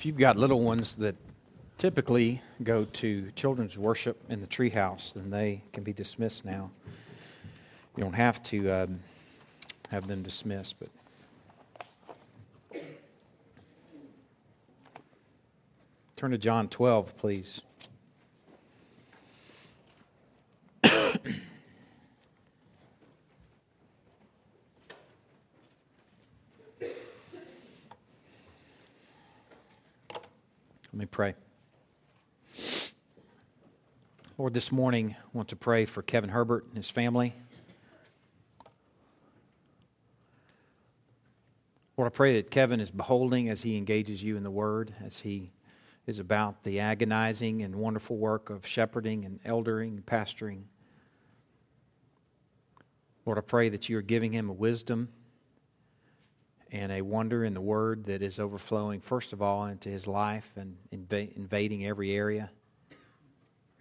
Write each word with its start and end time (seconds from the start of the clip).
If 0.00 0.06
you've 0.06 0.16
got 0.16 0.38
little 0.38 0.62
ones 0.62 0.94
that 0.94 1.14
typically 1.76 2.40
go 2.62 2.86
to 2.86 3.30
children's 3.32 3.76
worship 3.76 4.18
in 4.30 4.40
the 4.40 4.46
treehouse, 4.46 5.12
then 5.12 5.28
they 5.28 5.62
can 5.74 5.84
be 5.84 5.92
dismissed 5.92 6.42
now. 6.42 6.70
You 7.98 8.04
don't 8.04 8.14
have 8.14 8.42
to 8.44 8.70
um, 8.70 9.00
have 9.90 10.06
them 10.06 10.22
dismissed, 10.22 10.76
but. 10.80 10.88
Turn 16.16 16.30
to 16.30 16.38
John 16.38 16.68
12, 16.68 17.18
please. 17.18 17.60
Let 30.92 30.98
me 30.98 31.06
pray. 31.20 31.34
Lord, 34.38 34.54
this 34.54 34.72
morning 34.72 35.16
I 35.18 35.28
want 35.34 35.48
to 35.48 35.56
pray 35.56 35.84
for 35.84 36.00
Kevin 36.00 36.30
Herbert 36.30 36.64
and 36.68 36.78
his 36.78 36.88
family. 36.88 37.34
Lord, 41.98 42.10
I 42.10 42.16
pray 42.16 42.36
that 42.36 42.50
Kevin 42.50 42.80
is 42.80 42.90
beholding 42.90 43.50
as 43.50 43.60
he 43.60 43.76
engages 43.76 44.24
you 44.24 44.38
in 44.38 44.42
the 44.44 44.50
Word, 44.50 44.94
as 45.04 45.18
he 45.18 45.52
is 46.06 46.18
about 46.18 46.64
the 46.64 46.80
agonizing 46.80 47.60
and 47.60 47.76
wonderful 47.76 48.16
work 48.16 48.48
of 48.48 48.66
shepherding 48.66 49.26
and 49.26 49.40
eldering 49.44 49.96
and 49.96 50.06
pastoring. 50.06 50.62
Lord, 53.26 53.36
I 53.36 53.42
pray 53.42 53.68
that 53.68 53.90
you 53.90 53.98
are 53.98 54.02
giving 54.02 54.32
him 54.32 54.48
a 54.48 54.54
wisdom 54.54 55.10
and 56.72 56.92
a 56.92 57.02
wonder 57.02 57.44
in 57.44 57.54
the 57.54 57.60
Word 57.60 58.04
that 58.04 58.22
is 58.22 58.38
overflowing, 58.38 59.00
first 59.00 59.32
of 59.32 59.42
all, 59.42 59.66
into 59.66 59.88
his 59.88 60.06
life 60.06 60.50
and 60.56 60.76
inv- 60.94 61.36
invading 61.36 61.86
every 61.86 62.14
area. 62.14 62.50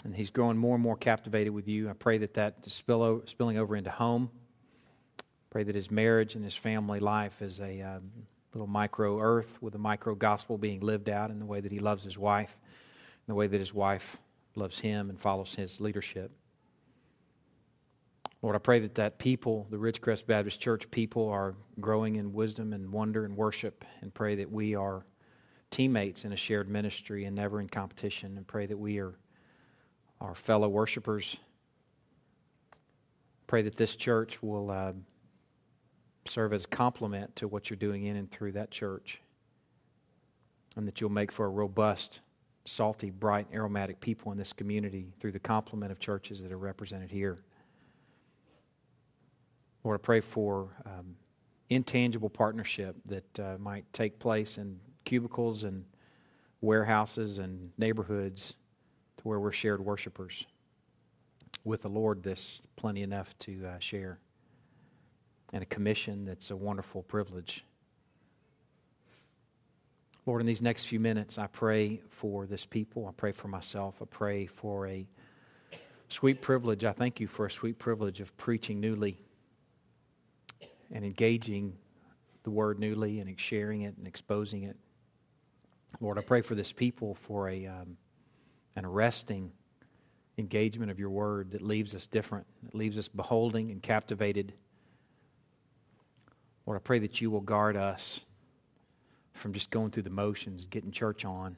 And 0.04 0.16
he's 0.16 0.30
growing 0.30 0.58
more 0.58 0.76
and 0.76 0.84
more 0.84 0.96
captivated 0.96 1.54
with 1.54 1.68
you. 1.68 1.90
I 1.90 1.94
pray 1.94 2.18
that 2.20 2.34
that 2.36 2.56
is 2.64 2.74
spill 2.74 3.22
spilling 3.26 3.58
over 3.58 3.76
into 3.76 3.92
home. 3.92 4.30
Pray 5.50 5.64
that 5.64 5.76
his 5.76 5.92
marriage 5.92 6.36
and 6.36 6.44
his 6.44 6.56
family 6.56 7.00
life 7.00 7.42
is 7.42 7.60
a 7.60 7.82
uh, 7.82 8.00
little 8.54 8.68
micro 8.68 9.20
earth 9.20 9.62
with 9.62 9.76
a 9.76 9.80
micro 9.80 10.16
gospel 10.16 10.58
being 10.58 10.80
lived 10.80 11.10
out 11.10 11.32
in 11.32 11.40
the 11.40 11.46
way 11.46 11.60
that 11.60 11.72
he 11.72 11.80
loves 11.80 12.04
his 12.04 12.18
wife, 12.18 12.56
in 13.28 13.32
the 13.32 13.36
way 13.36 13.48
that 13.48 13.60
his 13.60 13.74
wife 13.74 14.18
loves 14.56 14.80
him 14.80 15.10
and 15.10 15.20
follows 15.20 15.56
his 15.56 15.82
leadership. 15.82 16.32
Lord, 18.42 18.56
I 18.56 18.60
pray 18.60 18.80
that 18.80 18.96
that 18.96 19.20
people, 19.20 19.68
the 19.70 19.78
Ridgecrest 19.78 20.26
Baptist 20.26 20.62
Church 20.62 20.90
people, 20.92 21.28
are 21.28 21.56
growing 21.82 22.16
in 22.16 22.32
wisdom 22.32 22.72
and 22.72 22.90
wonder 22.90 23.26
and 23.26 23.36
worship, 23.36 23.84
and 24.02 24.14
pray 24.14 24.36
that 24.36 24.50
we 24.50 24.76
are 24.76 25.06
teammates 25.72 26.24
in 26.24 26.32
a 26.32 26.38
shared 26.38 26.70
ministry 26.70 27.26
and 27.26 27.36
never 27.36 27.60
in 27.60 27.68
competition, 27.68 28.38
and 28.38 28.48
pray 28.48 28.66
that 28.66 28.78
we 28.78 29.00
are 29.00 29.16
our 30.22 30.36
fellow 30.36 30.70
worshipers. 30.70 31.36
Pray 33.46 33.62
that 33.62 33.76
this 33.76 33.96
church 33.96 34.42
will 34.42 34.72
uh, 34.72 34.94
serve 36.26 36.54
as 36.54 36.64
a 36.64 36.68
complement 36.68 37.36
to 37.38 37.48
what 37.48 37.70
you're 37.70 37.78
doing 37.78 38.06
in 38.06 38.16
and 38.16 38.32
through 38.32 38.54
that 38.54 38.72
church, 38.72 39.22
and 40.78 40.88
that 40.88 41.02
you'll 41.02 41.10
make 41.10 41.32
for 41.32 41.46
a 41.46 41.50
robust, 41.50 42.22
salty, 42.64 43.10
bright, 43.10 43.48
aromatic 43.54 44.00
people 44.00 44.32
in 44.32 44.38
this 44.38 44.54
community 44.54 45.12
through 45.20 45.34
the 45.34 45.40
complement 45.40 45.92
of 45.92 46.00
churches 46.00 46.42
that 46.42 46.54
are 46.54 46.58
represented 46.58 47.12
here. 47.12 47.40
Lord, 49.84 50.00
I 50.00 50.02
pray 50.02 50.20
for 50.20 50.70
um, 50.86 51.16
intangible 51.70 52.30
partnership 52.30 52.96
that 53.06 53.40
uh, 53.40 53.58
might 53.60 53.92
take 53.94 54.20
place 54.20 54.58
in 54.58 54.80
cubicles 55.06 55.64
and 55.64 55.86
warehouses 56.62 57.40
and 57.40 57.72
neighborhoods 57.78 58.56
to 59.18 59.24
where 59.24 59.40
we're 59.40 59.52
shared 59.52 59.84
worshipers. 59.84 60.46
With 61.64 61.84
the 61.84 61.90
Lord, 61.90 62.24
this 62.24 62.62
plenty 62.76 63.04
enough 63.04 63.38
to 63.40 63.66
uh, 63.66 63.80
share. 63.80 64.20
And 65.54 65.64
a 65.64 65.66
commission 65.66 66.26
that's 66.26 66.52
a 66.52 66.56
wonderful 66.56 67.02
privilege. 67.04 67.66
Lord, 70.26 70.42
in 70.42 70.48
these 70.48 70.62
next 70.62 70.86
few 70.86 71.00
minutes, 71.00 71.38
I 71.38 71.48
pray 71.48 72.02
for 72.10 72.46
this 72.46 72.66
people. 72.66 73.08
I 73.08 73.12
pray 73.16 73.32
for 73.32 73.48
myself. 73.48 73.96
I 74.02 74.06
pray 74.06 74.46
for 74.46 74.86
a 74.88 75.08
sweet 76.10 76.42
privilege. 76.42 76.84
I 76.84 76.92
thank 76.92 77.20
you 77.20 77.28
for 77.28 77.46
a 77.46 77.52
sweet 77.52 77.80
privilege 77.80 78.20
of 78.20 78.36
preaching 78.38 78.80
newly 78.80 79.20
and 80.92 81.06
engaging 81.06 81.74
the 82.44 82.50
word 82.50 82.80
newly 82.80 83.20
and 83.20 83.40
sharing 83.40 83.82
it 83.82 83.96
and 83.98 84.08
exposing 84.08 84.64
it. 84.64 84.78
Lord, 86.00 86.18
I 86.18 86.22
pray 86.22 86.42
for 86.42 86.56
this 86.56 86.72
people 86.72 87.16
for 87.16 87.50
a, 87.50 87.66
um, 87.66 87.98
an 88.76 88.86
arresting 88.86 89.52
engagement 90.38 90.90
of 90.90 91.00
your 91.00 91.10
word 91.10 91.52
that 91.52 91.62
leaves 91.62 91.94
us 91.94 92.08
different, 92.08 92.48
that 92.64 92.76
leaves 92.76 92.98
us 92.98 93.08
beholding 93.08 93.72
and 93.72 93.82
captivated. 93.82 94.54
Lord, 96.66 96.78
I 96.78 96.82
pray 96.82 97.00
that 97.00 97.20
you 97.20 97.30
will 97.30 97.42
guard 97.42 97.76
us 97.76 98.22
from 99.34 99.54
just 99.54 99.70
going 99.70 99.92
through 99.92 100.04
the 100.04 100.10
motions, 100.10 100.66
getting 100.66 100.92
church 100.92 101.26
on. 101.26 101.58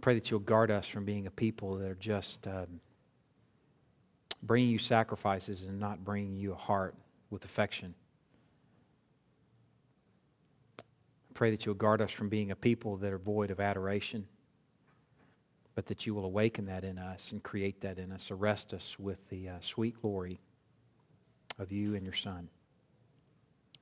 Pray 0.00 0.14
that 0.14 0.30
you'll 0.30 0.40
guard 0.40 0.70
us 0.70 0.88
from 0.88 1.04
being 1.04 1.26
a 1.26 1.30
people 1.30 1.76
that 1.76 1.88
are 1.88 1.94
just 1.94 2.46
um, 2.48 2.80
bringing 4.42 4.70
you 4.70 4.78
sacrifices 4.78 5.62
and 5.62 5.78
not 5.78 6.04
bringing 6.04 6.34
you 6.34 6.52
a 6.52 6.56
heart 6.56 6.94
with 7.32 7.44
affection. 7.46 7.94
I 10.78 10.82
pray 11.32 11.50
that 11.50 11.64
you'll 11.64 11.74
guard 11.74 12.02
us 12.02 12.12
from 12.12 12.28
being 12.28 12.50
a 12.50 12.56
people 12.56 12.98
that 12.98 13.10
are 13.10 13.18
void 13.18 13.50
of 13.50 13.58
adoration, 13.58 14.26
but 15.74 15.86
that 15.86 16.06
you 16.06 16.14
will 16.14 16.26
awaken 16.26 16.66
that 16.66 16.84
in 16.84 16.98
us 16.98 17.32
and 17.32 17.42
create 17.42 17.80
that 17.80 17.98
in 17.98 18.12
us. 18.12 18.30
Arrest 18.30 18.74
us 18.74 18.98
with 18.98 19.30
the 19.30 19.48
uh, 19.48 19.54
sweet 19.62 20.00
glory 20.02 20.40
of 21.58 21.72
you 21.72 21.94
and 21.94 22.04
your 22.04 22.12
Son. 22.12 22.40
In 22.40 22.48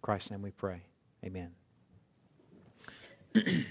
Christ's 0.00 0.30
name 0.30 0.42
we 0.42 0.52
pray. 0.52 0.82
Amen. 1.24 1.50
I 3.34 3.66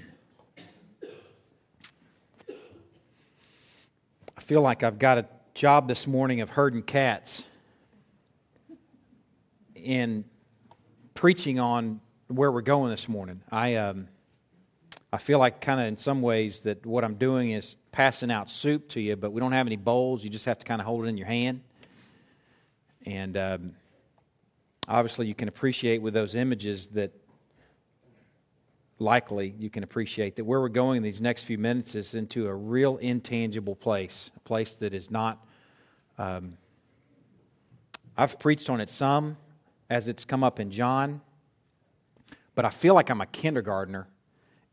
feel 4.41 4.61
like 4.61 4.83
I've 4.83 4.99
got 4.99 5.17
a 5.17 5.25
job 5.53 5.87
this 5.87 6.05
morning 6.05 6.41
of 6.41 6.49
herding 6.51 6.83
cats 6.83 7.43
in 9.89 10.23
preaching 11.15 11.59
on 11.59 11.99
where 12.27 12.51
we're 12.51 12.61
going 12.61 12.91
this 12.91 13.09
morning. 13.09 13.41
I 13.51 13.73
um, 13.73 14.07
I 15.11 15.17
feel 15.17 15.39
like 15.39 15.61
kind 15.61 15.81
of 15.81 15.87
in 15.87 15.97
some 15.97 16.21
ways 16.21 16.61
that 16.61 16.85
what 16.85 17.03
I'm 17.03 17.15
doing 17.15 17.49
is 17.49 17.75
passing 17.91 18.29
out 18.29 18.51
soup 18.51 18.89
to 18.89 19.01
you, 19.01 19.15
but 19.15 19.31
we 19.31 19.39
don't 19.39 19.51
have 19.51 19.65
any 19.65 19.77
bowls. 19.77 20.23
You 20.23 20.29
just 20.29 20.45
have 20.45 20.59
to 20.59 20.65
kind 20.67 20.79
of 20.79 20.85
hold 20.85 21.05
it 21.05 21.07
in 21.07 21.17
your 21.17 21.25
hand. 21.25 21.61
And 23.03 23.35
um, 23.35 23.71
obviously, 24.87 25.25
you 25.25 25.33
can 25.33 25.47
appreciate 25.47 26.03
with 26.03 26.13
those 26.13 26.35
images 26.35 26.89
that 26.89 27.11
likely 28.99 29.55
you 29.57 29.71
can 29.71 29.81
appreciate 29.81 30.35
that 30.35 30.43
where 30.43 30.61
we're 30.61 30.69
going 30.69 30.97
in 30.97 31.03
these 31.03 31.19
next 31.19 31.43
few 31.43 31.57
minutes 31.57 31.95
is 31.95 32.13
into 32.13 32.45
a 32.45 32.53
real 32.53 32.97
intangible 32.97 33.75
place, 33.75 34.29
a 34.35 34.39
place 34.41 34.75
that 34.75 34.93
is 34.93 35.09
not. 35.09 35.43
Um, 36.19 36.57
I've 38.15 38.37
preached 38.37 38.69
on 38.69 38.81
it 38.81 38.91
some 38.91 39.35
as 39.89 40.07
it's 40.07 40.25
come 40.25 40.43
up 40.43 40.59
in 40.59 40.69
John, 40.69 41.21
but 42.55 42.65
I 42.65 42.69
feel 42.69 42.93
like 42.93 43.09
I'm 43.09 43.21
a 43.21 43.25
kindergartner 43.25 44.07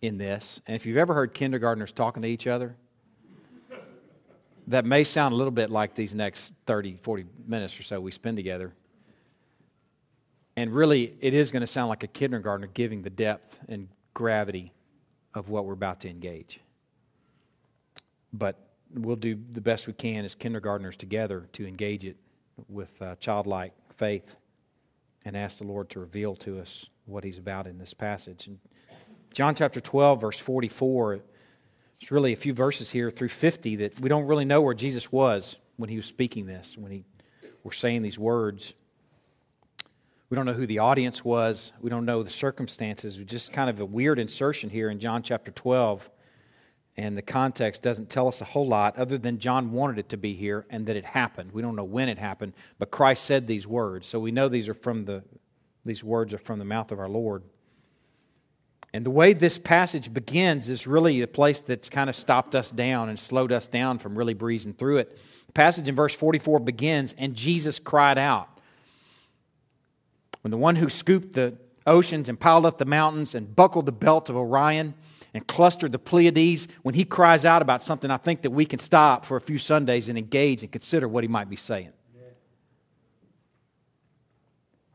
in 0.03 0.19
this. 0.19 0.61
And 0.67 0.77
if 0.77 0.87
you've 0.87 0.97
ever 0.97 1.15
heard 1.15 1.33
kindergartners 1.33 1.93
talking 1.93 2.23
to 2.23 2.29
each 2.29 2.47
other, 2.47 2.77
that 4.69 4.85
may 4.85 5.05
sound 5.05 5.33
a 5.33 5.37
little 5.37 5.53
bit 5.53 5.71
like 5.71 5.95
these 5.95 6.15
next 6.15 6.53
30, 6.67 6.99
40 7.03 7.25
minutes 7.47 7.79
or 7.79 7.83
so 7.83 8.01
we 8.01 8.11
spend 8.11 8.37
together. 8.37 8.73
And 10.57 10.73
really, 10.73 11.15
it 11.21 11.35
is 11.35 11.53
going 11.53 11.61
to 11.61 11.67
sound 11.67 11.89
like 11.89 12.03
a 12.03 12.09
kindergartner 12.09 12.67
giving 12.67 13.03
the 13.03 13.11
depth 13.11 13.59
and 13.69 13.89
gravity 14.15 14.73
of 15.35 15.49
what 15.51 15.67
we're 15.67 15.75
about 15.75 16.01
to 16.01 16.09
engage. 16.09 16.61
But 18.33 18.59
we'll 18.93 19.17
do 19.17 19.39
the 19.53 19.61
best 19.61 19.87
we 19.87 19.93
can 19.93 20.25
as 20.25 20.35
kindergartners 20.35 20.97
together 20.97 21.47
to 21.53 21.67
engage 21.67 22.05
it 22.05 22.17
with 22.69 23.01
uh, 23.01 23.17
childlike 23.17 23.73
faith 23.97 24.37
and 25.27 25.37
ask 25.37 25.59
the 25.59 25.65
Lord 25.65 25.91
to 25.91 25.99
reveal 25.99 26.37
to 26.37 26.61
us 26.61 26.89
what 27.05 27.25
He's 27.25 27.37
about 27.37 27.67
in 27.67 27.79
this 27.79 27.93
passage. 27.93 28.47
And 28.47 28.61
John 29.35 29.57
chapter 29.57 29.81
12, 29.81 30.21
verse 30.21 30.39
44, 30.39 31.19
it's 32.01 32.13
really 32.13 32.33
a 32.33 32.37
few 32.37 32.55
verses 32.55 32.91
here 32.91 33.11
through 33.11 33.31
50 33.31 33.77
that 33.77 34.01
we 34.01 34.09
don't 34.09 34.27
really 34.27 34.45
know 34.45 34.63
where 34.63 34.73
Jesus 34.73 35.11
was 35.11 35.57
when 35.77 35.91
He 35.91 35.97
was 35.97 36.07
speaking 36.07 36.47
this, 36.47 36.79
when 36.79 36.93
He 36.93 37.05
were 37.65 37.73
saying 37.73 38.03
these 38.03 38.21
words. 38.21 38.73
We 40.31 40.37
don't 40.37 40.47
know 40.47 40.53
who 40.53 40.67
the 40.67 40.79
audience 40.79 41.25
was. 41.25 41.73
We 41.81 41.91
don't 41.91 42.05
know 42.05 42.23
the 42.23 42.31
circumstances. 42.31 43.19
It's 43.19 43.31
just 43.31 43.53
kind 43.53 43.69
of 43.69 43.81
a 43.81 43.85
weird 43.85 44.21
insertion 44.21 44.71
here 44.71 44.91
in 44.91 45.01
John 45.01 45.25
chapter 45.25 45.51
12 45.51 46.09
and 46.99 47.17
the 47.17 47.23
context 47.23 47.83
doesn't 47.83 48.09
tell 48.09 48.27
us 48.27 48.41
a 48.41 48.45
whole 48.45 48.67
lot 48.67 48.97
other 48.97 49.19
than 49.19 49.39
John 49.39 49.73
wanted 49.73 49.99
it 49.99 50.09
to 50.11 50.17
be 50.17 50.35
here 50.35 50.67
and 50.71 50.87
that 50.87 50.97
it 50.97 51.05
happened. 51.05 51.53
We 51.53 51.61
don't 51.61 51.77
know 51.77 51.85
when 51.85 52.09
it 52.09 52.19
happened, 52.19 52.55
but 52.79 52.91
Christ 52.91 53.25
said 53.25 53.47
these 53.47 53.67
words. 53.67 54.07
So 54.07 54.19
we 54.19 54.31
know 54.31 54.49
these 54.49 54.69
are 54.69 54.75
from 54.75 55.05
the 55.05 55.23
these 55.85 56.03
words 56.03 56.35
are 56.35 56.39
from 56.39 56.59
the 56.59 56.65
mouth 56.65 56.91
of 56.91 56.99
our 56.99 57.09
Lord. 57.09 57.45
And 58.93 59.07
the 59.07 59.11
way 59.11 59.35
this 59.35 59.57
passage 59.57 60.13
begins 60.13 60.69
is 60.69 60.87
really 60.87 61.21
the 61.21 61.29
place 61.29 61.61
that's 61.61 61.89
kind 61.89 62.11
of 62.11 62.17
stopped 62.17 62.55
us 62.57 62.71
down 62.71 63.09
and 63.09 63.21
slowed 63.21 63.53
us 63.53 63.69
down 63.69 63.99
from 63.99 64.17
really 64.17 64.35
breezing 64.35 64.75
through 64.75 64.97
it. 64.97 65.17
The 65.47 65.53
passage 65.53 65.87
in 65.87 65.95
verse 65.95 66.15
44 66.15 66.59
begins, 66.61 67.15
and 67.17 67.35
Jesus 67.35 67.79
cried 67.79 68.19
out. 68.19 68.49
When 70.41 70.51
the 70.51 70.57
one 70.57 70.77
who 70.77 70.89
scooped 70.89 71.35
the 71.35 71.57
oceans 71.87 72.29
and 72.29 72.41
piled 72.41 72.67
up 72.67 72.79
the 72.79 72.85
mountains 72.85 73.35
and 73.35 73.55
buckled 73.55 73.87
the 73.87 73.93
belt 73.93 74.29
of 74.29 74.37
Orion 74.37 74.95
and 75.37 75.47
clustered 75.47 75.93
the 75.93 75.99
Pleiades, 75.99 76.67
when 76.83 76.95
he 76.95 77.05
cries 77.05 77.45
out 77.45 77.63
about 77.63 77.83
something, 77.83 78.11
I 78.11 78.17
think 78.17 78.43
that 78.43 78.51
we 78.51 78.65
can 78.65 78.79
stop 78.79 79.25
for 79.25 79.37
a 79.37 79.41
few 79.41 79.59
Sundays 79.59 80.09
and 80.09 80.17
engage 80.19 80.63
and 80.63 80.73
consider 80.73 81.07
what 81.07 81.23
he 81.25 81.29
might 81.29 81.49
be 81.49 81.57
saying. 81.57 81.93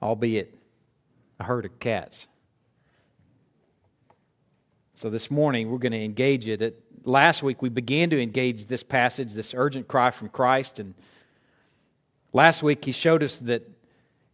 Albeit 0.02 0.58
a 1.40 1.44
herd 1.44 1.66
of 1.66 1.80
cats. 1.80 2.28
So 4.96 5.10
this 5.10 5.32
morning 5.32 5.70
we're 5.70 5.78
going 5.78 5.92
to 5.92 6.04
engage 6.04 6.48
it. 6.48 6.84
Last 7.04 7.44
week 7.44 7.62
we 7.62 7.70
began 7.70 8.10
to 8.10 8.22
engage 8.22 8.66
this 8.66 8.84
passage, 8.84 9.34
this 9.34 9.54
urgent 9.56 9.88
cry 9.88 10.12
from 10.12 10.30
Christ. 10.30 10.80
And 10.80 10.96
last 12.34 12.64
week 12.64 12.86
he 12.86 12.92
showed 12.92 13.24
us 13.24 13.40
that 13.40 13.70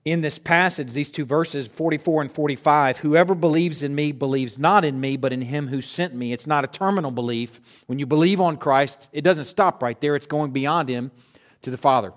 in 0.07 0.21
this 0.21 0.39
passage, 0.39 0.94
these 0.94 1.12
two 1.12 1.25
verses, 1.25 1.68
44 1.68 2.21
and 2.21 2.31
45, 2.31 3.00
whoever 3.00 3.36
believes 3.36 3.83
in 3.83 3.94
me 3.94 4.12
believes 4.12 4.57
not 4.57 4.86
in 4.86 5.00
me, 5.00 5.18
but 5.18 5.33
in 5.33 5.42
him 5.42 5.68
who 5.68 5.81
sent 5.81 6.15
me. 6.15 6.33
It's 6.33 6.48
not 6.48 6.63
a 6.63 6.68
terminal 6.68 7.12
belief. 7.12 7.59
When 7.88 8.00
you 8.00 8.06
believe 8.06 8.39
on 8.39 8.57
Christ, 8.57 9.09
it 9.12 9.21
doesn't 9.21 9.45
stop 9.45 9.83
right 9.83 10.00
there, 10.00 10.15
it's 10.15 10.27
going 10.27 10.51
beyond 10.51 10.89
him 10.89 11.12
to 11.63 11.71
the 11.71 11.77
Father. 11.77 12.13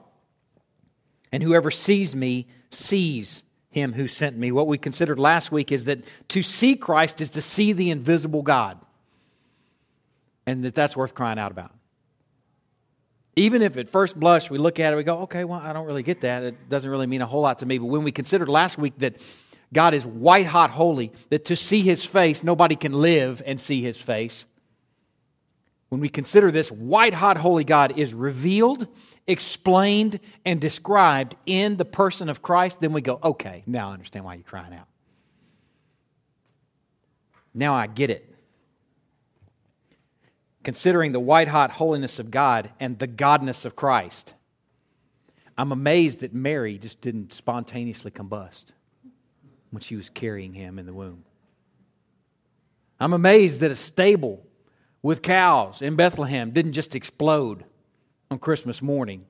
And 1.32 1.42
whoever 1.42 1.70
sees 1.70 2.14
me 2.14 2.46
sees 2.70 3.42
him 3.70 3.92
who 3.92 4.06
sent 4.06 4.36
me. 4.36 4.52
What 4.52 4.66
we 4.66 4.78
considered 4.78 5.18
last 5.18 5.50
week 5.52 5.72
is 5.72 5.86
that 5.86 6.04
to 6.28 6.42
see 6.42 6.76
Christ 6.76 7.20
is 7.20 7.30
to 7.30 7.40
see 7.40 7.72
the 7.72 7.90
invisible 7.90 8.42
God. 8.42 8.78
And 10.46 10.64
that 10.64 10.74
that's 10.74 10.96
worth 10.96 11.14
crying 11.14 11.38
out 11.38 11.52
about. 11.52 11.72
Even 13.36 13.62
if 13.62 13.76
at 13.76 13.88
first 13.88 14.18
blush 14.18 14.50
we 14.50 14.58
look 14.58 14.80
at 14.80 14.92
it, 14.92 14.96
we 14.96 15.04
go, 15.04 15.20
okay, 15.20 15.44
well, 15.44 15.60
I 15.60 15.72
don't 15.72 15.86
really 15.86 16.02
get 16.02 16.20
that. 16.22 16.42
It 16.42 16.68
doesn't 16.68 16.90
really 16.90 17.06
mean 17.06 17.22
a 17.22 17.26
whole 17.26 17.42
lot 17.42 17.60
to 17.60 17.66
me. 17.66 17.78
But 17.78 17.86
when 17.86 18.02
we 18.02 18.12
considered 18.12 18.48
last 18.48 18.76
week 18.76 18.94
that 18.98 19.16
God 19.72 19.94
is 19.94 20.04
white 20.04 20.46
hot 20.46 20.70
holy, 20.70 21.12
that 21.30 21.44
to 21.46 21.56
see 21.56 21.82
his 21.82 22.04
face, 22.04 22.42
nobody 22.42 22.76
can 22.76 22.92
live 22.92 23.40
and 23.46 23.60
see 23.60 23.82
his 23.82 24.00
face. 24.00 24.44
When 25.90 26.00
we 26.00 26.08
consider 26.08 26.50
this, 26.50 26.70
white 26.70 27.14
hot 27.14 27.36
holy 27.36 27.64
God 27.64 27.98
is 27.98 28.14
revealed 28.14 28.88
explained, 29.30 30.20
and 30.44 30.60
described 30.60 31.36
in 31.46 31.76
the 31.76 31.84
person 31.84 32.28
of 32.28 32.42
Christ, 32.42 32.80
then 32.80 32.92
we 32.92 33.00
go, 33.00 33.18
okay, 33.22 33.62
now 33.66 33.90
I 33.90 33.92
understand 33.92 34.24
why 34.24 34.34
you're 34.34 34.44
crying 34.44 34.74
out. 34.74 34.86
Now 37.54 37.74
I 37.74 37.86
get 37.86 38.10
it. 38.10 38.29
Considering 40.62 41.12
the 41.12 41.20
white 41.20 41.48
hot 41.48 41.70
holiness 41.72 42.18
of 42.18 42.30
God 42.30 42.70
and 42.78 42.98
the 42.98 43.08
godness 43.08 43.64
of 43.64 43.76
Christ, 43.76 44.34
I'm 45.56 45.72
amazed 45.72 46.20
that 46.20 46.34
Mary 46.34 46.78
just 46.78 47.00
didn't 47.00 47.32
spontaneously 47.32 48.10
combust 48.10 48.66
when 49.70 49.80
she 49.80 49.96
was 49.96 50.10
carrying 50.10 50.54
him 50.54 50.78
in 50.78 50.86
the 50.86 50.92
womb. 50.92 51.24
I'm 52.98 53.12
amazed 53.12 53.60
that 53.60 53.70
a 53.70 53.76
stable 53.76 54.46
with 55.02 55.22
cows 55.22 55.80
in 55.80 55.96
Bethlehem 55.96 56.50
didn't 56.50 56.72
just 56.72 56.94
explode 56.94 57.64
on 58.30 58.38
Christmas 58.38 58.82
morning 58.82 59.24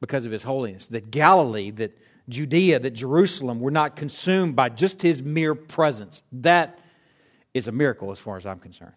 because 0.00 0.24
of 0.24 0.32
his 0.32 0.42
holiness. 0.42 0.88
That 0.88 1.10
Galilee, 1.10 1.70
that 1.72 1.96
Judea, 2.28 2.80
that 2.80 2.90
Jerusalem 2.90 3.60
were 3.60 3.70
not 3.70 3.96
consumed 3.96 4.56
by 4.56 4.68
just 4.68 5.02
his 5.02 5.22
mere 5.22 5.54
presence. 5.54 6.22
That 6.32 6.80
is 7.54 7.68
a 7.68 7.72
miracle 7.72 8.10
as 8.10 8.18
far 8.18 8.36
as 8.36 8.44
I'm 8.44 8.58
concerned. 8.58 8.94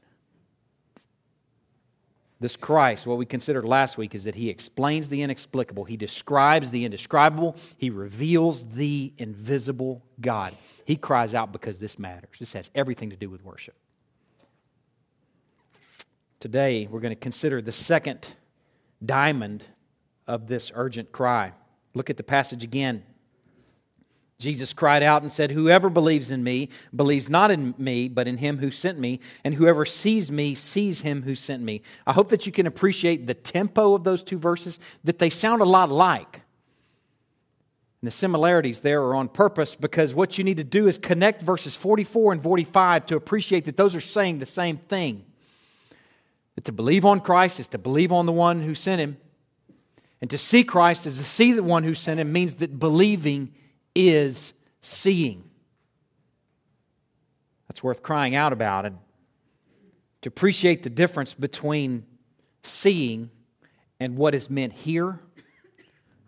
This 2.42 2.58
Christ, 2.58 3.06
what 3.06 3.20
we 3.20 3.28
considered 3.28 3.66
last 3.66 4.00
week, 4.00 4.16
is 4.16 4.24
that 4.24 4.34
he 4.34 4.50
explains 4.50 5.10
the 5.10 5.22
inexplicable, 5.22 5.84
he 5.84 5.96
describes 5.96 6.72
the 6.72 6.86
indescribable, 6.86 7.56
he 7.78 7.92
reveals 7.92 8.66
the 8.66 9.14
invisible 9.20 10.02
God. 10.20 10.58
He 10.84 10.96
cries 10.96 11.36
out 11.36 11.52
because 11.52 11.78
this 11.78 12.00
matters. 12.00 12.32
This 12.40 12.54
has 12.54 12.72
everything 12.74 13.12
to 13.12 13.16
do 13.16 13.30
with 13.30 13.46
worship. 13.46 13.76
Today, 16.40 16.88
we're 16.90 17.00
going 17.00 17.14
to 17.14 17.20
consider 17.20 17.62
the 17.62 17.72
second 17.72 18.30
diamond 19.06 19.64
of 20.26 20.48
this 20.48 20.72
urgent 20.74 21.12
cry. 21.12 21.52
Look 21.94 22.10
at 22.10 22.18
the 22.18 22.24
passage 22.24 22.64
again. 22.64 23.04
Jesus 24.42 24.74
cried 24.74 25.04
out 25.04 25.22
and 25.22 25.32
said, 25.32 25.52
Whoever 25.52 25.90
believes 25.90 26.32
in 26.32 26.44
me 26.44 26.70
believes 26.96 27.30
not 27.30 27.52
in 27.52 27.74
me, 27.78 28.10
but 28.10 28.28
in 28.28 28.38
him 28.38 28.58
who 28.58 28.72
sent 28.72 29.00
me, 29.00 29.20
and 29.44 29.54
whoever 29.56 29.86
sees 29.86 30.32
me 30.32 30.56
sees 30.56 31.02
him 31.02 31.22
who 31.22 31.36
sent 31.36 31.64
me. 31.64 31.82
I 32.06 32.14
hope 32.14 32.30
that 32.30 32.46
you 32.46 32.52
can 32.52 32.68
appreciate 32.68 33.28
the 33.28 33.34
tempo 33.34 33.94
of 33.94 34.04
those 34.04 34.24
two 34.24 34.38
verses, 34.38 34.80
that 35.04 35.20
they 35.20 35.30
sound 35.30 35.62
a 35.62 35.66
lot 35.66 35.90
like. 35.90 36.42
And 38.02 38.08
the 38.08 38.12
similarities 38.12 38.82
there 38.82 39.04
are 39.04 39.16
on 39.16 39.30
purpose 39.30 39.76
because 39.76 40.16
what 40.16 40.38
you 40.38 40.44
need 40.44 40.58
to 40.58 40.64
do 40.64 40.88
is 40.88 40.98
connect 40.98 41.42
verses 41.42 41.76
44 41.76 42.34
and 42.34 42.42
45 42.42 43.06
to 43.06 43.16
appreciate 43.16 43.66
that 43.66 43.78
those 43.78 43.96
are 43.96 44.02
saying 44.02 44.40
the 44.40 44.48
same 44.48 44.78
thing. 44.78 45.24
That 46.56 46.66
to 46.66 46.72
believe 46.72 47.06
on 47.06 47.20
Christ 47.20 47.60
is 47.60 47.68
to 47.70 47.78
believe 47.78 48.12
on 48.12 48.26
the 48.26 48.32
one 48.32 48.62
who 48.62 48.74
sent 48.74 49.00
him. 49.00 49.18
And 50.20 50.30
to 50.32 50.38
see 50.38 50.64
Christ 50.64 51.06
is 51.06 51.18
to 51.18 51.24
see 51.24 51.52
the 51.52 51.64
one 51.64 51.84
who 51.84 51.94
sent 51.94 52.20
him 52.20 52.32
means 52.32 52.56
that 52.56 52.80
believing 52.80 53.54
is 53.96 54.54
seeing. 54.82 55.44
That's 57.68 57.84
worth 57.84 58.04
crying 58.04 58.36
out 58.36 58.54
about. 58.54 58.86
And 58.86 58.98
to 60.22 60.30
appreciate 60.30 60.84
the 60.84 60.90
difference 60.90 61.34
between 61.34 62.06
seeing 62.64 63.30
and 64.00 64.18
what 64.18 64.36
is 64.36 64.50
meant 64.50 64.74
here, 64.74 65.20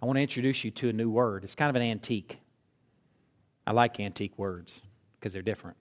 I 0.01 0.05
want 0.05 0.17
to 0.17 0.21
introduce 0.21 0.63
you 0.63 0.71
to 0.71 0.89
a 0.89 0.93
new 0.93 1.09
word. 1.09 1.43
It's 1.43 1.55
kind 1.55 1.69
of 1.69 1.75
an 1.75 1.81
antique. 1.81 2.39
I 3.65 3.71
like 3.71 3.99
antique 3.99 4.37
words 4.37 4.81
because 5.19 5.33
they're 5.33 5.41
different. 5.41 5.77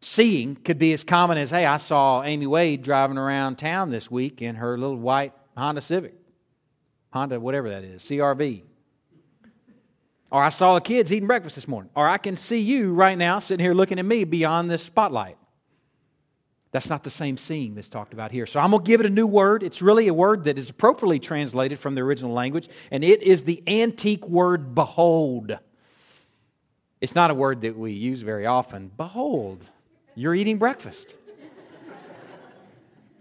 Seeing 0.00 0.56
could 0.56 0.78
be 0.78 0.92
as 0.92 1.02
common 1.04 1.38
as, 1.38 1.50
hey, 1.50 1.64
I 1.64 1.78
saw 1.78 2.22
Amy 2.22 2.46
Wade 2.46 2.82
driving 2.82 3.16
around 3.16 3.56
town 3.56 3.90
this 3.90 4.10
week 4.10 4.42
in 4.42 4.56
her 4.56 4.76
little 4.76 4.96
white 4.96 5.32
Honda 5.56 5.80
Civic. 5.80 6.14
Honda, 7.12 7.40
whatever 7.40 7.70
that 7.70 7.82
is, 7.82 8.02
CRV. 8.02 8.62
Or 10.30 10.42
I 10.42 10.48
saw 10.48 10.74
the 10.74 10.80
kids 10.80 11.12
eating 11.12 11.26
breakfast 11.26 11.54
this 11.54 11.68
morning. 11.68 11.90
Or 11.94 12.08
I 12.08 12.18
can 12.18 12.36
see 12.36 12.60
you 12.60 12.92
right 12.94 13.16
now 13.16 13.38
sitting 13.38 13.64
here 13.64 13.74
looking 13.74 13.98
at 13.98 14.04
me 14.04 14.24
beyond 14.24 14.70
this 14.70 14.82
spotlight. 14.82 15.36
That's 16.72 16.90
not 16.90 17.04
the 17.04 17.10
same 17.10 17.36
seeing 17.36 17.74
that's 17.74 17.88
talked 17.88 18.12
about 18.12 18.32
here. 18.32 18.44
So 18.44 18.60
I'm 18.60 18.70
going 18.70 18.84
to 18.84 18.86
give 18.86 19.00
it 19.00 19.06
a 19.06 19.10
new 19.10 19.26
word. 19.26 19.62
It's 19.62 19.80
really 19.80 20.08
a 20.08 20.14
word 20.14 20.44
that 20.44 20.58
is 20.58 20.68
appropriately 20.68 21.18
translated 21.20 21.78
from 21.78 21.94
the 21.94 22.02
original 22.02 22.32
language, 22.32 22.68
and 22.90 23.02
it 23.02 23.22
is 23.22 23.44
the 23.44 23.62
antique 23.66 24.26
word 24.28 24.74
behold. 24.74 25.58
It's 27.00 27.14
not 27.14 27.30
a 27.30 27.34
word 27.34 27.60
that 27.62 27.78
we 27.78 27.92
use 27.92 28.20
very 28.20 28.46
often. 28.46 28.90
Behold, 28.96 29.70
you're 30.14 30.34
eating 30.34 30.58
breakfast. 30.58 31.14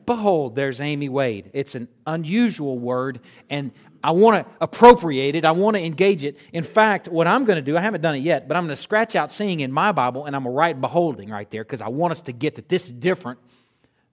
Behold, 0.05 0.55
there's 0.55 0.79
Amy 0.81 1.09
Wade. 1.09 1.49
It's 1.53 1.75
an 1.75 1.87
unusual 2.05 2.77
word, 2.77 3.19
and 3.49 3.71
I 4.03 4.11
want 4.11 4.45
to 4.45 4.53
appropriate 4.61 5.33
it. 5.33 5.45
I 5.45 5.51
want 5.51 5.77
to 5.77 5.83
engage 5.83 6.23
it. 6.23 6.37
In 6.53 6.63
fact, 6.63 7.07
what 7.07 7.25
I'm 7.25 7.43
going 7.43 7.57
to 7.57 7.61
do, 7.61 7.75
I 7.75 7.81
haven't 7.81 8.01
done 8.01 8.15
it 8.15 8.19
yet, 8.19 8.47
but 8.47 8.55
I'm 8.55 8.65
going 8.65 8.75
to 8.75 8.81
scratch 8.81 9.15
out 9.15 9.31
seeing 9.31 9.61
in 9.61 9.71
my 9.71 9.91
Bible, 9.91 10.25
and 10.25 10.35
I'm 10.35 10.43
going 10.43 10.53
to 10.53 10.57
write 10.57 10.79
beholding 10.79 11.29
right 11.29 11.49
there 11.49 11.63
because 11.63 11.81
I 11.81 11.87
want 11.87 12.11
us 12.11 12.21
to 12.23 12.31
get 12.31 12.55
that 12.55 12.69
this 12.69 12.85
is 12.85 12.91
different 12.91 13.39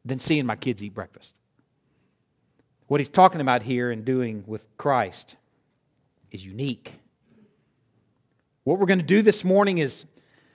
than 0.04 0.18
seeing 0.18 0.46
my 0.46 0.56
kids 0.56 0.82
eat 0.82 0.94
breakfast. 0.94 1.34
What 2.87 3.00
he's 3.00 3.11
talking 3.11 3.40
about 3.40 3.62
here 3.62 3.90
and 3.90 4.04
doing 4.04 4.44
with 4.46 4.66
Christ 4.76 5.37
is 6.30 6.44
unique. 6.44 6.92
What 8.64 8.78
we're 8.78 8.87
going 8.87 8.99
to 8.99 9.04
do 9.04 9.22
this 9.22 9.44
morning 9.44 9.78
is 9.78 10.06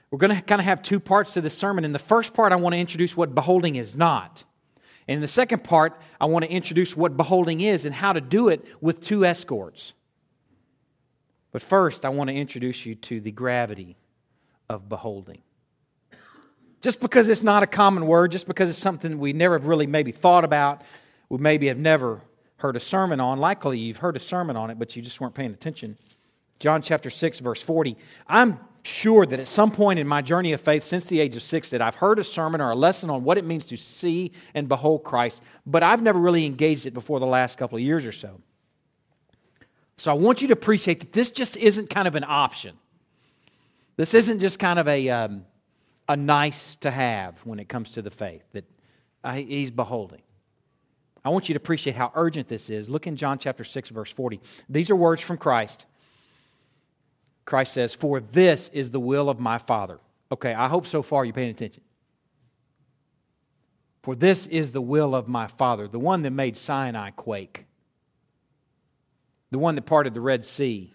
we're 0.10 0.20
going 0.20 0.36
to 0.36 0.42
kind 0.42 0.62
of 0.62 0.66
have 0.66 0.82
two 0.82 1.00
parts 1.00 1.34
to 1.34 1.42
this 1.42 1.58
sermon. 1.58 1.84
In 1.84 1.92
the 1.92 2.00
first 2.00 2.34
part, 2.34 2.52
I 2.52 2.56
want 2.56 2.74
to 2.74 2.80
introduce 2.80 3.16
what 3.18 3.36
beholding 3.36 3.76
is 3.76 3.96
not. 3.96 4.44
And 5.08 5.16
in 5.16 5.22
the 5.22 5.28
second 5.28 5.64
part, 5.64 6.00
I 6.20 6.26
want 6.26 6.46
to 6.46 6.52
introduce 6.52 6.98
what 6.98 7.16
beholding 7.16 7.62
is 7.62 7.86
and 7.86 7.96
how 7.96 8.14
to 8.14 8.22
do 8.22 8.50
it 8.50 8.66
with 8.82 9.02
two 9.02 9.26
escorts. 9.26 9.94
But 11.52 11.62
first, 11.62 12.06
I 12.06 12.10
want 12.10 12.30
to 12.30 12.36
introduce 12.36 12.86
you 12.86 12.96
to 12.96 13.22
the 13.22 13.32
gravity 13.32 13.96
of 14.70 14.90
beholding. 14.90 15.42
Just 16.82 17.00
because 17.00 17.28
it's 17.28 17.42
not 17.42 17.64
a 17.64 17.68
common 17.68 18.06
word, 18.06 18.32
just 18.32 18.48
because 18.48 18.70
it's 18.70 18.78
something 18.78 19.18
we 19.18 19.34
never 19.34 19.58
have 19.58 19.66
really 19.66 19.88
maybe 19.88 20.12
thought 20.12 20.44
about, 20.44 20.82
we 21.30 21.38
maybe 21.38 21.68
have 21.68 21.78
never 21.78 22.22
heard 22.58 22.76
a 22.76 22.80
sermon 22.80 23.20
on. 23.20 23.40
Likely 23.40 23.80
you've 23.80 23.98
heard 23.98 24.16
a 24.16 24.20
sermon 24.20 24.56
on 24.56 24.70
it, 24.70 24.78
but 24.78 24.96
you 24.96 25.02
just 25.02 25.20
weren't 25.22 25.34
paying 25.34 25.52
attention. 25.52 25.98
John 26.60 26.82
chapter 26.82 27.10
6, 27.10 27.40
verse 27.40 27.62
40. 27.62 27.98
I'm 28.28 28.60
sure 28.88 29.26
that 29.26 29.40
at 29.40 29.48
some 29.48 29.72
point 29.72 30.00
in 30.00 30.08
my 30.08 30.22
journey 30.22 30.54
of 30.54 30.62
faith 30.62 30.84
since 30.84 31.06
the 31.06 31.20
age 31.20 31.36
of 31.36 31.42
six 31.42 31.70
that 31.70 31.82
I've 31.82 31.96
heard 31.96 32.20
a 32.20 32.24
sermon 32.24 32.62
or 32.62 32.72
a 32.72 32.76
lesson 32.76 33.10
on 33.10 33.24
what 33.24 33.38
it 33.38 33.46
means 33.46 33.66
to 33.68 33.78
see 33.78 34.32
and 34.54 34.68
behold 34.68 35.04
Christ, 35.04 35.42
but 35.66 35.84
I've 35.84 36.02
never 36.02 36.20
really 36.20 36.46
engaged 36.46 36.86
it 36.86 36.94
before 36.94 37.20
the 37.20 37.26
last 37.26 37.58
couple 37.58 37.78
of 37.78 37.84
years 37.84 38.06
or 38.06 38.12
so. 38.12 38.42
So 39.98 40.12
I 40.12 40.14
want 40.14 40.42
you 40.42 40.48
to 40.50 40.54
appreciate 40.54 41.00
that 41.00 41.14
this 41.14 41.32
just 41.32 41.58
isn't 41.58 41.90
kind 41.90 42.08
of 42.08 42.16
an 42.16 42.24
option. 42.28 42.78
This 43.96 44.14
isn't 44.14 44.40
just 44.40 44.60
kind 44.60 44.80
of 44.80 44.88
a, 44.88 45.10
um, 45.10 45.46
a 46.08 46.16
nice 46.16 46.76
to 46.78 46.92
have 46.92 47.40
when 47.46 47.60
it 47.60 47.68
comes 47.68 47.92
to 47.92 48.02
the 48.02 48.12
faith 48.12 48.44
that 48.54 48.66
he's 49.36 49.72
beholding. 49.72 50.22
I 51.26 51.30
want 51.30 51.50
you 51.50 51.54
to 51.54 51.58
appreciate 51.58 51.96
how 51.96 52.12
urgent 52.16 52.48
this 52.48 52.70
is. 52.70 52.90
Look 52.90 53.08
in 53.08 53.16
John 53.18 53.38
chapter 53.38 53.64
6, 53.64 53.90
verse 53.90 54.12
40. 54.12 54.40
These 54.70 54.90
are 54.90 54.96
words 54.96 55.22
from 55.22 55.38
Christ. 55.38 55.86
Christ 57.48 57.74
says, 57.74 57.96
For 57.96 58.20
this 58.20 58.70
is 58.74 58.92
the 58.92 59.00
will 59.00 59.30
of 59.30 59.40
my 59.40 59.58
Father. 59.58 60.00
Okay, 60.32 60.54
I 60.54 60.68
hope 60.68 60.86
so 60.86 61.02
far 61.02 61.24
you're 61.24 61.34
paying 61.34 61.50
attention. 61.50 61.82
For 64.04 64.16
this 64.16 64.48
is 64.48 64.74
the 64.74 64.82
will 64.82 65.16
of 65.16 65.30
my 65.30 65.48
Father, 65.48 65.88
the 65.88 65.98
one 65.98 66.24
that 66.24 66.32
made 66.32 66.58
Sinai 66.58 67.12
quake, 67.12 67.66
the 69.50 69.58
one 69.58 69.76
that 69.76 69.84
parted 69.84 70.14
the 70.14 70.20
Red 70.20 70.44
Sea, 70.44 70.94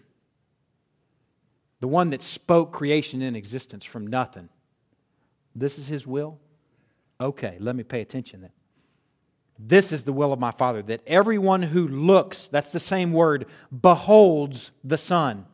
the 1.79 1.87
one 1.87 2.11
that 2.11 2.21
spoke 2.21 2.71
creation 2.71 3.23
in 3.23 3.35
existence 3.35 3.83
from 3.83 4.05
nothing. 4.05 4.47
This 5.55 5.79
is 5.79 5.87
his 5.87 6.05
will? 6.05 6.39
Okay, 7.19 7.57
let 7.59 7.75
me 7.75 7.81
pay 7.83 8.01
attention 8.01 8.41
then. 8.41 8.51
This 9.57 9.91
is 9.91 10.03
the 10.03 10.13
will 10.13 10.31
of 10.31 10.39
my 10.39 10.51
Father, 10.51 10.83
that 10.83 11.01
everyone 11.07 11.63
who 11.63 11.87
looks, 11.87 12.47
that's 12.47 12.71
the 12.71 12.79
same 12.79 13.11
word, 13.11 13.47
beholds 13.81 14.71
the 14.83 14.99
Son, 14.99 15.47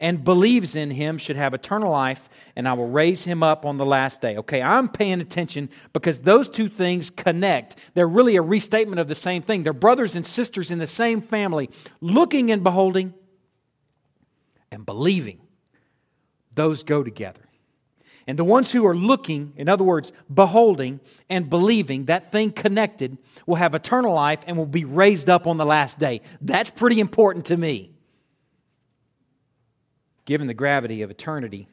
and 0.00 0.24
believes 0.24 0.76
in 0.76 0.90
him 0.90 1.18
should 1.18 1.36
have 1.36 1.54
eternal 1.54 1.90
life, 1.90 2.28
and 2.56 2.68
I 2.68 2.74
will 2.74 2.88
raise 2.88 3.24
him 3.24 3.42
up 3.42 3.64
on 3.64 3.76
the 3.76 3.86
last 3.86 4.20
day. 4.20 4.36
Okay, 4.36 4.62
I'm 4.62 4.88
paying 4.88 5.20
attention 5.20 5.70
because 5.92 6.20
those 6.20 6.48
two 6.48 6.68
things 6.68 7.10
connect. 7.10 7.76
They're 7.94 8.08
really 8.08 8.36
a 8.36 8.42
restatement 8.42 9.00
of 9.00 9.08
the 9.08 9.14
same 9.14 9.42
thing. 9.42 9.62
They're 9.62 9.72
brothers 9.72 10.16
and 10.16 10.24
sisters 10.24 10.70
in 10.70 10.78
the 10.78 10.86
same 10.86 11.22
family, 11.22 11.70
looking 12.00 12.50
and 12.50 12.62
beholding 12.62 13.14
and 14.70 14.84
believing. 14.84 15.40
Those 16.54 16.82
go 16.82 17.02
together. 17.02 17.40
And 18.26 18.38
the 18.38 18.44
ones 18.44 18.72
who 18.72 18.86
are 18.86 18.96
looking, 18.96 19.52
in 19.56 19.68
other 19.68 19.84
words, 19.84 20.10
beholding 20.32 21.00
and 21.28 21.50
believing 21.50 22.06
that 22.06 22.32
thing 22.32 22.52
connected, 22.52 23.18
will 23.46 23.56
have 23.56 23.74
eternal 23.74 24.14
life 24.14 24.40
and 24.46 24.56
will 24.56 24.64
be 24.64 24.84
raised 24.84 25.28
up 25.28 25.46
on 25.46 25.58
the 25.58 25.66
last 25.66 25.98
day. 25.98 26.22
That's 26.40 26.70
pretty 26.70 27.00
important 27.00 27.46
to 27.46 27.56
me. 27.56 27.93
Given 30.24 30.46
the 30.46 30.54
gravity 30.54 31.02
of 31.02 31.10
eternity 31.10 31.68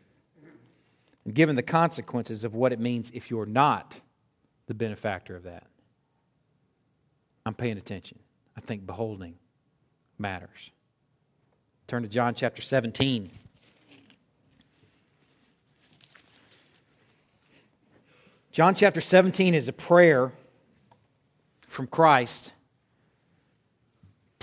and 1.25 1.33
given 1.33 1.55
the 1.55 1.63
consequences 1.63 2.43
of 2.43 2.55
what 2.55 2.73
it 2.73 2.79
means 2.79 3.11
if 3.13 3.29
you're 3.29 3.45
not 3.45 3.99
the 4.67 4.73
benefactor 4.73 5.35
of 5.35 5.43
that, 5.43 5.67
I'm 7.45 7.53
paying 7.53 7.77
attention. 7.77 8.19
I 8.57 8.61
think 8.61 8.85
beholding 8.85 9.35
matters. 10.17 10.71
Turn 11.87 12.03
to 12.03 12.09
John 12.09 12.35
chapter 12.35 12.61
17. 12.61 13.31
John 18.51 18.75
chapter 18.75 18.99
17 18.99 19.53
is 19.53 19.69
a 19.69 19.73
prayer 19.73 20.33
from 21.67 21.87
Christ 21.87 22.51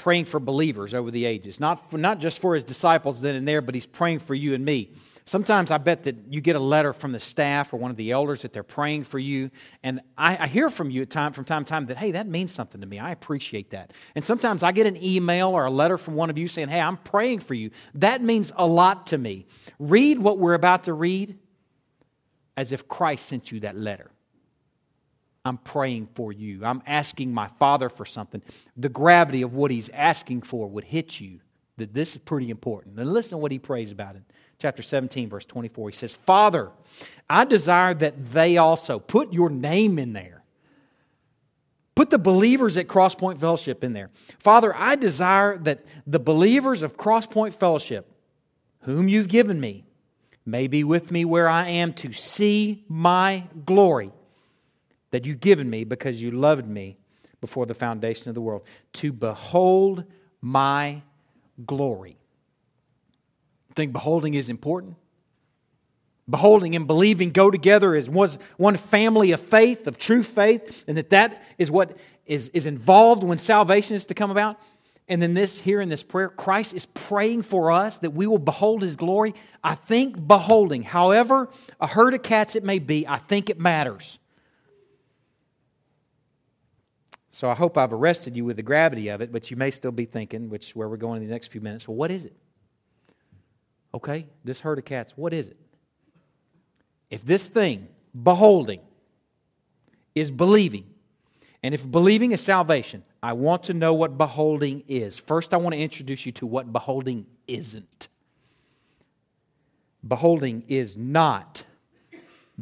praying 0.08 0.24
for 0.24 0.40
believers 0.40 0.94
over 0.94 1.10
the 1.10 1.26
ages. 1.26 1.60
Not, 1.60 1.90
for, 1.90 1.98
not 1.98 2.18
just 2.18 2.40
for 2.40 2.54
his 2.54 2.64
disciples 2.64 3.20
then 3.20 3.34
and 3.34 3.46
there, 3.46 3.60
but 3.60 3.74
he's 3.74 3.84
praying 3.84 4.20
for 4.20 4.34
you 4.34 4.54
and 4.54 4.64
me. 4.64 4.90
Sometimes 5.26 5.70
I 5.70 5.76
bet 5.76 6.04
that 6.04 6.16
you 6.30 6.40
get 6.40 6.56
a 6.56 6.60
letter 6.60 6.94
from 6.94 7.12
the 7.12 7.20
staff 7.20 7.74
or 7.74 7.76
one 7.76 7.90
of 7.90 7.98
the 7.98 8.10
elders 8.12 8.40
that 8.40 8.54
they're 8.54 8.62
praying 8.62 9.04
for 9.04 9.18
you. 9.18 9.50
And 9.82 10.00
I, 10.16 10.44
I 10.44 10.46
hear 10.46 10.70
from 10.70 10.90
you 10.90 11.02
at 11.02 11.10
time, 11.10 11.34
from 11.34 11.44
time 11.44 11.66
to 11.66 11.68
time 11.68 11.84
that, 11.88 11.98
hey, 11.98 12.12
that 12.12 12.26
means 12.26 12.54
something 12.54 12.80
to 12.80 12.86
me. 12.86 12.98
I 12.98 13.10
appreciate 13.10 13.68
that. 13.72 13.92
And 14.14 14.24
sometimes 14.24 14.62
I 14.62 14.72
get 14.72 14.86
an 14.86 14.96
email 15.04 15.48
or 15.50 15.66
a 15.66 15.70
letter 15.70 15.98
from 15.98 16.14
one 16.14 16.30
of 16.30 16.38
you 16.38 16.48
saying, 16.48 16.68
hey, 16.68 16.80
I'm 16.80 16.96
praying 16.96 17.40
for 17.40 17.52
you. 17.52 17.70
That 17.92 18.22
means 18.22 18.50
a 18.56 18.66
lot 18.66 19.08
to 19.08 19.18
me. 19.18 19.44
Read 19.78 20.18
what 20.18 20.38
we're 20.38 20.54
about 20.54 20.84
to 20.84 20.94
read 20.94 21.38
as 22.56 22.72
if 22.72 22.88
Christ 22.88 23.26
sent 23.26 23.52
you 23.52 23.60
that 23.60 23.76
letter. 23.76 24.10
I'm 25.48 25.58
praying 25.58 26.08
for 26.14 26.32
you. 26.32 26.64
I'm 26.64 26.82
asking 26.86 27.32
my 27.32 27.48
Father 27.58 27.88
for 27.88 28.04
something. 28.04 28.42
The 28.76 28.88
gravity 28.88 29.42
of 29.42 29.54
what 29.54 29.70
He's 29.70 29.88
asking 29.88 30.42
for 30.42 30.68
would 30.68 30.84
hit 30.84 31.20
you 31.20 31.40
that 31.78 31.94
this 31.94 32.12
is 32.12 32.18
pretty 32.18 32.50
important. 32.50 32.98
And 32.98 33.12
listen 33.12 33.30
to 33.30 33.36
what 33.38 33.50
He 33.50 33.58
prays 33.58 33.90
about 33.90 34.16
it. 34.16 34.22
Chapter 34.58 34.82
17, 34.82 35.28
verse 35.28 35.44
24. 35.44 35.90
He 35.90 35.96
says, 35.96 36.14
Father, 36.14 36.70
I 37.30 37.44
desire 37.44 37.94
that 37.94 38.26
they 38.26 38.58
also 38.58 38.98
put 38.98 39.32
your 39.32 39.48
name 39.48 39.98
in 39.98 40.12
there. 40.12 40.42
Put 41.94 42.10
the 42.10 42.18
believers 42.18 42.76
at 42.76 42.86
Crosspoint 42.86 43.38
Fellowship 43.38 43.82
in 43.82 43.92
there. 43.92 44.10
Father, 44.38 44.74
I 44.76 44.94
desire 44.94 45.58
that 45.58 45.84
the 46.06 46.20
believers 46.20 46.82
of 46.82 46.96
Crosspoint 46.96 47.54
Fellowship, 47.54 48.12
whom 48.82 49.08
you've 49.08 49.28
given 49.28 49.58
me, 49.58 49.84
may 50.46 50.66
be 50.66 50.84
with 50.84 51.10
me 51.10 51.24
where 51.24 51.48
I 51.48 51.68
am 51.68 51.92
to 51.94 52.12
see 52.12 52.84
my 52.88 53.44
glory 53.64 54.12
that 55.10 55.24
you've 55.24 55.40
given 55.40 55.68
me 55.68 55.84
because 55.84 56.22
you 56.22 56.30
loved 56.30 56.66
me 56.66 56.98
before 57.40 57.66
the 57.66 57.74
foundation 57.74 58.28
of 58.28 58.34
the 58.34 58.40
world, 58.40 58.62
to 58.92 59.12
behold 59.12 60.04
my 60.40 61.02
glory. 61.64 62.16
I 63.70 63.74
think 63.74 63.92
beholding 63.92 64.34
is 64.34 64.48
important. 64.48 64.96
Beholding 66.28 66.76
and 66.76 66.86
believing 66.86 67.30
go 67.30 67.50
together 67.50 67.94
as 67.94 68.10
one 68.10 68.76
family 68.76 69.32
of 69.32 69.40
faith, 69.40 69.86
of 69.86 69.98
true 69.98 70.22
faith, 70.22 70.84
and 70.86 70.98
that 70.98 71.10
that 71.10 71.42
is 71.56 71.70
what 71.70 71.96
is, 72.26 72.50
is 72.50 72.66
involved 72.66 73.22
when 73.22 73.38
salvation 73.38 73.96
is 73.96 74.06
to 74.06 74.14
come 74.14 74.30
about. 74.30 74.60
And 75.08 75.22
then 75.22 75.32
this 75.32 75.58
here 75.58 75.80
in 75.80 75.88
this 75.88 76.02
prayer, 76.02 76.28
Christ 76.28 76.74
is 76.74 76.84
praying 76.84 77.42
for 77.42 77.70
us 77.70 77.98
that 77.98 78.10
we 78.10 78.26
will 78.26 78.38
behold 78.38 78.82
his 78.82 78.94
glory. 78.94 79.34
I 79.64 79.74
think 79.74 80.28
beholding, 80.28 80.82
however 80.82 81.48
a 81.80 81.86
herd 81.86 82.12
of 82.12 82.22
cats 82.22 82.54
it 82.56 82.62
may 82.62 82.78
be, 82.78 83.06
I 83.06 83.16
think 83.16 83.48
it 83.48 83.58
matters. 83.58 84.18
So 87.38 87.48
I 87.48 87.54
hope 87.54 87.78
I've 87.78 87.92
arrested 87.92 88.36
you 88.36 88.44
with 88.44 88.56
the 88.56 88.64
gravity 88.64 89.06
of 89.10 89.20
it, 89.20 89.30
but 89.30 89.48
you 89.48 89.56
may 89.56 89.70
still 89.70 89.92
be 89.92 90.06
thinking, 90.06 90.50
which 90.50 90.70
is 90.70 90.74
where 90.74 90.88
we're 90.88 90.96
going 90.96 91.22
in 91.22 91.28
the 91.28 91.32
next 91.32 91.52
few 91.52 91.60
minutes, 91.60 91.86
well, 91.86 91.96
what 91.96 92.10
is 92.10 92.24
it? 92.24 92.32
Okay, 93.94 94.26
this 94.42 94.58
herd 94.58 94.76
of 94.78 94.84
cats, 94.84 95.12
what 95.14 95.32
is 95.32 95.46
it? 95.46 95.56
If 97.10 97.24
this 97.24 97.48
thing, 97.48 97.86
beholding, 98.20 98.80
is 100.16 100.32
believing, 100.32 100.86
and 101.62 101.74
if 101.74 101.88
believing 101.88 102.32
is 102.32 102.40
salvation, 102.40 103.04
I 103.22 103.34
want 103.34 103.62
to 103.64 103.72
know 103.72 103.94
what 103.94 104.18
beholding 104.18 104.82
is. 104.88 105.16
First, 105.16 105.54
I 105.54 105.58
want 105.58 105.74
to 105.74 105.80
introduce 105.80 106.26
you 106.26 106.32
to 106.32 106.46
what 106.46 106.72
beholding 106.72 107.24
isn't. 107.46 108.08
Beholding 110.04 110.64
is 110.66 110.96
not 110.96 111.62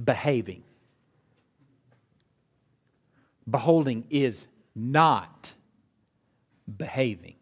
behaving. 0.05 0.65
Beholding 3.49 4.05
is 4.11 4.45
not 4.77 5.53
behaving. 6.77 7.35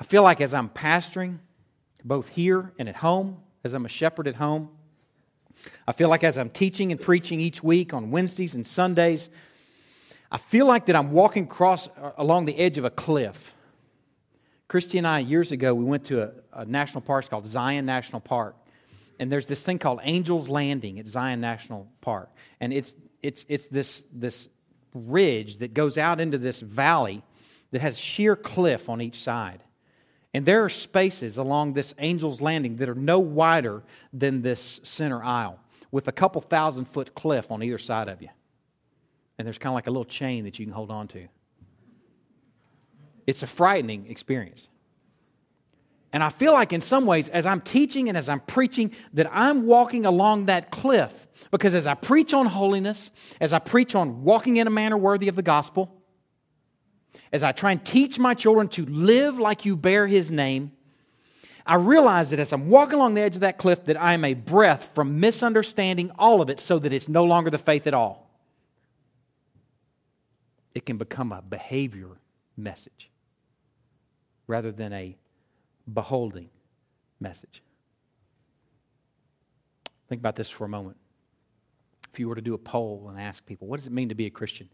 I 0.00 0.04
feel 0.04 0.22
like 0.22 0.40
as 0.40 0.54
I'm 0.54 0.68
pastoring, 0.68 1.38
both 2.02 2.30
here 2.30 2.72
and 2.78 2.88
at 2.88 2.96
home, 2.96 3.38
as 3.62 3.74
I'm 3.74 3.84
a 3.84 3.88
shepherd 3.88 4.26
at 4.26 4.34
home, 4.34 4.70
I 5.86 5.92
feel 5.92 6.08
like 6.08 6.24
as 6.24 6.38
I'm 6.38 6.50
teaching 6.50 6.90
and 6.90 7.00
preaching 7.00 7.40
each 7.40 7.62
week 7.62 7.94
on 7.94 8.10
Wednesdays 8.10 8.54
and 8.54 8.66
Sundays, 8.66 9.30
I 10.30 10.38
feel 10.38 10.66
like 10.66 10.86
that 10.86 10.96
I'm 10.96 11.12
walking 11.12 11.44
across 11.44 11.88
uh, 11.88 12.12
along 12.16 12.46
the 12.46 12.58
edge 12.58 12.76
of 12.76 12.84
a 12.84 12.90
cliff. 12.90 13.54
Christy 14.66 14.98
and 14.98 15.06
I, 15.06 15.20
years 15.20 15.52
ago, 15.52 15.74
we 15.74 15.84
went 15.84 16.06
to 16.06 16.22
a, 16.22 16.32
a 16.52 16.64
national 16.64 17.02
park 17.02 17.28
called 17.28 17.46
Zion 17.46 17.86
National 17.86 18.20
Park. 18.20 18.56
And 19.20 19.30
there's 19.30 19.46
this 19.46 19.62
thing 19.62 19.78
called 19.78 20.00
Angel's 20.02 20.48
Landing 20.48 20.98
at 20.98 21.06
Zion 21.06 21.40
National 21.40 21.88
Park. 22.00 22.30
And 22.60 22.72
it's, 22.72 22.94
it's, 23.22 23.46
it's 23.48 23.68
this, 23.68 24.02
this 24.12 24.48
ridge 24.94 25.58
that 25.58 25.74
goes 25.74 25.98
out 25.98 26.20
into 26.20 26.38
this 26.38 26.60
valley 26.60 27.22
that 27.72 27.80
has 27.80 27.98
sheer 27.98 28.36
cliff 28.36 28.88
on 28.88 29.02
each 29.02 29.18
side. 29.18 29.62
And 30.32 30.46
there 30.46 30.64
are 30.64 30.68
spaces 30.68 31.36
along 31.36 31.74
this 31.74 31.94
Angel's 31.98 32.40
Landing 32.40 32.76
that 32.76 32.88
are 32.88 32.94
no 32.94 33.18
wider 33.18 33.82
than 34.12 34.42
this 34.42 34.80
center 34.82 35.22
aisle, 35.22 35.60
with 35.90 36.08
a 36.08 36.12
couple 36.12 36.40
thousand 36.40 36.86
foot 36.86 37.14
cliff 37.14 37.50
on 37.50 37.62
either 37.62 37.78
side 37.78 38.08
of 38.08 38.22
you 38.22 38.30
and 39.38 39.46
there's 39.46 39.58
kind 39.58 39.72
of 39.72 39.74
like 39.74 39.86
a 39.86 39.90
little 39.90 40.04
chain 40.04 40.44
that 40.44 40.58
you 40.58 40.66
can 40.66 40.72
hold 40.72 40.90
on 40.90 41.08
to. 41.08 41.26
It's 43.26 43.42
a 43.42 43.46
frightening 43.46 44.06
experience. 44.08 44.68
And 46.14 46.22
I 46.22 46.28
feel 46.30 46.52
like, 46.52 46.72
in 46.72 46.80
some 46.80 47.06
ways, 47.06 47.28
as 47.28 47.44
I'm 47.44 47.60
teaching 47.60 48.08
and 48.08 48.16
as 48.16 48.28
I'm 48.28 48.38
preaching, 48.38 48.92
that 49.14 49.28
I'm 49.32 49.66
walking 49.66 50.06
along 50.06 50.46
that 50.46 50.70
cliff. 50.70 51.26
Because 51.50 51.74
as 51.74 51.86
I 51.86 51.94
preach 51.94 52.32
on 52.32 52.46
holiness, 52.46 53.10
as 53.40 53.52
I 53.52 53.58
preach 53.58 53.96
on 53.96 54.22
walking 54.22 54.56
in 54.56 54.66
a 54.68 54.70
manner 54.70 54.96
worthy 54.96 55.26
of 55.28 55.34
the 55.34 55.42
gospel, 55.42 56.00
as 57.32 57.42
I 57.42 57.50
try 57.50 57.72
and 57.72 57.84
teach 57.84 58.18
my 58.18 58.32
children 58.34 58.68
to 58.68 58.86
live 58.86 59.40
like 59.40 59.64
you 59.64 59.76
bear 59.76 60.06
his 60.06 60.30
name, 60.30 60.70
I 61.66 61.74
realize 61.74 62.30
that 62.30 62.38
as 62.38 62.52
I'm 62.52 62.68
walking 62.70 62.94
along 62.94 63.14
the 63.14 63.22
edge 63.22 63.34
of 63.34 63.40
that 63.40 63.58
cliff, 63.58 63.84
that 63.86 64.00
I 64.00 64.12
am 64.12 64.24
a 64.24 64.34
breath 64.34 64.92
from 64.94 65.18
misunderstanding 65.18 66.12
all 66.16 66.40
of 66.40 66.48
it 66.48 66.60
so 66.60 66.78
that 66.78 66.92
it's 66.92 67.08
no 67.08 67.24
longer 67.24 67.50
the 67.50 67.58
faith 67.58 67.86
at 67.86 67.94
all 67.94 68.24
it 70.74 70.84
can 70.84 70.98
become 70.98 71.32
a 71.32 71.40
behavior 71.40 72.10
message 72.56 73.08
rather 74.46 74.72
than 74.72 74.92
a 74.92 75.16
beholding 75.92 76.48
message. 77.20 77.62
Think 80.08 80.20
about 80.20 80.36
this 80.36 80.50
for 80.50 80.64
a 80.64 80.68
moment. 80.68 80.96
If 82.12 82.20
you 82.20 82.28
were 82.28 82.34
to 82.34 82.42
do 82.42 82.54
a 82.54 82.58
poll 82.58 83.06
and 83.08 83.18
ask 83.18 83.44
people, 83.44 83.66
what 83.66 83.78
does 83.78 83.86
it 83.86 83.92
mean 83.92 84.08
to 84.10 84.14
be 84.14 84.26
a 84.26 84.30
Christian? 84.30 84.68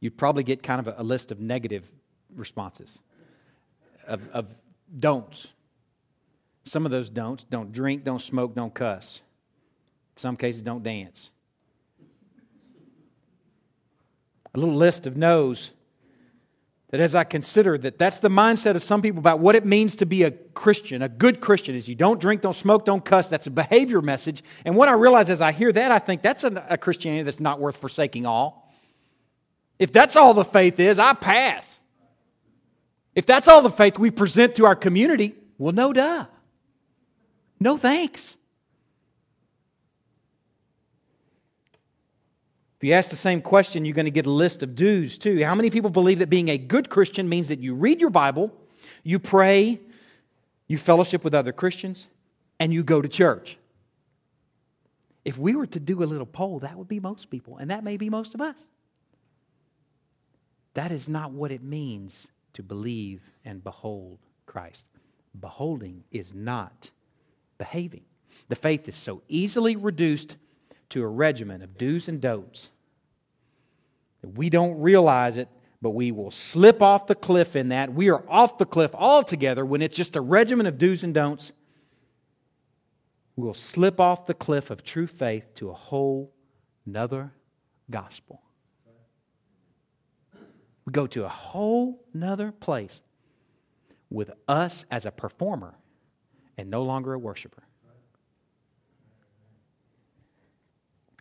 You'd 0.00 0.16
probably 0.16 0.44
get 0.44 0.62
kind 0.62 0.80
of 0.80 0.88
a, 0.88 1.02
a 1.02 1.04
list 1.04 1.30
of 1.30 1.40
negative 1.40 1.90
responses, 2.34 3.00
of, 4.06 4.28
of 4.30 4.54
don'ts. 4.98 5.48
Some 6.64 6.84
of 6.84 6.90
those 6.90 7.10
don'ts 7.10 7.44
don't 7.44 7.72
drink, 7.72 8.04
don't 8.04 8.20
smoke, 8.20 8.54
don't 8.54 8.72
cuss. 8.72 9.20
In 10.16 10.20
some 10.20 10.36
cases, 10.36 10.62
don't 10.62 10.82
dance. 10.82 11.30
A 14.54 14.58
little 14.58 14.74
list 14.74 15.06
of 15.06 15.16
no's 15.16 15.72
that 16.90 17.00
as 17.00 17.14
I 17.14 17.24
consider 17.24 17.76
that 17.78 17.98
that's 17.98 18.20
the 18.20 18.28
mindset 18.28 18.76
of 18.76 18.82
some 18.82 19.02
people 19.02 19.18
about 19.18 19.40
what 19.40 19.56
it 19.56 19.66
means 19.66 19.96
to 19.96 20.06
be 20.06 20.22
a 20.22 20.30
Christian, 20.30 21.02
a 21.02 21.08
good 21.08 21.40
Christian, 21.40 21.74
is 21.74 21.88
you 21.88 21.96
don't 21.96 22.20
drink, 22.20 22.42
don't 22.42 22.54
smoke, 22.54 22.84
don't 22.84 23.04
cuss. 23.04 23.28
That's 23.28 23.48
a 23.48 23.50
behavior 23.50 24.00
message. 24.00 24.44
And 24.64 24.76
what 24.76 24.88
I 24.88 24.92
realize 24.92 25.28
as 25.28 25.40
I 25.40 25.50
hear 25.50 25.72
that, 25.72 25.90
I 25.90 25.98
think 25.98 26.22
that's 26.22 26.44
a, 26.44 26.64
a 26.70 26.78
Christianity 26.78 27.24
that's 27.24 27.40
not 27.40 27.58
worth 27.58 27.76
forsaking 27.76 28.24
all. 28.24 28.72
If 29.78 29.92
that's 29.92 30.14
all 30.16 30.32
the 30.32 30.44
faith 30.44 30.78
is, 30.78 30.98
I 30.98 31.12
pass. 31.12 31.80
If 33.14 33.26
that's 33.26 33.48
all 33.48 33.62
the 33.62 33.70
faith 33.70 33.98
we 33.98 34.10
present 34.10 34.54
to 34.56 34.66
our 34.66 34.76
community, 34.76 35.34
well, 35.58 35.72
no 35.72 35.92
duh. 35.92 36.26
No 37.58 37.76
thanks. 37.76 38.36
You 42.86 42.92
ask 42.92 43.10
the 43.10 43.16
same 43.16 43.42
question, 43.42 43.84
you're 43.84 43.94
going 43.94 44.06
to 44.06 44.10
get 44.10 44.26
a 44.26 44.30
list 44.30 44.62
of 44.62 44.74
do's 44.74 45.18
too. 45.18 45.42
How 45.44 45.54
many 45.54 45.70
people 45.70 45.90
believe 45.90 46.20
that 46.20 46.30
being 46.30 46.48
a 46.48 46.58
good 46.58 46.88
Christian 46.88 47.28
means 47.28 47.48
that 47.48 47.58
you 47.58 47.74
read 47.74 48.00
your 48.00 48.10
Bible, 48.10 48.52
you 49.02 49.18
pray, 49.18 49.80
you 50.68 50.78
fellowship 50.78 51.24
with 51.24 51.34
other 51.34 51.52
Christians, 51.52 52.08
and 52.60 52.72
you 52.72 52.84
go 52.84 53.02
to 53.02 53.08
church? 53.08 53.58
If 55.24 55.36
we 55.36 55.56
were 55.56 55.66
to 55.66 55.80
do 55.80 56.02
a 56.02 56.06
little 56.06 56.26
poll, 56.26 56.60
that 56.60 56.76
would 56.76 56.86
be 56.86 57.00
most 57.00 57.30
people, 57.30 57.56
and 57.56 57.70
that 57.70 57.82
may 57.82 57.96
be 57.96 58.08
most 58.08 58.34
of 58.34 58.40
us. 58.40 58.68
That 60.74 60.92
is 60.92 61.08
not 61.08 61.32
what 61.32 61.50
it 61.50 61.64
means 61.64 62.28
to 62.52 62.62
believe 62.62 63.22
and 63.44 63.64
behold 63.64 64.18
Christ. 64.46 64.86
Beholding 65.40 66.04
is 66.12 66.32
not 66.32 66.90
behaving. 67.58 68.04
The 68.48 68.54
faith 68.54 68.86
is 68.86 68.94
so 68.94 69.22
easily 69.28 69.74
reduced 69.74 70.36
to 70.90 71.02
a 71.02 71.08
regimen 71.08 71.62
of 71.62 71.76
do's 71.76 72.08
and 72.08 72.20
don'ts. 72.20 72.68
We 74.22 74.50
don't 74.50 74.80
realize 74.80 75.36
it, 75.36 75.48
but 75.80 75.90
we 75.90 76.10
will 76.10 76.30
slip 76.30 76.82
off 76.82 77.06
the 77.06 77.14
cliff 77.14 77.54
in 77.54 77.68
that. 77.68 77.92
We 77.92 78.08
are 78.08 78.24
off 78.28 78.58
the 78.58 78.66
cliff 78.66 78.94
altogether 78.94 79.64
when 79.64 79.82
it's 79.82 79.96
just 79.96 80.16
a 80.16 80.20
regimen 80.20 80.66
of 80.66 80.78
do's 80.78 81.04
and 81.04 81.14
don'ts. 81.14 81.52
We 83.36 83.44
will 83.44 83.54
slip 83.54 84.00
off 84.00 84.26
the 84.26 84.34
cliff 84.34 84.70
of 84.70 84.82
true 84.82 85.06
faith 85.06 85.54
to 85.56 85.70
a 85.70 85.74
whole 85.74 86.32
nother 86.86 87.32
gospel. 87.90 88.42
We 90.86 90.92
go 90.92 91.06
to 91.08 91.24
a 91.24 91.28
whole 91.28 92.04
nother 92.14 92.52
place 92.52 93.02
with 94.08 94.30
us 94.48 94.84
as 94.90 95.04
a 95.04 95.10
performer 95.10 95.74
and 96.56 96.70
no 96.70 96.82
longer 96.82 97.12
a 97.12 97.18
worshiper. 97.18 97.65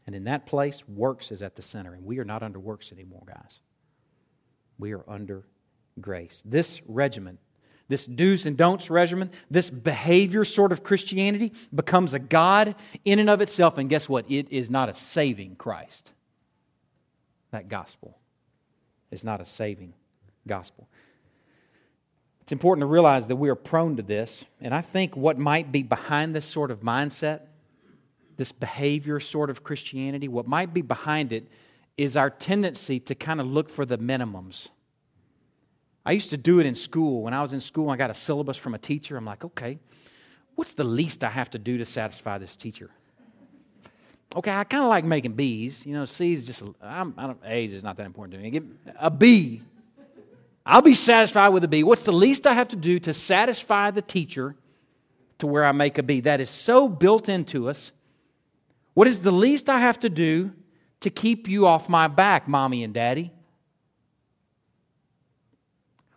And 0.06 0.16
in 0.16 0.26
that 0.26 0.46
place, 0.46 0.88
works 0.88 1.32
is 1.32 1.42
at 1.42 1.56
the 1.56 1.62
center. 1.62 1.94
And 1.94 2.06
we 2.06 2.20
are 2.20 2.26
not 2.26 2.44
under 2.44 2.60
works 2.60 2.92
anymore, 2.92 3.24
guys. 3.26 3.60
We 4.78 4.94
are 4.94 5.04
under 5.08 5.46
grace. 6.00 6.44
This 6.46 6.82
regimen, 6.88 7.38
this 7.88 8.06
do's 8.06 8.46
and 8.46 8.58
don'ts 8.58 8.90
regimen, 8.90 9.32
this 9.50 9.70
behavior 9.70 10.46
sort 10.46 10.72
of 10.72 10.84
Christianity 10.84 11.54
becomes 11.74 12.14
a 12.14 12.20
God 12.20 12.76
in 13.04 13.20
and 13.20 13.30
of 13.30 13.42
itself. 13.42 13.78
And 13.78 13.90
guess 13.90 14.08
what? 14.08 14.26
It 14.30 14.52
is 14.52 14.70
not 14.70 14.90
a 14.90 14.94
saving 14.94 15.56
Christ. 15.56 16.12
That 17.52 17.68
gospel 17.68 18.20
is 19.12 19.24
not 19.24 19.42
a 19.42 19.46
saving 19.46 19.94
gospel. 20.46 20.88
It's 22.42 22.52
important 22.52 22.84
to 22.84 22.88
realize 22.88 23.26
that 23.28 23.38
we 23.38 23.50
are 23.50 23.56
prone 23.56 23.96
to 23.96 24.04
this. 24.04 24.46
And 24.62 24.76
I 24.76 24.82
think 24.82 25.16
what 25.16 25.40
might 25.40 25.72
be 25.72 25.82
behind 25.82 26.36
this 26.36 26.46
sort 26.46 26.70
of 26.70 26.82
mindset 26.82 27.42
this 28.38 28.52
behavior 28.52 29.20
sort 29.20 29.50
of 29.50 29.64
Christianity, 29.64 30.28
what 30.28 30.48
might 30.48 30.74
be 30.74 30.82
behind 30.82 31.34
it 31.34 31.48
is 31.98 32.18
our 32.18 32.30
tendency 32.30 33.00
to 33.00 33.16
kind 33.16 33.40
of 33.40 33.48
look 33.48 33.70
for 33.70 33.86
the 33.86 33.98
minimums. 33.98 34.70
I 36.06 36.12
used 36.12 36.30
to 36.30 36.38
do 36.38 36.60
it 36.60 36.66
in 36.66 36.76
school. 36.76 37.24
When 37.24 37.34
I 37.34 37.42
was 37.42 37.54
in 37.54 37.60
school, 37.60 37.90
I 37.90 37.96
got 37.96 38.12
a 38.12 38.14
syllabus 38.14 38.58
from 38.58 38.76
a 38.76 38.78
teacher. 38.78 39.18
I'm 39.18 39.26
like, 39.26 39.44
okay, 39.44 39.80
what's 40.56 40.74
the 40.74 40.84
least 40.84 41.24
I 41.24 41.30
have 41.30 41.50
to 41.52 41.60
do 41.60 41.78
to 41.78 41.86
satisfy 41.86 42.38
this 42.38 42.56
teacher? 42.56 42.92
Okay, 44.36 44.52
I 44.52 44.66
kind 44.66 44.84
of 44.84 44.90
like 44.90 45.06
making 45.06 45.34
B's. 45.34 45.86
You 45.86 45.94
know, 45.94 46.06
C's 46.06 46.46
just, 46.46 46.62
I'm, 46.82 47.14
I 47.18 47.28
don't, 47.28 47.40
A's 47.46 47.74
is 47.74 47.84
not 47.84 47.98
that 47.98 48.06
important 48.06 48.34
to 48.34 48.44
me. 48.44 48.50
Give 48.50 48.66
a 49.00 49.10
B. 49.10 49.62
I'll 50.66 50.82
be 50.82 50.94
satisfied 50.94 51.50
with 51.50 51.64
a 51.64 51.68
B. 51.68 51.84
What's 51.84 52.04
the 52.04 52.12
least 52.12 52.46
I 52.46 52.54
have 52.54 52.68
to 52.70 52.76
do 52.76 53.00
to 53.00 53.14
satisfy 53.14 53.92
the 53.92 54.02
teacher 54.02 54.56
to 55.38 55.48
where 55.48 55.64
I 55.64 55.72
make 55.72 55.98
a 55.98 56.04
B? 56.04 56.20
That 56.22 56.42
is 56.42 56.50
so 56.50 56.90
built 56.90 57.30
into 57.30 57.70
us 57.70 57.92
what 58.96 59.08
is 59.08 59.22
the 59.22 59.32
least 59.32 59.70
I 59.70 59.80
have 59.80 60.00
to 60.00 60.10
do 60.10 60.54
to 61.02 61.10
keep 61.12 61.48
you 61.48 61.68
off 61.68 61.88
my 61.88 62.08
back, 62.08 62.48
mommy 62.48 62.84
and 62.84 62.94
daddy? 62.94 63.32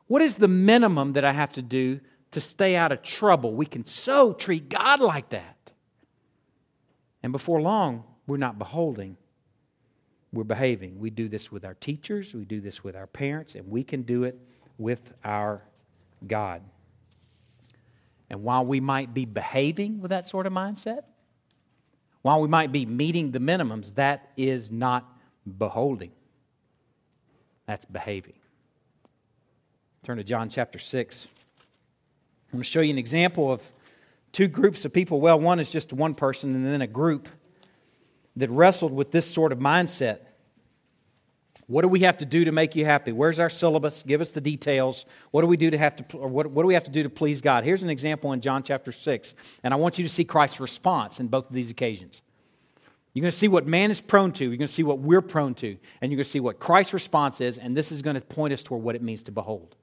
What 0.06 0.22
is 0.22 0.36
the 0.36 0.48
minimum 0.48 1.12
that 1.12 1.24
I 1.24 1.32
have 1.32 1.52
to 1.54 1.62
do 1.62 2.00
to 2.30 2.40
stay 2.40 2.76
out 2.76 2.92
of 2.92 3.02
trouble? 3.02 3.52
We 3.52 3.66
can 3.66 3.84
so 3.84 4.32
treat 4.32 4.68
God 4.70 5.00
like 5.00 5.28
that. 5.30 5.72
And 7.22 7.32
before 7.32 7.60
long, 7.60 8.04
we're 8.26 8.36
not 8.36 8.58
beholding, 8.58 9.16
we're 10.32 10.44
behaving. 10.44 11.00
We 11.00 11.10
do 11.10 11.28
this 11.28 11.50
with 11.50 11.64
our 11.64 11.74
teachers, 11.74 12.32
we 12.32 12.44
do 12.44 12.60
this 12.60 12.84
with 12.84 12.94
our 12.94 13.08
parents, 13.08 13.54
and 13.56 13.68
we 13.68 13.82
can 13.82 14.02
do 14.02 14.22
it 14.22 14.38
with 14.78 15.12
our 15.24 15.62
God. 16.26 16.62
And 18.30 18.44
while 18.44 18.64
we 18.64 18.78
might 18.78 19.12
be 19.12 19.24
behaving 19.24 20.00
with 20.00 20.10
that 20.10 20.28
sort 20.28 20.46
of 20.46 20.52
mindset, 20.52 21.02
while 22.22 22.40
we 22.40 22.48
might 22.48 22.72
be 22.72 22.86
meeting 22.86 23.30
the 23.30 23.38
minimums, 23.38 23.94
that 23.94 24.30
is 24.36 24.70
not 24.70 25.06
beholding. 25.56 26.12
That's 27.66 27.84
behaving. 27.84 28.34
Turn 30.02 30.16
to 30.16 30.24
John 30.24 30.48
chapter 30.48 30.78
6. 30.78 31.26
I'm 31.26 32.58
going 32.58 32.62
to 32.62 32.68
show 32.68 32.80
you 32.80 32.90
an 32.90 32.98
example 32.98 33.52
of 33.52 33.70
two 34.32 34.48
groups 34.48 34.84
of 34.84 34.92
people. 34.92 35.20
Well, 35.20 35.38
one 35.38 35.60
is 35.60 35.70
just 35.70 35.92
one 35.92 36.14
person, 36.14 36.54
and 36.54 36.66
then 36.66 36.80
a 36.80 36.86
group 36.86 37.28
that 38.36 38.48
wrestled 38.50 38.92
with 38.92 39.10
this 39.10 39.30
sort 39.30 39.52
of 39.52 39.58
mindset. 39.58 40.20
What 41.68 41.82
do 41.82 41.88
we 41.88 42.00
have 42.00 42.16
to 42.18 42.24
do 42.24 42.46
to 42.46 42.52
make 42.52 42.74
you 42.74 42.86
happy? 42.86 43.12
Where's 43.12 43.38
our 43.38 43.50
syllabus? 43.50 44.02
Give 44.02 44.22
us 44.22 44.32
the 44.32 44.40
details. 44.40 45.04
What 45.32 45.42
do 45.42 45.46
we 45.46 45.58
do 45.58 45.70
to 45.70 45.76
have 45.76 45.96
to, 45.96 46.16
what, 46.16 46.46
what 46.46 46.62
do 46.62 46.66
we 46.66 46.72
have 46.72 46.84
to 46.84 46.90
do 46.90 47.02
to 47.02 47.10
please 47.10 47.42
God? 47.42 47.62
Here's 47.62 47.82
an 47.82 47.90
example 47.90 48.32
in 48.32 48.40
John 48.40 48.62
chapter 48.62 48.90
6, 48.90 49.34
and 49.62 49.74
I 49.74 49.76
want 49.76 49.98
you 49.98 50.04
to 50.04 50.08
see 50.08 50.24
Christ's 50.24 50.60
response 50.60 51.20
in 51.20 51.28
both 51.28 51.46
of 51.46 51.52
these 51.52 51.70
occasions. 51.70 52.22
You're 53.12 53.20
going 53.20 53.32
to 53.32 53.36
see 53.36 53.48
what 53.48 53.66
man 53.66 53.90
is 53.90 54.00
prone 54.00 54.32
to, 54.32 54.44
you're 54.44 54.56
going 54.56 54.66
to 54.66 54.72
see 54.72 54.82
what 54.82 55.00
we're 55.00 55.20
prone 55.20 55.54
to, 55.56 55.76
and 56.00 56.10
you're 56.10 56.16
going 56.16 56.24
to 56.24 56.30
see 56.30 56.40
what 56.40 56.58
Christ's 56.58 56.94
response 56.94 57.42
is, 57.42 57.58
and 57.58 57.76
this 57.76 57.92
is 57.92 58.00
going 58.00 58.14
to 58.14 58.22
point 58.22 58.54
us 58.54 58.62
toward 58.62 58.82
what 58.82 58.94
it 58.94 59.02
means 59.02 59.22
to 59.24 59.32
behold. 59.32 59.76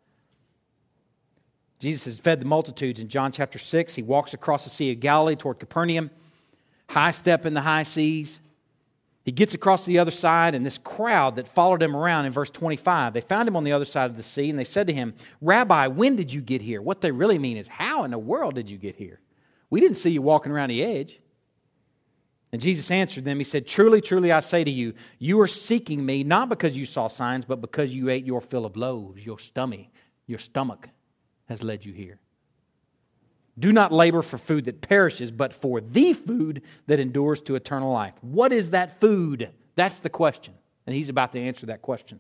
Jesus 1.78 2.06
has 2.06 2.18
fed 2.18 2.42
the 2.42 2.46
multitudes 2.46 3.00
in 3.00 3.10
John 3.10 3.32
chapter 3.32 3.60
6. 3.60 3.94
He 3.94 4.02
walks 4.02 4.34
across 4.34 4.64
the 4.64 4.72
Sea 4.72 4.94
of 4.94 5.00
Galilee 5.00 5.36
toward 5.36 5.60
Capernaum, 5.60 6.10
high 6.90 7.12
step 7.12 7.46
in 7.46 7.54
the 7.54 7.62
high 7.62 7.84
seas. 7.84 8.40
He 9.26 9.32
gets 9.32 9.56
across 9.56 9.86
the 9.86 9.98
other 9.98 10.12
side, 10.12 10.54
and 10.54 10.64
this 10.64 10.78
crowd 10.78 11.36
that 11.38 11.48
followed 11.48 11.82
him 11.82 11.96
around 11.96 12.28
in 12.28 12.32
verse 12.32 12.52
25, 12.52 13.14
they 13.14 13.22
found 13.22 13.48
him 13.48 13.56
on 13.56 13.64
the 13.64 13.72
other 13.72 13.84
side 13.84 14.12
of 14.12 14.18
the 14.18 14.24
sea, 14.24 14.52
and 14.52 14.60
they 14.60 14.64
said 14.64 14.86
to 14.86 14.94
him, 14.94 15.16
Rabbi, 15.42 15.88
when 15.88 16.16
did 16.16 16.32
you 16.32 16.42
get 16.42 16.62
here? 16.62 16.80
What 16.80 17.02
they 17.02 17.10
really 17.10 17.40
mean 17.40 17.58
is, 17.58 17.68
How 17.68 18.04
in 18.04 18.12
the 18.12 18.20
world 18.20 18.54
did 18.54 18.70
you 18.70 18.78
get 18.78 18.96
here? 18.96 19.20
We 19.72 19.82
didn't 19.82 19.98
see 19.98 20.12
you 20.12 20.22
walking 20.22 20.52
around 20.52 20.70
the 20.70 20.84
edge. 20.84 21.20
And 22.52 22.62
Jesus 22.62 22.92
answered 22.92 23.26
them, 23.26 23.40
He 23.40 23.44
said, 23.44 23.66
Truly, 23.66 24.00
truly, 24.00 24.32
I 24.32 24.42
say 24.42 24.64
to 24.64 24.72
you, 24.72 24.94
you 25.18 25.42
are 25.42 25.48
seeking 25.48 26.06
me 26.06 26.24
not 26.24 26.48
because 26.48 26.78
you 26.78 26.86
saw 26.86 27.08
signs, 27.08 27.46
but 27.46 27.62
because 27.62 27.96
you 27.96 28.10
ate 28.10 28.26
your 28.26 28.42
fill 28.42 28.64
of 28.64 28.78
loaves, 28.78 29.26
your 29.26 29.40
stomach, 29.40 29.88
your 30.28 30.40
stomach 30.40 30.88
has 31.50 31.64
led 31.64 31.84
you 31.84 31.94
here. 31.94 32.20
Do 33.58 33.72
not 33.72 33.92
labor 33.92 34.22
for 34.22 34.38
food 34.38 34.66
that 34.66 34.82
perishes, 34.82 35.32
but 35.32 35.54
for 35.54 35.80
the 35.80 36.14
food 36.14 36.62
that 36.88 37.00
endures 37.00 37.40
to 37.42 37.56
eternal 37.56 37.92
life. 37.92 38.14
What 38.22 38.52
is 38.52 38.72
that 38.72 39.00
food? 39.00 39.50
That's 39.76 40.00
the 40.00 40.10
question. 40.10 40.54
And 40.86 40.96
he's 40.96 41.10
about 41.10 41.32
to 41.34 41.40
answer 41.40 41.66
that 41.68 41.82
question. 41.82 42.20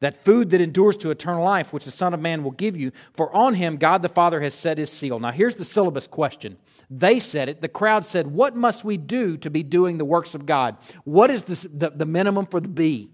That 0.00 0.24
food 0.24 0.50
that 0.50 0.60
endures 0.60 0.96
to 0.98 1.10
eternal 1.10 1.44
life, 1.44 1.72
which 1.72 1.84
the 1.84 1.90
Son 1.90 2.14
of 2.14 2.20
Man 2.20 2.42
will 2.42 2.50
give 2.52 2.76
you, 2.76 2.90
for 3.12 3.34
on 3.34 3.54
him 3.54 3.76
God 3.76 4.02
the 4.02 4.08
Father 4.08 4.40
has 4.40 4.54
set 4.54 4.78
his 4.78 4.90
seal. 4.90 5.20
Now, 5.20 5.30
here's 5.30 5.56
the 5.56 5.64
syllabus 5.64 6.06
question. 6.06 6.56
They 6.88 7.20
said 7.20 7.48
it. 7.48 7.60
The 7.60 7.68
crowd 7.68 8.04
said, 8.04 8.26
What 8.26 8.56
must 8.56 8.82
we 8.82 8.96
do 8.96 9.36
to 9.38 9.50
be 9.50 9.62
doing 9.62 9.98
the 9.98 10.04
works 10.04 10.34
of 10.34 10.46
God? 10.46 10.78
What 11.04 11.30
is 11.30 11.44
the, 11.44 11.68
the, 11.68 11.90
the 11.90 12.06
minimum 12.06 12.46
for 12.46 12.60
the 12.60 12.68
B? 12.68 13.10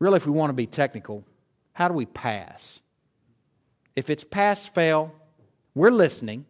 Really, 0.00 0.16
if 0.16 0.26
we 0.26 0.32
want 0.32 0.50
to 0.50 0.54
be 0.54 0.66
technical, 0.66 1.24
how 1.72 1.86
do 1.88 1.94
we 1.94 2.06
pass? 2.06 2.80
If 3.94 4.10
it's 4.10 4.24
pass 4.24 4.66
fail, 4.66 5.14
we're 5.74 5.90
listening. 5.90 6.46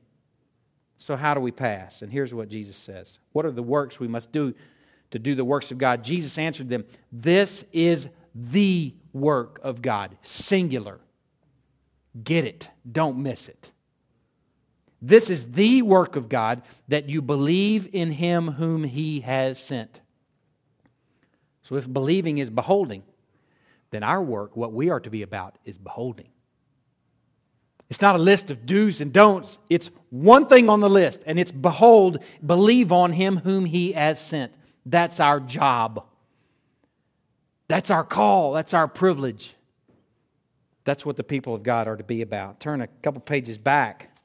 So, 0.98 1.16
how 1.16 1.34
do 1.34 1.40
we 1.40 1.50
pass? 1.50 2.02
And 2.02 2.12
here's 2.12 2.34
what 2.34 2.48
Jesus 2.48 2.76
says 2.76 3.18
What 3.32 3.46
are 3.46 3.50
the 3.50 3.62
works 3.62 3.98
we 3.98 4.08
must 4.08 4.32
do 4.32 4.54
to 5.10 5.18
do 5.18 5.34
the 5.34 5.44
works 5.44 5.70
of 5.70 5.78
God? 5.78 6.04
Jesus 6.04 6.38
answered 6.38 6.68
them 6.68 6.84
This 7.10 7.64
is 7.72 8.08
the 8.34 8.94
work 9.12 9.60
of 9.62 9.82
God, 9.82 10.16
singular. 10.22 11.00
Get 12.22 12.44
it, 12.44 12.68
don't 12.90 13.18
miss 13.18 13.48
it. 13.48 13.70
This 15.02 15.30
is 15.30 15.52
the 15.52 15.80
work 15.82 16.16
of 16.16 16.28
God 16.28 16.62
that 16.88 17.08
you 17.08 17.22
believe 17.22 17.88
in 17.92 18.12
him 18.12 18.48
whom 18.48 18.84
he 18.84 19.20
has 19.20 19.58
sent. 19.58 20.00
So, 21.62 21.76
if 21.76 21.90
believing 21.90 22.38
is 22.38 22.50
beholding, 22.50 23.04
then 23.90 24.02
our 24.02 24.22
work, 24.22 24.56
what 24.56 24.72
we 24.72 24.90
are 24.90 25.00
to 25.00 25.10
be 25.10 25.22
about, 25.22 25.56
is 25.64 25.78
beholding. 25.78 26.28
It's 27.90 28.00
not 28.00 28.14
a 28.14 28.18
list 28.18 28.50
of 28.50 28.64
do's 28.64 29.00
and 29.00 29.12
don'ts. 29.12 29.58
It's 29.68 29.90
one 30.10 30.46
thing 30.46 30.68
on 30.68 30.80
the 30.80 30.88
list, 30.88 31.22
and 31.26 31.38
it's 31.38 31.50
behold, 31.50 32.22
believe 32.44 32.92
on 32.92 33.12
him 33.12 33.38
whom 33.38 33.64
he 33.64 33.92
has 33.92 34.24
sent. 34.24 34.54
That's 34.86 35.18
our 35.18 35.40
job. 35.40 36.06
That's 37.66 37.90
our 37.90 38.04
call. 38.04 38.52
That's 38.52 38.74
our 38.74 38.86
privilege. 38.86 39.54
That's 40.84 41.04
what 41.04 41.16
the 41.16 41.24
people 41.24 41.54
of 41.54 41.62
God 41.64 41.88
are 41.88 41.96
to 41.96 42.04
be 42.04 42.22
about. 42.22 42.60
Turn 42.60 42.80
a 42.80 42.86
couple 42.86 43.20
pages 43.20 43.58
back 43.58 44.16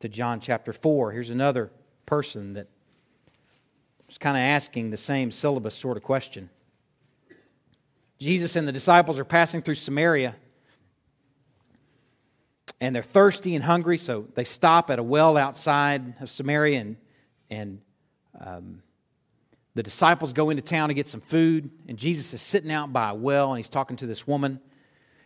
to 0.00 0.08
John 0.08 0.40
chapter 0.40 0.72
4. 0.72 1.12
Here's 1.12 1.30
another 1.30 1.70
person 2.06 2.54
that 2.54 2.68
was 4.06 4.18
kind 4.18 4.36
of 4.36 4.40
asking 4.40 4.90
the 4.90 4.96
same 4.96 5.30
syllabus 5.30 5.74
sort 5.74 5.96
of 5.96 6.02
question. 6.02 6.48
Jesus 8.18 8.54
and 8.54 8.68
the 8.68 8.72
disciples 8.72 9.18
are 9.18 9.24
passing 9.24 9.62
through 9.62 9.74
Samaria 9.74 10.36
and 12.80 12.94
they're 12.94 13.02
thirsty 13.02 13.54
and 13.54 13.64
hungry, 13.64 13.98
so 13.98 14.26
they 14.34 14.44
stop 14.44 14.90
at 14.90 14.98
a 14.98 15.02
well 15.02 15.36
outside 15.36 16.14
of 16.20 16.30
Samaria 16.30 16.80
and, 16.80 16.96
and 17.50 17.80
um, 18.40 18.82
the 19.74 19.82
disciples 19.82 20.32
go 20.32 20.50
into 20.50 20.62
town 20.62 20.88
to 20.88 20.94
get 20.94 21.06
some 21.06 21.20
food, 21.20 21.70
and 21.88 21.98
Jesus 21.98 22.32
is 22.32 22.40
sitting 22.40 22.72
out 22.72 22.92
by 22.92 23.10
a 23.10 23.14
well 23.14 23.50
and 23.50 23.58
he's 23.58 23.68
talking 23.68 23.96
to 23.98 24.06
this 24.06 24.26
woman 24.26 24.60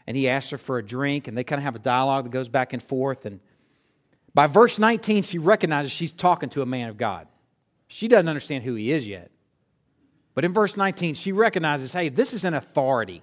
and 0.07 0.17
he 0.17 0.29
asks 0.29 0.51
her 0.51 0.59
for 0.59 0.79
a 0.79 0.85
drink 0.85 1.29
and 1.29 1.37
they 1.37 1.45
kind 1.45 1.59
of 1.59 1.65
have 1.65 1.77
a 1.77 1.81
dialogue 1.81 2.25
that 2.25 2.31
goes 2.31 2.49
back 2.49 2.73
and 2.73 2.83
forth 2.83 3.25
and 3.25 3.41
by 4.35 4.49
verse 4.49 4.81
19, 4.81 5.23
she 5.23 5.39
recognizes 5.39 5.93
she's 5.93 6.13
talking 6.13 6.49
to 6.51 6.63
a 6.63 6.67
man 6.67 6.89
of 6.89 6.97
God. 6.97 7.29
She 7.87 8.09
doesn't 8.09 8.29
understand 8.29 8.65
who 8.65 8.75
he 8.75 8.91
is 8.91 9.07
yet. 9.07 9.31
But 10.35 10.45
in 10.45 10.53
verse 10.53 10.77
19, 10.77 11.15
she 11.15 11.31
recognizes 11.31 11.93
hey, 11.93 12.09
this 12.09 12.33
is 12.33 12.45
an 12.45 12.55
authority. 12.55 13.23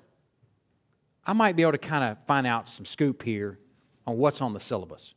I 1.25 1.33
might 1.33 1.57
be 1.57 1.63
able 1.63 1.73
to 1.73 1.77
kind 1.77 2.05
of 2.05 2.17
find 2.25 2.47
out 2.47 2.69
some 2.69 2.85
scoop 2.85 3.21
here 3.21 3.59
on 4.11 4.17
what's 4.17 4.41
on 4.41 4.53
the 4.53 4.59
syllabus 4.59 5.15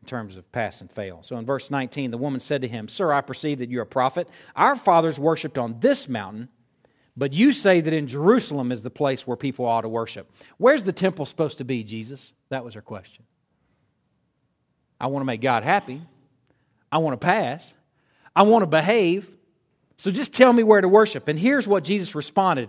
in 0.00 0.06
terms 0.06 0.36
of 0.36 0.50
pass 0.52 0.80
and 0.80 0.90
fail. 0.90 1.22
So 1.22 1.36
in 1.36 1.44
verse 1.44 1.70
19, 1.70 2.10
the 2.10 2.18
woman 2.18 2.40
said 2.40 2.62
to 2.62 2.68
him, 2.68 2.88
Sir, 2.88 3.12
I 3.12 3.22
perceive 3.22 3.58
that 3.58 3.70
you're 3.70 3.82
a 3.82 3.86
prophet. 3.86 4.28
Our 4.54 4.76
fathers 4.76 5.18
worshipped 5.18 5.58
on 5.58 5.80
this 5.80 6.08
mountain, 6.08 6.48
but 7.16 7.32
you 7.32 7.50
say 7.50 7.80
that 7.80 7.92
in 7.92 8.06
Jerusalem 8.06 8.70
is 8.70 8.82
the 8.82 8.90
place 8.90 9.26
where 9.26 9.36
people 9.36 9.64
ought 9.64 9.80
to 9.80 9.88
worship. 9.88 10.30
Where's 10.58 10.84
the 10.84 10.92
temple 10.92 11.26
supposed 11.26 11.58
to 11.58 11.64
be, 11.64 11.82
Jesus? 11.82 12.32
That 12.50 12.64
was 12.64 12.74
her 12.74 12.82
question. 12.82 13.24
I 15.00 15.08
want 15.08 15.22
to 15.22 15.26
make 15.26 15.40
God 15.40 15.64
happy. 15.64 16.00
I 16.92 16.98
want 16.98 17.20
to 17.20 17.24
pass. 17.24 17.74
I 18.34 18.42
want 18.42 18.62
to 18.62 18.66
behave. 18.66 19.28
So 19.96 20.10
just 20.10 20.34
tell 20.34 20.52
me 20.52 20.62
where 20.62 20.80
to 20.80 20.88
worship. 20.88 21.26
And 21.28 21.38
here's 21.38 21.66
what 21.66 21.84
Jesus 21.84 22.14
responded 22.14 22.68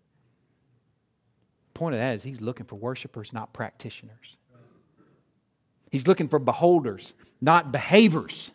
Point 1.73 1.95
of 1.95 1.99
that 1.99 2.15
is 2.15 2.23
He's 2.23 2.41
looking 2.41 2.65
for 2.65 2.75
worshipers, 2.75 3.33
not 3.33 3.53
practitioners. 3.53 4.37
He's 5.91 6.07
looking 6.07 6.29
for 6.29 6.39
beholders, 6.39 7.13
not 7.41 7.71
behavers. 7.71 8.51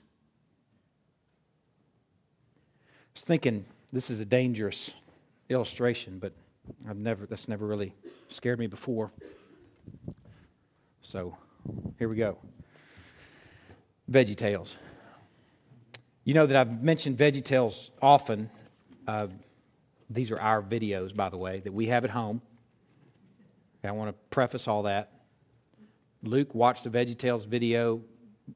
I 2.86 2.88
was 3.14 3.24
thinking 3.24 3.66
this 3.92 4.08
is 4.10 4.20
a 4.20 4.24
dangerous 4.24 4.92
illustration, 5.48 6.18
but 6.18 6.32
I've 6.88 6.96
never 6.96 7.26
that's 7.26 7.48
never 7.48 7.66
really 7.66 7.94
scared 8.28 8.58
me 8.58 8.66
before. 8.66 9.12
So 11.02 11.36
here 11.98 12.08
we 12.08 12.16
go. 12.16 12.38
Veggie 14.10 14.36
Tales. 14.36 14.76
You 16.24 16.34
know 16.34 16.46
that 16.46 16.56
I've 16.56 16.82
mentioned 16.82 17.18
Veggie 17.18 17.44
Tales 17.44 17.90
often. 18.00 18.50
Uh, 19.06 19.28
these 20.10 20.30
are 20.32 20.40
our 20.40 20.62
videos, 20.62 21.14
by 21.14 21.28
the 21.28 21.36
way, 21.36 21.60
that 21.60 21.72
we 21.72 21.86
have 21.86 22.04
at 22.04 22.10
home. 22.10 22.40
I 23.86 23.92
want 23.92 24.10
to 24.10 24.14
preface 24.30 24.68
all 24.68 24.84
that. 24.84 25.12
Luke 26.22 26.54
watched 26.54 26.84
the 26.84 26.90
Veggie 26.90 27.16
Tales 27.16 27.44
video, 27.44 28.02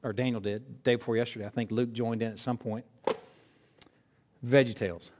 or 0.03 0.13
Daniel 0.13 0.41
did, 0.41 0.83
day 0.83 0.95
before 0.95 1.17
yesterday. 1.17 1.45
I 1.45 1.49
think 1.49 1.71
Luke 1.71 1.93
joined 1.93 2.21
in 2.21 2.31
at 2.31 2.39
some 2.39 2.57
point. 2.57 2.85
Veggie 4.45 4.75
Tales. 4.75 5.11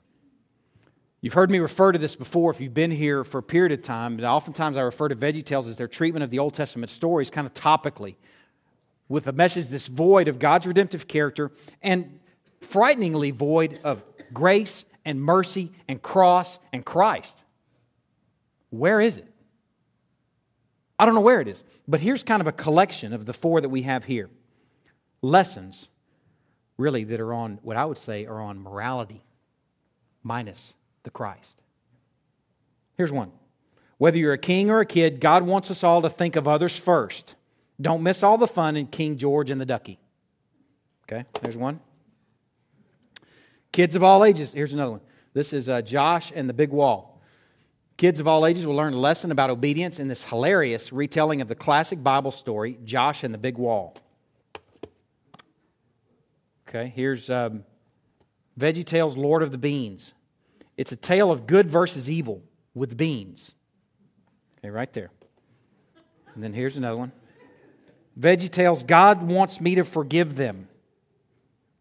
You've 1.21 1.34
heard 1.34 1.52
me 1.52 1.60
refer 1.60 1.91
to 1.91 2.00
this 2.00 2.15
before 2.15 2.50
if 2.50 2.60
you've 2.60 2.74
been 2.74 2.89
here 2.89 3.24
for 3.24 3.38
a 3.38 3.43
period 3.43 3.71
of 3.71 3.84
time, 3.84 4.17
but 4.17 4.26
oftentimes 4.26 4.76
I 4.76 4.82
refer 4.82 5.08
to 5.08 5.15
Veggie 5.15 5.45
Tales 5.45 5.67
as 5.67 5.78
their 5.78 5.88
treatment 5.88 6.24
of 6.24 6.32
the 6.32 6.39
Old 6.39 6.56
Testament 6.56 6.89
stories 6.89 7.30
kind 7.30 7.45
of 7.45 7.54
topically, 7.54 8.15
with 9.08 9.28
a 9.28 9.32
message 9.32 9.67
that's 9.67 9.88
void 9.88 10.28
of 10.28 10.39
God's 10.39 10.65
redemptive 10.65 11.08
character 11.08 11.52
and 11.82 12.19
frighteningly 12.62 13.32
void 13.32 13.80
of 13.84 14.04
grace 14.34 14.84
and 15.06 15.21
mercy 15.21 15.71
and 15.88 16.02
cross 16.02 16.58
and 16.74 16.84
Christ. 16.84 17.36
Where 18.71 19.00
is 19.00 19.17
it? 19.17 19.31
I 21.02 21.06
don't 21.06 21.16
know 21.16 21.22
where 21.22 21.42
it 21.42 21.48
is, 21.48 21.64
but 21.88 22.00
here's 22.00 22.22
kind 22.22 22.42
of 22.42 22.48
a 22.48 22.52
collection 22.52 23.12
of 23.12 23.26
the 23.26 23.34
four 23.34 23.60
that 23.60 23.70
we 23.70 23.82
have 23.82 24.06
here. 24.06 24.30
Lessons, 25.24 25.90
really, 26.78 27.04
that 27.06 27.20
are 27.20 27.34
on 27.34 27.58
what 27.64 27.76
I 27.76 27.86
would 27.86 27.98
say 27.98 28.28
are 28.28 28.40
on 28.40 28.62
morality 28.62 29.24
minus 30.22 30.76
the 31.02 31.10
Christ. 31.10 31.60
Here's 32.98 33.12
one. 33.12 33.32
Whether 33.98 34.20
you're 34.20 34.34
a 34.34 34.38
king 34.38 34.70
or 34.70 34.80
a 34.80 34.86
kid, 34.86 35.20
God 35.20 35.42
wants 35.42 35.72
us 35.72 35.84
all 35.84 36.04
to 36.04 36.10
think 36.10 36.36
of 36.36 36.48
others 36.48 36.78
first. 36.78 37.34
Don't 37.82 38.04
miss 38.04 38.22
all 38.22 38.38
the 38.38 38.46
fun 38.46 38.78
in 38.78 38.86
King 38.86 39.18
George 39.18 39.50
and 39.50 39.60
the 39.60 39.66
Ducky. 39.66 39.98
Okay, 41.12 41.26
there's 41.42 41.58
one. 41.58 41.80
Kids 43.72 43.96
of 43.96 44.04
all 44.04 44.24
ages, 44.24 44.54
here's 44.54 44.74
another 44.74 44.92
one. 44.92 45.02
This 45.34 45.52
is 45.52 45.68
uh, 45.68 45.82
Josh 45.82 46.32
and 46.36 46.48
the 46.48 46.54
Big 46.54 46.70
Wall. 46.70 47.11
Kids 48.02 48.20
of 48.20 48.28
all 48.28 48.48
ages 48.48 48.66
will 48.66 48.74
learn 48.74 48.96
a 48.96 49.00
lesson 49.00 49.30
about 49.30 49.52
obedience 49.52 50.00
in 50.00 50.08
this 50.08 50.24
hilarious 50.24 50.92
retelling 50.92 51.40
of 51.40 51.48
the 51.48 51.54
classic 51.54 52.02
Bible 52.04 52.32
story, 52.32 52.80
Josh 52.84 53.24
and 53.24 53.32
the 53.32 53.38
Big 53.38 53.60
Wall. 53.60 53.96
Okay, 56.68 56.92
here's 56.96 57.30
um, 57.30 57.64
Veggie 58.60 58.84
Tales 58.84 59.16
Lord 59.16 59.44
of 59.44 59.52
the 59.52 59.60
Beans. 59.60 60.14
It's 60.78 60.92
a 60.92 60.96
tale 60.96 61.32
of 61.32 61.46
good 61.46 61.70
versus 61.70 62.10
evil 62.10 62.42
with 62.74 62.98
beans. 62.98 63.52
Okay, 64.58 64.72
right 64.72 64.92
there. 64.94 65.12
And 66.34 66.44
then 66.44 66.54
here's 66.54 66.78
another 66.78 66.98
one. 66.98 67.12
Veggie 68.20 68.50
Tales, 68.50 68.84
God 68.84 69.22
wants 69.22 69.62
me 69.62 69.76
to 69.76 69.84
forgive 69.84 70.38
them. 70.38 70.70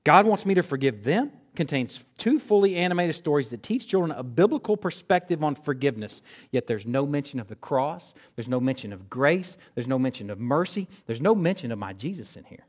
God 0.04 0.26
wants 0.26 0.44
me 0.44 0.52
to 0.52 0.62
forgive 0.62 1.02
them 1.02 1.32
contains 1.56 2.04
two 2.16 2.38
fully 2.38 2.76
animated 2.76 3.14
stories 3.14 3.50
that 3.50 3.62
teach 3.62 3.86
children 3.86 4.12
a 4.12 4.22
biblical 4.22 4.76
perspective 4.76 5.42
on 5.42 5.54
forgiveness. 5.54 6.22
Yet 6.50 6.66
there's 6.66 6.86
no 6.86 7.06
mention 7.06 7.40
of 7.40 7.48
the 7.48 7.56
cross, 7.56 8.14
there's 8.36 8.48
no 8.48 8.60
mention 8.60 8.92
of 8.92 9.10
grace, 9.10 9.56
there's 9.74 9.88
no 9.88 9.98
mention 9.98 10.30
of 10.30 10.38
mercy, 10.38 10.86
there's 11.06 11.20
no 11.20 11.34
mention 11.34 11.72
of 11.72 11.78
my 11.78 11.92
Jesus 11.92 12.36
in 12.36 12.44
here. 12.44 12.64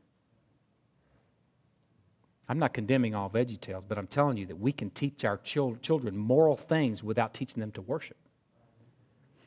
I'm 2.48 2.58
not 2.58 2.74
condemning 2.74 3.14
all 3.14 3.30
Veggie 3.30 3.60
Tales, 3.60 3.84
but 3.84 3.98
I'm 3.98 4.08
telling 4.08 4.36
you 4.36 4.46
that 4.46 4.58
we 4.58 4.72
can 4.72 4.90
teach 4.90 5.24
our 5.24 5.38
children 5.38 6.16
moral 6.16 6.56
things 6.56 7.02
without 7.02 7.32
teaching 7.32 7.60
them 7.60 7.72
to 7.72 7.80
worship. 7.80 8.16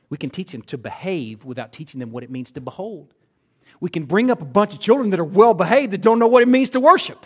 We 0.10 0.18
can 0.18 0.30
teach 0.30 0.52
them 0.52 0.62
to 0.64 0.78
behave 0.78 1.44
without 1.44 1.72
teaching 1.72 2.00
them 2.00 2.12
what 2.12 2.24
it 2.24 2.32
means 2.32 2.52
to 2.52 2.62
behold. 2.62 3.14
We 3.80 3.90
can 3.90 4.06
bring 4.06 4.32
up 4.32 4.42
a 4.42 4.46
bunch 4.46 4.74
of 4.74 4.80
children 4.80 5.10
that 5.10 5.20
are 5.20 5.26
well 5.26 5.54
behaved 5.54 5.92
that 5.92 6.02
don't 6.02 6.20
know 6.20 6.28
what 6.28 6.42
it 6.42 6.48
means 6.48 6.70
to 6.72 6.80
worship. 6.80 7.26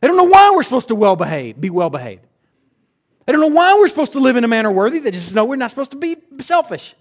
They 0.00 0.08
don't 0.08 0.16
know 0.16 0.24
why 0.24 0.50
we're 0.54 0.62
supposed 0.62 0.88
to 0.88 0.94
well 0.94 1.16
behave, 1.16 1.60
be 1.60 1.70
well 1.70 1.90
behaved. 1.90 2.22
They 3.24 3.32
don't 3.32 3.40
know 3.40 3.48
why 3.48 3.74
we're 3.74 3.88
supposed 3.88 4.12
to 4.12 4.20
live 4.20 4.36
in 4.36 4.44
a 4.44 4.48
manner 4.48 4.70
worthy. 4.70 5.00
They 5.00 5.10
just 5.10 5.34
know 5.34 5.44
we're 5.44 5.56
not 5.56 5.70
supposed 5.70 5.90
to 5.90 5.96
be 5.96 6.16
selfish. 6.40 6.94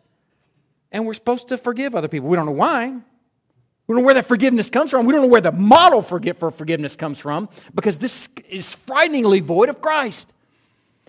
And 0.91 1.05
we're 1.05 1.13
supposed 1.13 1.49
to 1.49 1.58
forgive 1.58 1.93
other 1.93 2.08
people. 2.08 2.29
We 2.29 2.36
don't 2.36 2.47
know 2.47 2.51
why. 2.51 2.88
We 2.88 3.93
don't 3.93 4.01
know 4.01 4.05
where 4.05 4.15
that 4.15 4.25
forgiveness 4.25 4.71
comes 4.71 4.89
from. 4.89 5.05
We 5.05 5.13
don't 5.13 5.21
know 5.21 5.27
where 5.27 5.41
the 5.41 5.51
model 5.51 6.01
for 6.01 6.19
forgiveness 6.51 6.95
comes 6.95 7.19
from 7.19 7.49
because 7.75 7.99
this 7.99 8.27
is 8.49 8.73
frighteningly 8.73 9.41
void 9.41 9.69
of 9.69 9.81
Christ. 9.81 10.27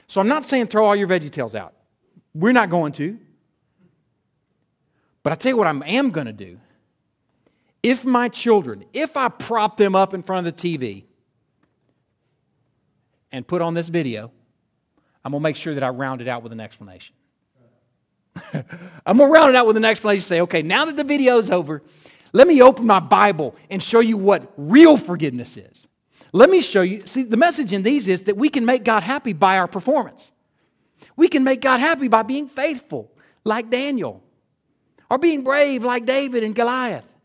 So 0.07 0.20
I'm 0.20 0.29
not 0.29 0.44
saying 0.44 0.66
throw 0.66 0.85
all 0.85 0.94
your 0.94 1.09
veggie 1.09 1.31
tales 1.31 1.55
out. 1.55 1.72
We're 2.35 2.53
not 2.53 2.68
going 2.68 2.92
to. 2.94 3.18
But 5.22 5.33
I 5.33 5.37
tell 5.37 5.51
you 5.51 5.57
what 5.57 5.66
I 5.66 5.70
am 5.70 6.11
going 6.11 6.27
to 6.27 6.33
do. 6.33 6.61
If 7.83 8.05
my 8.05 8.29
children, 8.29 8.85
if 8.92 9.16
I 9.16 9.29
prop 9.29 9.79
them 9.79 9.96
up 9.96 10.12
in 10.12 10.22
front 10.22 10.46
of 10.46 10.57
the 10.57 10.77
TV 10.77 11.05
and 13.37 13.46
put 13.46 13.61
on 13.61 13.75
this 13.75 13.88
video, 13.88 14.33
I'm 15.22 15.33
going 15.33 15.40
to 15.40 15.42
make 15.42 15.57
sure 15.57 15.75
that 15.75 15.83
I 15.83 15.90
round 15.90 16.22
it 16.22 16.29
out 16.29 16.42
with 16.42 16.53
an 16.53 16.61
explanation. 16.61 17.14
I'm 19.07 19.18
going 19.18 19.31
to 19.31 19.35
round 19.35 19.51
it 19.51 19.57
out 19.57 19.66
with 19.66 19.77
an 19.77 19.85
explanation 19.85 20.22
say, 20.22 20.40
okay, 20.40 20.62
now 20.62 20.87
that 20.87 20.96
the 20.96 21.05
video 21.05 21.38
is 21.38 21.51
over, 21.51 21.83
let 22.33 22.49
me 22.49 22.62
open 22.62 22.87
my 22.87 23.01
Bible 23.01 23.55
and 23.70 23.83
show 23.83 24.01
you 24.01 24.16
what 24.16 24.53
real 24.57 24.96
forgiveness 24.96 25.57
is. 25.57 25.87
Let 26.33 26.49
me 26.49 26.61
show 26.62 26.83
you. 26.83 27.07
See, 27.07 27.22
the 27.22 27.37
message 27.37 27.72
in 27.72 27.83
these 27.83 28.09
is 28.09 28.25
that 28.25 28.37
we 28.37 28.49
can 28.49 28.64
make 28.64 28.85
God 28.85 29.03
happy 29.03 29.33
by 29.33 29.59
our 29.59 29.68
performance. 29.68 30.33
We 31.14 31.29
can 31.29 31.44
make 31.44 31.61
God 31.61 31.81
happy 31.81 32.09
by 32.09 32.22
being 32.22 32.49
faithful, 32.49 33.11
like 33.44 33.70
Daniel, 33.70 34.22
or 35.11 35.18
being 35.18 35.44
brave, 35.44 35.85
like 35.85 36.07
David 36.07 36.42
and 36.42 36.55
Goliath. 36.55 37.16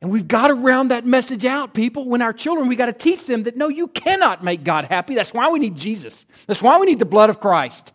And 0.00 0.12
we've 0.12 0.28
got 0.28 0.48
to 0.48 0.54
round 0.54 0.92
that 0.92 1.04
message 1.04 1.44
out, 1.44 1.74
people. 1.74 2.08
When 2.08 2.22
our 2.22 2.32
children, 2.32 2.68
we 2.68 2.76
got 2.76 2.86
to 2.86 2.92
teach 2.92 3.26
them 3.26 3.42
that 3.44 3.56
no, 3.56 3.68
you 3.68 3.88
cannot 3.88 4.44
make 4.44 4.62
God 4.62 4.84
happy. 4.84 5.14
That's 5.14 5.34
why 5.34 5.50
we 5.50 5.58
need 5.58 5.74
Jesus. 5.74 6.24
That's 6.46 6.62
why 6.62 6.78
we 6.78 6.86
need 6.86 7.00
the 7.00 7.04
blood 7.04 7.30
of 7.30 7.40
Christ. 7.40 7.92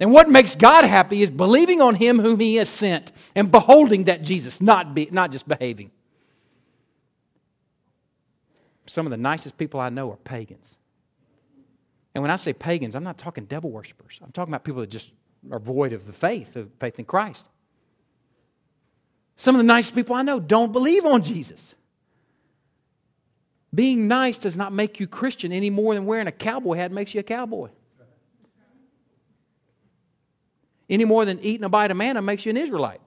And 0.00 0.12
what 0.12 0.28
makes 0.28 0.56
God 0.56 0.84
happy 0.84 1.22
is 1.22 1.30
believing 1.30 1.80
on 1.80 1.94
Him 1.94 2.18
whom 2.18 2.40
He 2.40 2.56
has 2.56 2.68
sent 2.68 3.12
and 3.36 3.50
beholding 3.50 4.04
that 4.04 4.22
Jesus, 4.22 4.60
not, 4.60 4.94
be, 4.94 5.08
not 5.12 5.30
just 5.30 5.46
behaving. 5.46 5.92
Some 8.86 9.06
of 9.06 9.10
the 9.10 9.18
nicest 9.18 9.56
people 9.56 9.78
I 9.78 9.90
know 9.90 10.10
are 10.10 10.16
pagans. 10.16 10.74
And 12.14 12.22
when 12.22 12.30
I 12.32 12.36
say 12.36 12.52
pagans, 12.52 12.96
I'm 12.96 13.04
not 13.04 13.18
talking 13.18 13.44
devil 13.44 13.70
worshippers. 13.70 14.18
I'm 14.24 14.32
talking 14.32 14.52
about 14.52 14.64
people 14.64 14.80
that 14.80 14.90
just 14.90 15.12
are 15.52 15.60
void 15.60 15.92
of 15.92 16.06
the 16.06 16.12
faith, 16.12 16.56
of 16.56 16.70
faith 16.80 16.98
in 16.98 17.04
Christ. 17.04 17.46
Some 19.40 19.54
of 19.54 19.58
the 19.58 19.64
nice 19.64 19.90
people 19.90 20.14
I 20.14 20.20
know 20.20 20.38
don't 20.38 20.70
believe 20.70 21.06
on 21.06 21.22
Jesus. 21.22 21.74
Being 23.74 24.06
nice 24.06 24.36
does 24.36 24.54
not 24.54 24.70
make 24.70 25.00
you 25.00 25.06
Christian 25.06 25.50
any 25.50 25.70
more 25.70 25.94
than 25.94 26.04
wearing 26.04 26.26
a 26.26 26.32
cowboy 26.32 26.74
hat 26.74 26.92
makes 26.92 27.14
you 27.14 27.20
a 27.20 27.22
cowboy. 27.22 27.70
Any 30.90 31.06
more 31.06 31.24
than 31.24 31.40
eating 31.40 31.64
a 31.64 31.70
bite 31.70 31.90
of 31.90 31.96
manna 31.96 32.20
makes 32.20 32.44
you 32.44 32.50
an 32.50 32.58
Israelite. 32.58 33.00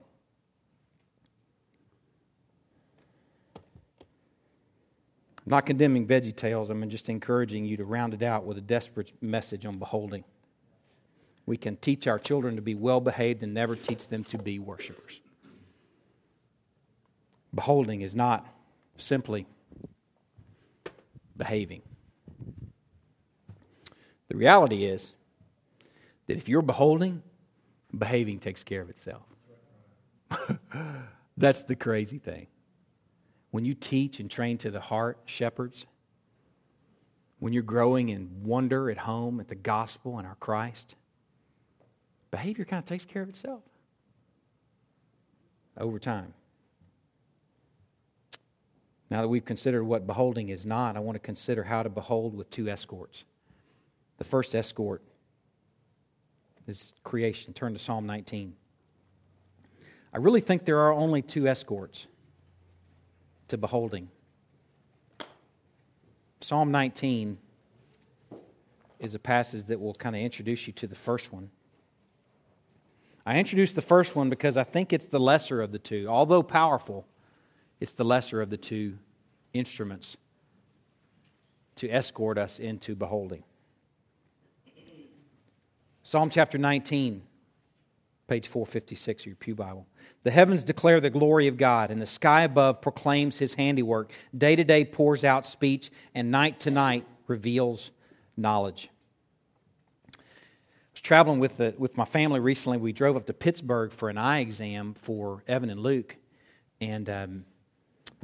I'm 5.46 5.50
not 5.50 5.66
condemning 5.66 6.04
veggie 6.04 6.34
tales. 6.34 6.68
I'm 6.68 6.88
just 6.90 7.08
encouraging 7.08 7.64
you 7.64 7.76
to 7.76 7.84
round 7.84 8.12
it 8.12 8.24
out 8.24 8.44
with 8.44 8.58
a 8.58 8.60
desperate 8.60 9.12
message 9.22 9.66
on 9.66 9.78
beholding. 9.78 10.24
We 11.46 11.58
can 11.58 11.76
teach 11.76 12.08
our 12.08 12.18
children 12.18 12.56
to 12.56 12.62
be 12.62 12.74
well 12.74 13.00
behaved 13.00 13.44
and 13.44 13.54
never 13.54 13.76
teach 13.76 14.08
them 14.08 14.24
to 14.24 14.38
be 14.38 14.58
worshipers. 14.58 15.20
Beholding 17.54 18.00
is 18.00 18.14
not 18.14 18.46
simply 18.98 19.46
behaving. 21.36 21.82
The 24.28 24.36
reality 24.36 24.84
is 24.84 25.12
that 26.26 26.36
if 26.36 26.48
you're 26.48 26.62
beholding, 26.62 27.22
behaving 27.96 28.40
takes 28.40 28.64
care 28.64 28.80
of 28.82 28.90
itself. 28.90 29.22
That's 31.36 31.62
the 31.62 31.76
crazy 31.76 32.18
thing. 32.18 32.46
When 33.50 33.64
you 33.64 33.74
teach 33.74 34.18
and 34.18 34.30
train 34.30 34.58
to 34.58 34.70
the 34.70 34.80
heart, 34.80 35.18
shepherds, 35.26 35.86
when 37.38 37.52
you're 37.52 37.62
growing 37.62 38.08
in 38.08 38.42
wonder 38.42 38.90
at 38.90 38.98
home 38.98 39.38
at 39.38 39.48
the 39.48 39.54
gospel 39.54 40.18
and 40.18 40.26
our 40.26 40.36
Christ, 40.36 40.94
behavior 42.30 42.64
kind 42.64 42.78
of 42.78 42.84
takes 42.84 43.04
care 43.04 43.22
of 43.22 43.28
itself 43.28 43.62
over 45.76 45.98
time. 45.98 46.34
Now 49.14 49.22
that 49.22 49.28
we've 49.28 49.44
considered 49.44 49.84
what 49.84 50.08
beholding 50.08 50.48
is 50.48 50.66
not, 50.66 50.96
I 50.96 50.98
want 50.98 51.14
to 51.14 51.20
consider 51.20 51.62
how 51.62 51.84
to 51.84 51.88
behold 51.88 52.34
with 52.34 52.50
two 52.50 52.68
escorts. 52.68 53.24
The 54.18 54.24
first 54.24 54.56
escort 54.56 55.02
is 56.66 56.94
creation. 57.04 57.52
Turn 57.52 57.74
to 57.74 57.78
Psalm 57.78 58.06
19. 58.06 58.54
I 60.12 60.18
really 60.18 60.40
think 60.40 60.64
there 60.64 60.80
are 60.80 60.92
only 60.92 61.22
two 61.22 61.46
escorts 61.46 62.08
to 63.46 63.56
beholding. 63.56 64.08
Psalm 66.40 66.72
19 66.72 67.38
is 68.98 69.14
a 69.14 69.20
passage 69.20 69.66
that 69.66 69.80
will 69.80 69.94
kind 69.94 70.16
of 70.16 70.22
introduce 70.22 70.66
you 70.66 70.72
to 70.72 70.88
the 70.88 70.96
first 70.96 71.32
one. 71.32 71.50
I 73.24 73.38
introduced 73.38 73.76
the 73.76 73.80
first 73.80 74.16
one 74.16 74.28
because 74.28 74.56
I 74.56 74.64
think 74.64 74.92
it's 74.92 75.06
the 75.06 75.20
lesser 75.20 75.62
of 75.62 75.70
the 75.70 75.78
two. 75.78 76.08
Although 76.08 76.42
powerful, 76.42 77.06
it's 77.78 77.92
the 77.92 78.04
lesser 78.04 78.40
of 78.40 78.50
the 78.50 78.56
two 78.56 78.98
instruments 79.54 80.16
to 81.76 81.88
escort 81.88 82.36
us 82.36 82.58
into 82.58 82.94
beholding. 82.94 83.44
Psalm 86.02 86.28
chapter 86.28 86.58
19, 86.58 87.22
page 88.28 88.46
456 88.46 89.22
of 89.22 89.26
your 89.26 89.36
Pew 89.36 89.54
Bible. 89.54 89.86
The 90.22 90.30
heavens 90.30 90.62
declare 90.62 91.00
the 91.00 91.08
glory 91.08 91.46
of 91.48 91.56
God, 91.56 91.90
and 91.90 92.00
the 92.00 92.06
sky 92.06 92.42
above 92.42 92.82
proclaims 92.82 93.38
his 93.38 93.54
handiwork. 93.54 94.12
Day 94.36 94.54
to 94.54 94.64
day 94.64 94.84
pours 94.84 95.24
out 95.24 95.46
speech, 95.46 95.90
and 96.14 96.30
night 96.30 96.60
to 96.60 96.70
night 96.70 97.06
reveals 97.26 97.90
knowledge. 98.36 98.90
I 100.14 100.20
was 100.92 101.00
traveling 101.00 101.40
with, 101.40 101.56
the, 101.56 101.74
with 101.78 101.96
my 101.96 102.04
family 102.04 102.38
recently. 102.38 102.76
We 102.76 102.92
drove 102.92 103.16
up 103.16 103.26
to 103.26 103.32
Pittsburgh 103.32 103.90
for 103.90 104.10
an 104.10 104.18
eye 104.18 104.40
exam 104.40 104.94
for 104.94 105.42
Evan 105.48 105.70
and 105.70 105.80
Luke. 105.80 106.16
And 106.80 107.08
um, 107.08 107.44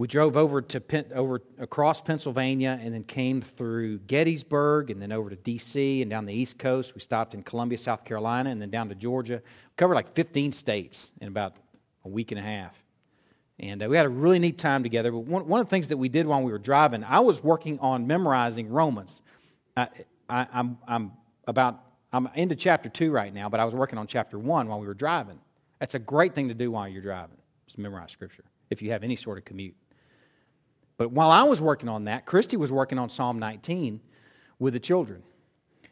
we 0.00 0.06
drove 0.06 0.34
over 0.34 0.62
to 0.62 1.04
over 1.14 1.42
across 1.58 2.00
Pennsylvania 2.00 2.80
and 2.82 2.94
then 2.94 3.04
came 3.04 3.42
through 3.42 3.98
Gettysburg 3.98 4.88
and 4.88 5.02
then 5.02 5.12
over 5.12 5.28
to 5.28 5.36
D.C. 5.36 6.00
and 6.00 6.10
down 6.10 6.24
the 6.24 6.32
East 6.32 6.58
Coast. 6.58 6.94
We 6.94 7.02
stopped 7.02 7.34
in 7.34 7.42
Columbia, 7.42 7.76
South 7.76 8.02
Carolina, 8.06 8.48
and 8.48 8.62
then 8.62 8.70
down 8.70 8.88
to 8.88 8.94
Georgia. 8.94 9.42
We 9.44 9.72
covered 9.76 9.96
like 9.96 10.14
15 10.14 10.52
states 10.52 11.10
in 11.20 11.28
about 11.28 11.54
a 12.06 12.08
week 12.08 12.32
and 12.32 12.40
a 12.40 12.42
half. 12.42 12.82
And 13.58 13.82
uh, 13.82 13.90
we 13.90 13.96
had 13.98 14.06
a 14.06 14.08
really 14.08 14.38
neat 14.38 14.56
time 14.56 14.82
together. 14.82 15.12
But 15.12 15.18
one, 15.18 15.46
one 15.46 15.60
of 15.60 15.66
the 15.66 15.70
things 15.70 15.88
that 15.88 15.98
we 15.98 16.08
did 16.08 16.26
while 16.26 16.40
we 16.40 16.50
were 16.50 16.56
driving, 16.56 17.04
I 17.04 17.20
was 17.20 17.44
working 17.44 17.78
on 17.80 18.06
memorizing 18.06 18.70
Romans. 18.70 19.20
I, 19.76 19.88
I, 20.30 20.46
I'm, 20.50 20.78
I'm 20.88 21.12
about 21.46 21.78
I'm 22.10 22.26
into 22.36 22.56
chapter 22.56 22.88
two 22.88 23.10
right 23.10 23.34
now, 23.34 23.50
but 23.50 23.60
I 23.60 23.66
was 23.66 23.74
working 23.74 23.98
on 23.98 24.06
chapter 24.06 24.38
one 24.38 24.66
while 24.66 24.80
we 24.80 24.86
were 24.86 24.94
driving. 24.94 25.40
That's 25.78 25.94
a 25.94 25.98
great 25.98 26.34
thing 26.34 26.48
to 26.48 26.54
do 26.54 26.70
while 26.70 26.88
you're 26.88 27.02
driving, 27.02 27.36
just 27.66 27.76
memorize 27.76 28.12
scripture 28.12 28.44
if 28.70 28.80
you 28.80 28.92
have 28.92 29.04
any 29.04 29.16
sort 29.16 29.36
of 29.36 29.44
commute. 29.44 29.76
But 31.00 31.12
while 31.12 31.30
I 31.30 31.44
was 31.44 31.62
working 31.62 31.88
on 31.88 32.04
that, 32.04 32.26
Christy 32.26 32.58
was 32.58 32.70
working 32.70 32.98
on 32.98 33.08
Psalm 33.08 33.38
19 33.38 34.02
with 34.58 34.74
the 34.74 34.80
children. 34.80 35.22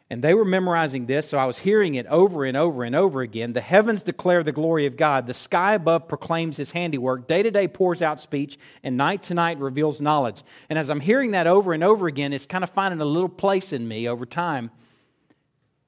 And 0.07 0.23
they 0.23 0.35
were 0.35 0.45
memorizing 0.45 1.07
this, 1.07 1.27
so 1.27 1.39
I 1.39 1.45
was 1.45 1.57
hearing 1.57 1.95
it 1.95 2.05
over 2.05 2.45
and 2.45 2.55
over 2.55 2.83
and 2.83 2.95
over 2.95 3.21
again. 3.21 3.53
The 3.53 3.59
heavens 3.59 4.03
declare 4.03 4.43
the 4.43 4.51
glory 4.51 4.85
of 4.85 4.97
God. 4.97 5.25
The 5.25 5.33
sky 5.33 5.73
above 5.73 6.07
proclaims 6.07 6.57
his 6.57 6.69
handiwork. 6.69 7.27
Day 7.27 7.41
to 7.41 7.49
day 7.49 7.67
pours 7.67 8.03
out 8.03 8.21
speech, 8.21 8.59
and 8.83 8.97
night 8.97 9.23
to 9.23 9.33
night 9.33 9.57
reveals 9.57 9.99
knowledge. 9.99 10.43
And 10.69 10.77
as 10.77 10.91
I'm 10.91 10.99
hearing 10.99 11.31
that 11.31 11.47
over 11.47 11.73
and 11.73 11.83
over 11.83 12.05
again, 12.05 12.31
it's 12.31 12.45
kind 12.45 12.63
of 12.63 12.69
finding 12.69 13.01
a 13.01 13.05
little 13.05 13.29
place 13.29 13.73
in 13.73 13.87
me 13.87 14.07
over 14.07 14.27
time. 14.27 14.69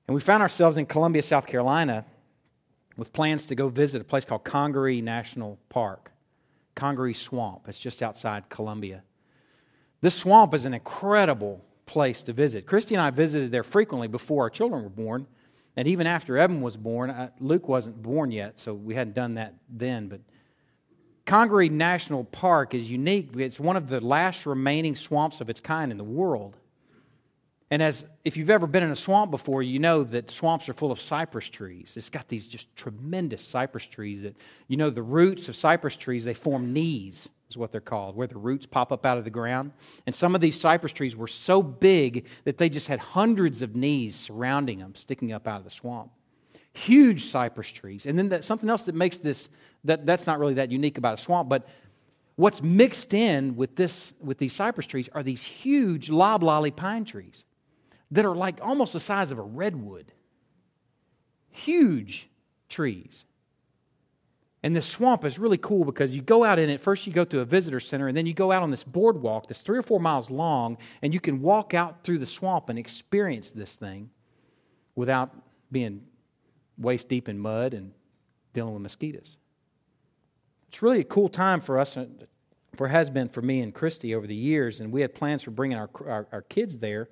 And 0.08 0.16
we 0.16 0.22
found 0.22 0.42
ourselves 0.42 0.78
in 0.78 0.88
Columbia, 0.88 1.22
South 1.22 1.46
Carolina, 1.46 2.06
with 2.98 3.14
plans 3.14 3.46
to 3.46 3.54
go 3.54 3.70
visit 3.70 4.02
a 4.02 4.04
place 4.04 4.26
called 4.26 4.44
Congaree 4.44 5.00
National 5.00 5.60
Park, 5.70 6.12
Congaree 6.74 7.14
Swamp. 7.14 7.68
It's 7.68 7.80
just 7.80 8.02
outside 8.02 8.50
Columbia. 8.50 9.04
This 10.02 10.16
swamp 10.16 10.54
is 10.56 10.66
an 10.66 10.74
incredible 10.74 11.64
place 11.86 12.24
to 12.24 12.34
visit. 12.34 12.66
Christy 12.66 12.96
and 12.96 13.02
I 13.02 13.12
visited 13.12 13.52
there 13.52 13.64
frequently 13.64 14.08
before 14.08 14.44
our 14.44 14.50
children 14.50 14.84
were 14.84 14.90
born, 14.90 15.28
and 15.78 15.88
even 15.88 16.08
after 16.08 16.38
Evan 16.38 16.62
was 16.62 16.76
born. 16.76 17.32
Luke 17.40 17.68
wasn't 17.68 18.02
born 18.02 18.32
yet, 18.32 18.60
so 18.60 18.74
we 18.74 18.96
hadn't 18.96 19.14
done 19.14 19.36
that 19.36 19.56
then. 19.70 20.08
But 20.08 20.22
Congaree 21.26 21.70
National 21.70 22.24
Park 22.24 22.74
is 22.74 22.90
unique. 22.90 23.30
It's 23.38 23.60
one 23.60 23.78
of 23.78 23.88
the 23.88 24.02
last 24.02 24.46
remaining 24.46 24.96
swamps 24.96 25.40
of 25.40 25.50
its 25.50 25.62
kind 25.62 25.92
in 25.92 25.98
the 25.98 26.04
world. 26.04 26.58
And 27.70 27.82
as 27.82 28.04
if 28.26 28.36
you've 28.36 28.50
ever 28.50 28.68
been 28.68 28.84
in 28.84 28.92
a 28.92 28.98
swamp 28.98 29.32
before, 29.32 29.64
you 29.64 29.80
know 29.80 30.04
that 30.04 30.30
swamps 30.30 30.68
are 30.68 30.74
full 30.74 30.92
of 30.92 31.00
cypress 31.00 31.48
trees. 31.48 31.94
It's 31.96 32.10
got 32.10 32.28
these 32.28 32.48
just 32.48 32.76
tremendous 32.76 33.46
cypress 33.46 33.86
trees 33.86 34.24
that, 34.24 34.36
you 34.68 34.76
know, 34.76 34.90
the 34.90 35.04
roots 35.04 35.48
of 35.48 35.56
cypress 35.56 35.96
trees, 35.96 36.26
they 36.26 36.34
form 36.34 36.74
knees 36.74 37.30
is 37.52 37.58
what 37.58 37.72
they're 37.72 37.82
called, 37.82 38.16
where 38.16 38.28
the 38.28 38.38
roots 38.38 38.66
pop 38.66 38.92
up 38.92 39.06
out 39.06 39.18
of 39.18 39.24
the 39.24 39.30
ground. 39.30 39.72
And 40.06 40.16
some 40.16 40.36
of 40.36 40.42
these 40.42 40.60
cypress 40.60 40.94
trees 40.94 41.16
were 41.16 41.28
so 41.28 41.62
big 41.62 42.26
that 42.46 42.58
they 42.58 42.70
just 42.70 42.88
had 42.88 43.00
hundreds 43.00 43.62
of 43.62 43.76
knees 43.76 44.16
surrounding 44.16 44.80
them, 44.80 44.96
sticking 44.96 45.32
up 45.32 45.48
out 45.48 45.60
of 45.60 45.64
the 45.64 45.70
swamp. 45.70 46.12
Huge 46.74 47.26
cypress 47.26 47.70
trees. 47.70 48.06
And 48.06 48.18
then 48.18 48.30
that, 48.30 48.44
something 48.44 48.70
else 48.70 48.84
that 48.84 48.96
makes 48.96 49.18
this, 49.20 49.50
that, 49.84 50.06
that's 50.06 50.26
not 50.26 50.40
really 50.40 50.56
that 50.56 50.72
unique 50.72 50.98
about 50.98 51.20
a 51.20 51.22
swamp, 51.22 51.50
but 51.50 51.68
what's 52.38 52.64
mixed 52.64 53.14
in 53.14 53.56
with, 53.56 53.76
this, 53.76 54.14
with 54.22 54.38
these 54.38 54.54
cypress 54.54 54.88
trees 54.88 55.10
are 55.14 55.22
these 55.22 55.44
huge 55.44 56.10
loblolly 56.10 56.72
pine 56.72 57.06
trees 57.06 57.44
that 58.12 58.26
are 58.26 58.36
like 58.36 58.60
almost 58.62 58.94
the 58.94 59.00
size 59.00 59.32
of 59.32 59.38
a 59.38 59.44
redwood. 59.44 60.12
Huge 61.50 62.30
trees. 62.70 63.26
And 64.64 64.76
this 64.76 64.86
swamp 64.86 65.26
is 65.26 65.40
really 65.40 65.58
cool 65.58 65.86
because 65.86 66.16
you 66.16 66.22
go 66.22 66.44
out 66.44 66.60
in 66.60 66.70
it. 66.70 66.82
First, 66.82 67.08
you 67.08 67.14
go 67.14 67.26
to 67.26 67.40
a 67.40 67.46
visitor 67.46 67.80
center, 67.80 68.08
and 68.08 68.16
then 68.16 68.28
you 68.28 68.34
go 68.34 68.52
out 68.52 68.62
on 68.62 68.70
this 68.70 68.84
boardwalk 68.84 69.48
that's 69.48 69.62
three 69.62 69.80
or 69.80 69.82
four 69.82 70.00
miles 70.00 70.30
long, 70.30 70.78
and 71.02 71.14
you 71.14 71.20
can 71.20 71.42
walk 71.42 71.74
out 71.74 72.04
through 72.04 72.20
the 72.20 72.28
swamp 72.28 72.70
and 72.70 72.78
experience 72.78 73.52
this 73.52 73.76
thing 73.76 74.12
without 74.96 75.36
being 75.72 76.04
waist 76.78 77.10
deep 77.10 77.28
in 77.28 77.40
mud 77.40 77.74
and 77.74 77.92
dealing 78.54 78.74
with 78.74 78.84
mosquitoes. 78.84 79.38
It's 80.68 80.82
really 80.82 81.00
a 81.00 81.06
cool 81.06 81.28
time 81.28 81.60
for 81.60 81.80
us, 81.80 81.98
uh, 81.98 82.06
for 82.76 82.88
has 82.88 83.10
been 83.10 83.30
for 83.30 83.42
me 83.42 83.62
and 83.62 83.74
Christy 83.74 84.14
over 84.14 84.28
the 84.28 84.36
years, 84.36 84.80
and 84.80 84.92
we 84.92 85.02
had 85.02 85.16
plans 85.16 85.42
for 85.44 85.52
bringing 85.52 85.78
our, 85.78 85.90
our, 86.06 86.28
our 86.32 86.42
kids 86.44 86.78
there. 86.78 87.10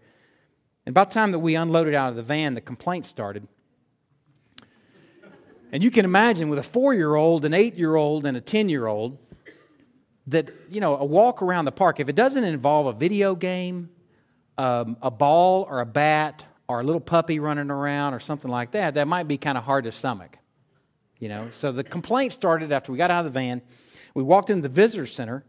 And 0.85 0.93
by 0.93 1.03
the 1.03 1.11
time 1.11 1.31
that 1.31 1.39
we 1.39 1.55
unloaded 1.55 1.95
out 1.95 2.09
of 2.09 2.15
the 2.15 2.23
van, 2.23 2.53
the 2.53 2.61
complaints 2.61 3.09
started. 3.09 3.47
And 5.71 5.83
you 5.83 5.91
can 5.91 6.05
imagine 6.05 6.49
with 6.49 6.59
a 6.59 6.63
four 6.63 6.93
year 6.93 7.15
old, 7.15 7.45
an 7.45 7.53
eight 7.53 7.75
year 7.75 7.95
old, 7.95 8.25
and 8.25 8.35
a 8.35 8.41
10 8.41 8.69
year 8.69 8.87
old, 8.87 9.17
that, 10.27 10.51
you 10.69 10.81
know, 10.81 10.97
a 10.97 11.05
walk 11.05 11.41
around 11.41 11.65
the 11.65 11.71
park, 11.71 11.99
if 11.99 12.09
it 12.09 12.15
doesn't 12.15 12.43
involve 12.43 12.87
a 12.87 12.93
video 12.93 13.35
game, 13.35 13.89
um, 14.57 14.97
a 15.01 15.11
ball 15.11 15.65
or 15.69 15.79
a 15.79 15.85
bat, 15.85 16.45
or 16.67 16.81
a 16.81 16.83
little 16.83 17.01
puppy 17.01 17.39
running 17.39 17.71
around 17.71 18.13
or 18.13 18.19
something 18.19 18.49
like 18.49 18.71
that, 18.71 18.93
that 18.93 19.07
might 19.07 19.27
be 19.27 19.37
kind 19.37 19.57
of 19.57 19.63
hard 19.63 19.85
to 19.85 19.91
stomach. 19.91 20.37
You 21.17 21.27
know, 21.27 21.49
so 21.53 21.71
the 21.71 21.83
complaint 21.83 22.31
started 22.31 22.71
after 22.71 22.91
we 22.91 22.97
got 22.97 23.11
out 23.11 23.25
of 23.25 23.33
the 23.33 23.39
van. 23.39 23.61
We 24.13 24.23
walked 24.23 24.51
into 24.51 24.61
the 24.61 24.69
visitor 24.69 25.07
center, 25.07 25.43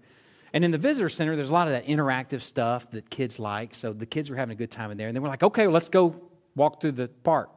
and 0.52 0.64
in 0.64 0.70
the 0.70 0.78
visitor 0.78 1.08
center, 1.08 1.36
there's 1.36 1.50
a 1.50 1.52
lot 1.52 1.68
of 1.68 1.74
that 1.74 1.86
interactive 1.86 2.40
stuff 2.40 2.90
that 2.90 3.10
kids 3.10 3.38
like. 3.38 3.74
So 3.74 3.92
the 3.92 4.06
kids 4.06 4.30
were 4.30 4.36
having 4.36 4.52
a 4.52 4.56
good 4.56 4.70
time 4.70 4.90
in 4.90 4.96
there, 4.96 5.08
and 5.08 5.14
then 5.14 5.22
we're 5.22 5.28
like, 5.28 5.42
okay, 5.42 5.66
well, 5.66 5.74
let's 5.74 5.90
go 5.90 6.20
walk 6.56 6.80
through 6.80 6.92
the 6.92 7.08
park. 7.08 7.50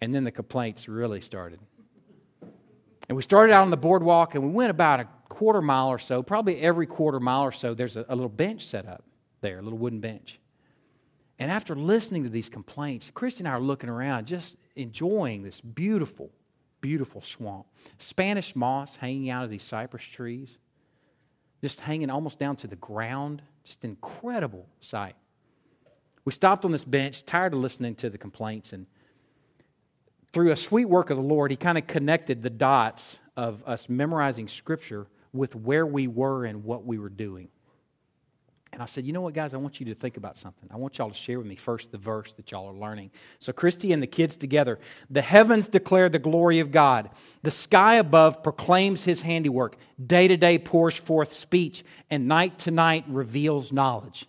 And 0.00 0.14
then 0.14 0.24
the 0.24 0.30
complaints 0.30 0.88
really 0.88 1.20
started. 1.20 1.60
And 3.08 3.16
we 3.16 3.22
started 3.22 3.52
out 3.52 3.62
on 3.62 3.70
the 3.70 3.76
boardwalk, 3.76 4.34
and 4.34 4.44
we 4.44 4.50
went 4.50 4.70
about 4.70 5.00
a 5.00 5.08
quarter 5.28 5.60
mile 5.60 5.88
or 5.88 5.98
so. 5.98 6.22
Probably 6.22 6.60
every 6.60 6.86
quarter 6.86 7.20
mile 7.20 7.42
or 7.42 7.52
so, 7.52 7.74
there's 7.74 7.96
a, 7.96 8.04
a 8.08 8.14
little 8.14 8.28
bench 8.28 8.66
set 8.66 8.86
up 8.86 9.04
there, 9.40 9.58
a 9.58 9.62
little 9.62 9.78
wooden 9.78 10.00
bench. 10.00 10.38
And 11.38 11.50
after 11.50 11.74
listening 11.74 12.22
to 12.24 12.30
these 12.30 12.48
complaints, 12.48 13.10
Christy 13.12 13.40
and 13.40 13.48
I 13.48 13.52
are 13.52 13.60
looking 13.60 13.90
around, 13.90 14.26
just 14.26 14.56
enjoying 14.76 15.42
this 15.42 15.60
beautiful, 15.60 16.30
beautiful 16.80 17.20
swamp. 17.22 17.66
Spanish 17.98 18.54
moss 18.54 18.96
hanging 18.96 19.30
out 19.30 19.44
of 19.44 19.50
these 19.50 19.64
cypress 19.64 20.04
trees, 20.04 20.58
just 21.60 21.80
hanging 21.80 22.10
almost 22.10 22.38
down 22.38 22.56
to 22.56 22.66
the 22.66 22.76
ground. 22.76 23.42
Just 23.64 23.82
incredible 23.82 24.66
sight. 24.82 25.16
We 26.26 26.32
stopped 26.32 26.66
on 26.66 26.72
this 26.72 26.84
bench, 26.84 27.24
tired 27.24 27.54
of 27.54 27.60
listening 27.60 27.94
to 27.96 28.10
the 28.10 28.18
complaints, 28.18 28.74
and 28.74 28.86
through 30.34 30.50
a 30.50 30.56
sweet 30.56 30.86
work 30.86 31.10
of 31.10 31.16
the 31.16 31.22
Lord, 31.22 31.50
He 31.50 31.56
kind 31.56 31.78
of 31.78 31.86
connected 31.86 32.42
the 32.42 32.50
dots 32.50 33.18
of 33.36 33.62
us 33.64 33.88
memorizing 33.88 34.48
Scripture 34.48 35.06
with 35.32 35.54
where 35.54 35.86
we 35.86 36.08
were 36.08 36.44
and 36.44 36.64
what 36.64 36.84
we 36.84 36.98
were 36.98 37.08
doing. 37.08 37.48
And 38.72 38.82
I 38.82 38.86
said, 38.86 39.06
you 39.06 39.12
know 39.12 39.20
what, 39.20 39.34
guys, 39.34 39.54
I 39.54 39.58
want 39.58 39.78
you 39.78 39.86
to 39.86 39.94
think 39.94 40.16
about 40.16 40.36
something. 40.36 40.68
I 40.72 40.76
want 40.76 40.98
y'all 40.98 41.08
to 41.08 41.14
share 41.14 41.38
with 41.38 41.46
me 41.46 41.54
first 41.54 41.92
the 41.92 41.98
verse 41.98 42.32
that 42.32 42.50
y'all 42.50 42.68
are 42.68 42.74
learning. 42.74 43.12
So, 43.38 43.52
Christy 43.52 43.92
and 43.92 44.02
the 44.02 44.08
kids 44.08 44.36
together. 44.36 44.80
The 45.08 45.22
heavens 45.22 45.68
declare 45.68 46.08
the 46.08 46.18
glory 46.18 46.58
of 46.58 46.72
God. 46.72 47.10
The 47.42 47.52
sky 47.52 47.94
above 47.94 48.42
proclaims 48.42 49.04
his 49.04 49.22
handiwork. 49.22 49.76
Day 50.04 50.26
to 50.26 50.36
day 50.36 50.58
pours 50.58 50.96
forth 50.96 51.32
speech, 51.32 51.84
and 52.10 52.26
night 52.26 52.58
to 52.60 52.72
night 52.72 53.04
reveals 53.06 53.72
knowledge. 53.72 54.26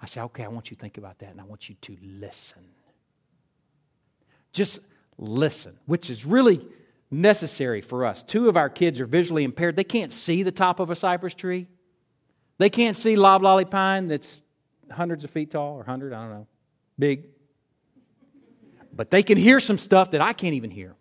I 0.00 0.06
said, 0.06 0.22
okay, 0.26 0.44
I 0.44 0.48
want 0.48 0.70
you 0.70 0.76
to 0.76 0.80
think 0.80 0.96
about 0.96 1.18
that, 1.18 1.30
and 1.30 1.40
I 1.40 1.44
want 1.44 1.68
you 1.68 1.74
to 1.82 1.96
listen. 2.00 2.62
Just 4.52 4.80
listen, 5.18 5.78
which 5.86 6.10
is 6.10 6.24
really 6.24 6.66
necessary 7.10 7.80
for 7.80 8.04
us. 8.04 8.22
Two 8.22 8.48
of 8.48 8.56
our 8.56 8.68
kids 8.68 9.00
are 9.00 9.06
visually 9.06 9.44
impaired, 9.44 9.76
they 9.76 9.84
can't 9.84 10.12
see 10.12 10.42
the 10.42 10.52
top 10.52 10.80
of 10.80 10.90
a 10.90 10.96
cypress 10.96 11.34
tree. 11.34 11.66
They 12.58 12.70
can't 12.70 12.96
see 12.96 13.16
loblolly 13.16 13.64
pine 13.64 14.08
that's 14.08 14.42
hundreds 14.90 15.24
of 15.24 15.30
feet 15.30 15.50
tall 15.50 15.74
or 15.74 15.78
100, 15.78 16.12
I 16.12 16.20
don't 16.22 16.30
know, 16.30 16.46
big. 16.98 17.28
But 18.92 19.10
they 19.10 19.22
can 19.22 19.38
hear 19.38 19.60
some 19.60 19.78
stuff 19.78 20.10
that 20.10 20.20
I 20.20 20.34
can't 20.34 20.54
even 20.54 20.70
hear. 20.70 20.94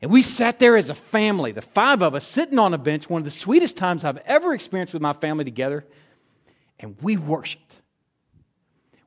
And 0.00 0.10
we 0.10 0.22
sat 0.22 0.58
there 0.58 0.76
as 0.76 0.88
a 0.88 0.94
family, 0.94 1.52
the 1.52 1.62
five 1.62 2.02
of 2.02 2.14
us 2.14 2.26
sitting 2.26 2.58
on 2.58 2.74
a 2.74 2.78
bench, 2.78 3.08
one 3.08 3.20
of 3.20 3.24
the 3.24 3.30
sweetest 3.30 3.76
times 3.76 4.04
I've 4.04 4.18
ever 4.18 4.54
experienced 4.54 4.94
with 4.94 5.02
my 5.02 5.12
family 5.12 5.44
together, 5.44 5.84
and 6.78 6.96
we 7.00 7.16
worshiped. 7.16 7.76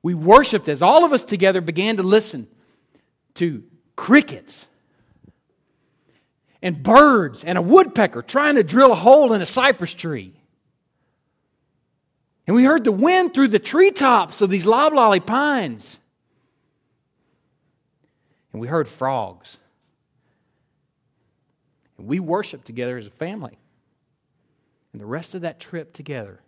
We 0.02 0.14
worshiped 0.14 0.68
as 0.70 0.82
all 0.82 1.04
of 1.04 1.14
us 1.14 1.24
together 1.24 1.62
began 1.62 1.98
to 1.98 2.04
listen 2.04 2.48
to 3.38 3.64
crickets 3.96 4.68
and 6.62 6.82
birds 6.84 7.44
and 7.44 7.58
a 7.58 7.62
woodpecker 7.62 8.22
trying 8.22 8.56
to 8.56 8.64
drill 8.64 8.92
a 8.92 8.96
hole 8.96 9.34
in 9.34 9.42
a 9.42 9.46
cypress 9.46 9.94
tree. 9.94 10.34
And 12.46 12.56
we 12.56 12.64
heard 12.64 12.84
the 12.84 12.92
wind 12.92 13.34
through 13.34 13.50
the 13.50 13.60
treetops 13.60 14.42
of 14.42 14.50
these 14.50 14.66
loblolly 14.66 15.20
pines. 15.20 16.00
And 18.54 18.62
we 18.62 18.68
heard 18.68 18.88
frogs. 18.88 19.58
And 21.98 22.08
we 22.08 22.20
worshiped 22.20 22.66
together 22.66 22.98
as 22.98 23.06
a 23.06 23.12
family. 23.12 23.58
And 24.94 25.02
the 25.02 25.06
rest 25.06 25.36
of 25.36 25.42
that 25.42 25.60
trip 25.60 25.94
together, 25.94 26.40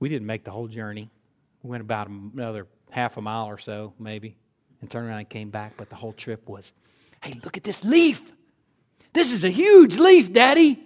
we 0.00 0.08
didn't 0.08 0.26
make 0.26 0.44
the 0.44 0.50
whole 0.50 0.66
journey. 0.66 1.10
We 1.62 1.70
went 1.70 1.80
about 1.80 2.08
another 2.08 2.66
half 2.90 3.16
a 3.16 3.22
mile 3.22 3.46
or 3.46 3.58
so, 3.58 3.94
maybe, 3.98 4.36
and 4.80 4.90
turned 4.90 5.08
around 5.08 5.18
and 5.18 5.28
came 5.28 5.50
back. 5.50 5.74
But 5.76 5.90
the 5.90 5.96
whole 5.96 6.12
trip 6.12 6.48
was 6.48 6.72
hey, 7.22 7.40
look 7.42 7.56
at 7.56 7.64
this 7.64 7.84
leaf. 7.84 8.32
This 9.12 9.32
is 9.32 9.44
a 9.44 9.50
huge 9.50 9.96
leaf, 9.96 10.32
Daddy. 10.32 10.78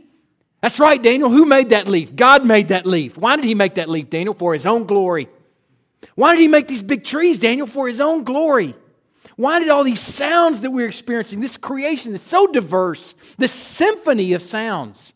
That's 0.61 0.79
right, 0.79 1.03
Daniel. 1.03 1.31
Who 1.31 1.47
made 1.47 1.71
that 1.71 1.89
leaf? 1.89 2.15
God 2.15 2.47
made 2.47 2.69
that 2.69 2.87
leaf. 2.87 3.17
Why 3.17 3.37
did 3.37 3.45
he 3.45 3.55
make 3.55 3.75
that 3.75 3.89
leaf, 3.89 4.11
Daniel? 4.11 4.35
For 4.35 4.53
his 4.53 4.67
own 4.67 4.85
glory. 4.85 5.29
Why 6.15 6.35
did 6.35 6.41
he 6.41 6.49
make 6.49 6.69
these 6.69 6.83
big 6.83 7.05
trees, 7.05 7.39
Daniel? 7.39 7.67
For 7.67 7.89
his 7.89 8.01
own 8.01 8.25
glory. 8.25 8.75
Why 9.37 9.59
did 9.59 9.71
all 9.71 9.85
these 9.85 10.01
sounds 10.01 10.61
that 10.61 10.71
we're 10.71 10.89
experiencing, 10.89 11.41
this 11.41 11.57
creation 11.57 12.13
that's 12.13 12.27
so 12.27 12.47
diverse, 12.47 13.15
this 13.39 13.53
symphony 13.53 14.35
of 14.35 14.43
sounds? 14.43 15.15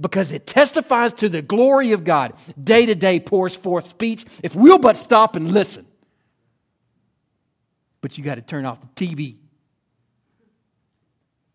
Because 0.00 0.32
it 0.32 0.46
testifies 0.46 1.12
to 1.14 1.28
the 1.28 1.42
glory 1.42 1.92
of 1.92 2.04
God. 2.04 2.34
Day 2.62 2.86
to 2.86 2.94
day 2.94 3.20
pours 3.20 3.54
forth 3.54 3.88
speech. 3.88 4.24
If 4.42 4.56
we'll 4.56 4.78
but 4.78 4.96
stop 4.96 5.36
and 5.36 5.52
listen. 5.52 5.86
But 8.06 8.16
you 8.16 8.22
got 8.22 8.36
to 8.36 8.40
turn 8.40 8.64
off 8.64 8.80
the 8.80 8.86
TV. 8.86 9.34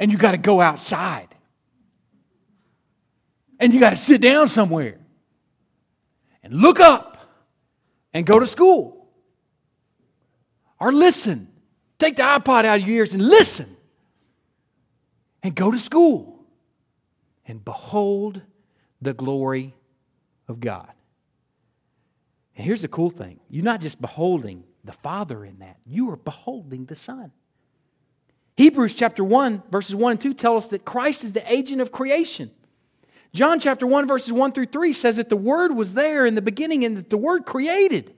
And 0.01 0.11
you 0.11 0.17
got 0.17 0.31
to 0.31 0.37
go 0.37 0.59
outside 0.59 1.29
and 3.57 3.73
you 3.73 3.79
got 3.79 3.91
to 3.91 3.95
sit 3.95 4.19
down 4.19 4.49
somewhere 4.49 4.97
and 6.43 6.53
look 6.53 6.81
up 6.81 7.25
and 8.13 8.25
go 8.25 8.37
to 8.37 8.45
school. 8.45 9.07
Or 10.77 10.91
listen. 10.91 11.47
Take 11.97 12.17
the 12.17 12.23
iPod 12.23 12.65
out 12.65 12.81
of 12.81 12.85
your 12.85 12.97
ears 12.97 13.13
and 13.13 13.25
listen. 13.25 13.77
And 15.41 15.55
go 15.55 15.71
to 15.71 15.79
school. 15.79 16.43
And 17.45 17.63
behold 17.63 18.41
the 19.01 19.13
glory 19.13 19.73
of 20.49 20.59
God. 20.59 20.91
And 22.57 22.65
here's 22.65 22.81
the 22.81 22.89
cool 22.89 23.09
thing 23.09 23.39
you're 23.49 23.63
not 23.63 23.79
just 23.79 24.01
beholding 24.01 24.65
the 24.83 24.93
Father 24.93 25.45
in 25.45 25.59
that, 25.59 25.77
you 25.85 26.09
are 26.11 26.17
beholding 26.17 26.85
the 26.85 26.95
Son. 26.95 27.31
Hebrews 28.57 28.93
chapter 28.93 29.23
1, 29.23 29.63
verses 29.71 29.95
1 29.95 30.11
and 30.11 30.21
2 30.21 30.33
tell 30.33 30.57
us 30.57 30.67
that 30.67 30.85
Christ 30.85 31.23
is 31.23 31.33
the 31.33 31.51
agent 31.51 31.81
of 31.81 31.91
creation. 31.91 32.51
John 33.33 33.59
chapter 33.59 33.87
1, 33.87 34.07
verses 34.07 34.33
1 34.33 34.51
through 34.51 34.67
3 34.67 34.93
says 34.93 35.17
that 35.17 35.29
the 35.29 35.37
Word 35.37 35.75
was 35.75 35.93
there 35.93 36.25
in 36.25 36.35
the 36.35 36.41
beginning 36.41 36.83
and 36.83 36.97
that 36.97 37.09
the 37.09 37.17
Word 37.17 37.45
created. 37.45 38.13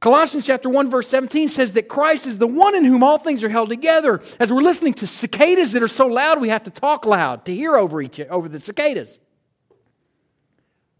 Colossians 0.00 0.46
chapter 0.46 0.68
1, 0.68 0.88
verse 0.90 1.08
17 1.08 1.48
says 1.48 1.72
that 1.72 1.88
Christ 1.88 2.26
is 2.26 2.38
the 2.38 2.46
one 2.46 2.74
in 2.76 2.84
whom 2.84 3.02
all 3.02 3.18
things 3.18 3.42
are 3.42 3.48
held 3.48 3.68
together. 3.68 4.22
As 4.38 4.52
we're 4.52 4.62
listening 4.62 4.94
to 4.94 5.06
cicadas 5.06 5.72
that 5.72 5.82
are 5.82 5.88
so 5.88 6.06
loud, 6.06 6.40
we 6.40 6.50
have 6.50 6.62
to 6.64 6.70
talk 6.70 7.04
loud 7.04 7.44
to 7.46 7.54
hear 7.54 7.76
over, 7.76 8.00
each, 8.00 8.20
over 8.20 8.48
the 8.48 8.60
cicadas. 8.60 9.18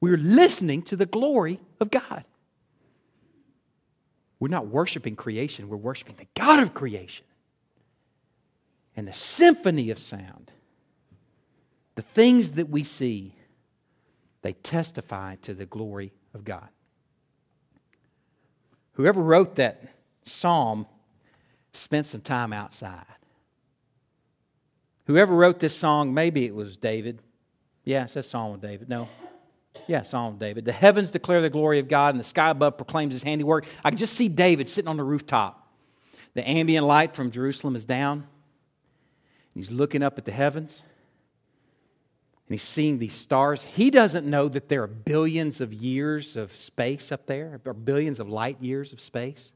We're 0.01 0.17
listening 0.17 0.83
to 0.83 0.97
the 0.97 1.07
glory 1.07 1.61
of 1.81 1.91
God. 1.91 2.25
We're 4.41 4.49
not 4.49 4.69
worshiping 4.69 5.17
creation, 5.17 5.69
we're 5.69 5.77
worshiping 5.77 6.17
the 6.17 6.29
God 6.35 6.63
of 6.63 6.75
creation 6.75 7.25
and 8.97 9.09
the 9.09 9.13
symphony 9.13 9.91
of 9.91 9.99
sound 9.99 10.53
the 11.99 12.03
things 12.03 12.53
that 12.53 12.71
we 12.71 12.85
see, 12.85 13.35
they 14.43 14.53
testify 14.53 15.35
to 15.43 15.53
the 15.53 15.67
glory 15.67 16.13
of 16.33 16.45
God. 16.45 16.69
Whoever 18.93 19.21
wrote 19.21 19.57
that 19.57 19.83
psalm 20.23 20.87
spent 21.73 22.07
some 22.07 22.21
time 22.21 22.53
outside. 22.53 23.05
Whoever 25.07 25.35
wrote 25.35 25.59
this 25.59 25.77
song, 25.77 26.15
maybe 26.15 26.45
it 26.45 26.55
was 26.55 26.77
David. 26.77 27.21
Yeah, 27.83 28.05
it 28.05 28.11
says 28.11 28.31
Psalm 28.31 28.55
of 28.55 28.61
David. 28.61 28.89
No. 28.89 29.09
Yeah, 29.89 30.03
Psalm 30.03 30.39
David. 30.39 30.65
The 30.65 30.73
heavens 30.73 31.11
declare 31.11 31.43
the 31.43 31.51
glory 31.51 31.81
of 31.81 31.89
God, 31.89 32.15
and 32.15 32.21
the 32.21 32.25
sky 32.25 32.51
above 32.51 32.77
proclaims 32.77 33.15
his 33.15 33.23
handiwork. 33.25 33.67
I 33.83 33.91
can 33.91 33.99
just 33.99 34.15
see 34.15 34.29
David 34.29 34.69
sitting 34.69 34.89
on 34.89 34.99
the 34.99 35.03
rooftop. 35.03 35.67
The 36.35 36.49
ambient 36.49 36.87
light 36.87 37.15
from 37.15 37.31
Jerusalem 37.31 37.75
is 37.75 37.85
down. 37.85 38.19
and 38.19 38.27
He's 39.55 39.71
looking 39.71 40.03
up 40.03 40.19
at 40.19 40.25
the 40.25 40.33
heavens 40.33 40.83
and 42.49 42.55
he's 42.55 42.63
seeing 42.63 42.99
these 42.99 43.13
stars. 43.13 43.63
He 43.63 43.91
doesn't 43.91 44.25
know 44.25 44.49
that 44.49 44.71
there 44.71 44.83
are 44.83 44.87
billions 44.87 45.61
of 45.61 45.75
years 45.75 46.35
of 46.35 46.57
space 46.57 47.13
up 47.13 47.27
there, 47.27 47.61
or 47.67 47.75
billions 47.75 48.21
of 48.21 48.29
light 48.31 48.57
years 48.63 48.95
of 48.95 49.03
space. 49.03 49.53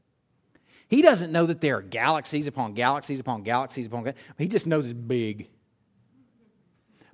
He 0.87 1.01
doesn't 1.01 1.31
know 1.31 1.47
that 1.47 1.59
there 1.59 1.77
are 1.77 1.81
galaxies 1.81 2.45
upon 2.45 2.75
galaxies 2.75 3.19
upon 3.19 3.41
galaxies 3.41 3.87
upon 3.87 4.03
galaxies. 4.03 4.25
He 4.37 4.47
just 4.47 4.67
knows 4.67 4.85
it's 4.85 4.93
big. 4.93 5.47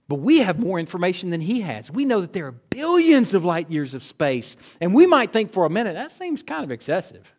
But 0.10 0.22
we 0.22 0.40
have 0.40 0.60
more 0.60 0.80
information 0.80 1.30
than 1.30 1.40
he 1.40 1.62
has. 1.62 1.92
We 1.92 2.04
know 2.04 2.20
that 2.20 2.34
there 2.34 2.48
are 2.48 2.52
billions 2.52 3.36
of 3.36 3.46
light 3.46 3.70
years 3.70 3.94
of 3.94 4.04
space. 4.04 4.58
And 4.82 4.96
we 4.96 5.06
might 5.06 5.32
think 5.32 5.54
for 5.54 5.66
a 5.66 5.70
minute, 5.70 5.94
that 5.94 6.10
seems 6.10 6.42
kind 6.42 6.64
of 6.64 6.72
excessive, 6.72 7.32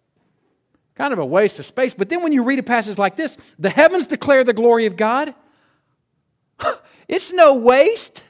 kind 0.95 1.13
of 1.13 1.19
a 1.19 1.27
waste 1.27 1.59
of 1.59 1.67
space. 1.67 1.95
But 1.95 2.09
then 2.09 2.23
when 2.23 2.31
you 2.31 2.45
read 2.45 2.61
a 2.61 2.63
passage 2.63 2.97
like 2.97 3.17
this, 3.17 3.37
the 3.59 3.71
heavens 3.71 4.07
declare 4.07 4.45
the 4.45 4.53
glory 4.53 4.87
of 4.87 4.97
God. 4.97 5.35
it's 7.09 7.33
no 7.33 7.57
waste. 7.57 8.23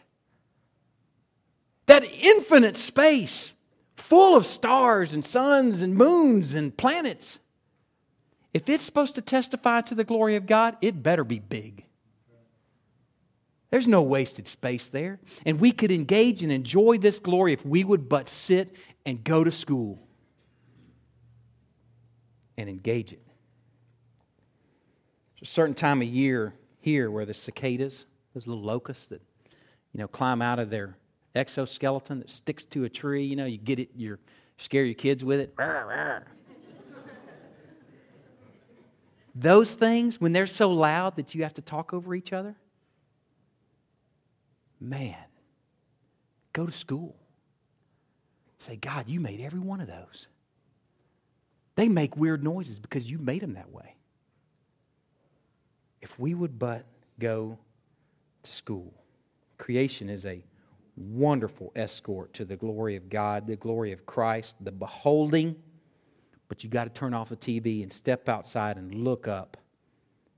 That 1.84 2.04
infinite 2.04 2.78
space 2.78 3.52
full 3.94 4.38
of 4.38 4.46
stars 4.46 5.12
and 5.12 5.22
suns 5.22 5.82
and 5.82 5.94
moons 5.94 6.54
and 6.54 6.74
planets. 6.74 7.38
If 8.54 8.70
it's 8.70 8.84
supposed 8.84 9.16
to 9.16 9.20
testify 9.20 9.82
to 9.82 9.94
the 9.94 10.02
glory 10.02 10.36
of 10.36 10.46
God, 10.46 10.78
it 10.80 11.02
better 11.02 11.24
be 11.24 11.40
big. 11.40 11.84
There's 13.70 13.86
no 13.86 14.02
wasted 14.02 14.48
space 14.48 14.88
there. 14.88 15.20
And 15.46 15.60
we 15.60 15.72
could 15.72 15.92
engage 15.92 16.42
and 16.42 16.50
enjoy 16.50 16.98
this 16.98 17.20
glory 17.20 17.52
if 17.52 17.64
we 17.64 17.84
would 17.84 18.08
but 18.08 18.28
sit 18.28 18.74
and 19.06 19.22
go 19.22 19.44
to 19.44 19.52
school 19.52 20.00
and 22.58 22.68
engage 22.68 23.12
it. 23.12 23.22
There's 25.36 25.48
a 25.48 25.52
certain 25.52 25.74
time 25.74 26.02
of 26.02 26.08
year 26.08 26.54
here 26.80 27.10
where 27.10 27.24
the 27.24 27.34
cicadas, 27.34 28.06
those 28.34 28.46
little 28.46 28.62
locusts 28.62 29.06
that, 29.08 29.22
you 29.92 29.98
know, 29.98 30.08
climb 30.08 30.42
out 30.42 30.58
of 30.58 30.70
their 30.70 30.96
exoskeleton 31.34 32.18
that 32.18 32.30
sticks 32.30 32.64
to 32.66 32.84
a 32.84 32.88
tree. 32.88 33.24
You 33.24 33.36
know, 33.36 33.46
you 33.46 33.56
get 33.56 33.78
it, 33.78 33.90
you 33.94 34.18
scare 34.56 34.84
your 34.84 34.94
kids 34.94 35.24
with 35.24 35.40
it. 35.40 35.54
Those 39.34 39.74
things, 39.74 40.20
when 40.20 40.32
they're 40.32 40.46
so 40.46 40.72
loud 40.72 41.14
that 41.16 41.36
you 41.36 41.44
have 41.44 41.54
to 41.54 41.62
talk 41.62 41.94
over 41.94 42.16
each 42.16 42.32
other, 42.32 42.56
man, 44.80 45.16
go 46.52 46.66
to 46.66 46.72
school. 46.72 47.16
Say, 48.58 48.76
God, 48.76 49.08
you 49.08 49.20
made 49.20 49.40
every 49.40 49.60
one 49.60 49.80
of 49.80 49.88
those. 49.88 50.26
They 51.76 51.88
make 51.88 52.16
weird 52.16 52.44
noises 52.44 52.78
because 52.78 53.10
you 53.10 53.18
made 53.18 53.42
them 53.42 53.54
that 53.54 53.70
way. 53.70 53.96
If 56.02 56.18
we 56.18 56.34
would 56.34 56.58
but 56.58 56.84
go 57.18 57.58
to 58.42 58.50
school, 58.50 58.92
creation 59.56 60.08
is 60.10 60.26
a 60.26 60.42
wonderful 60.96 61.72
escort 61.74 62.32
to 62.34 62.44
the 62.44 62.56
glory 62.56 62.96
of 62.96 63.08
God, 63.08 63.46
the 63.46 63.56
glory 63.56 63.92
of 63.92 64.04
Christ, 64.04 64.56
the 64.60 64.72
beholding. 64.72 65.56
But 66.48 66.64
you 66.64 66.70
got 66.70 66.84
to 66.84 66.90
turn 66.90 67.14
off 67.14 67.28
the 67.28 67.36
TV 67.36 67.82
and 67.82 67.92
step 67.92 68.28
outside 68.28 68.76
and 68.76 68.94
look 68.94 69.28
up 69.28 69.56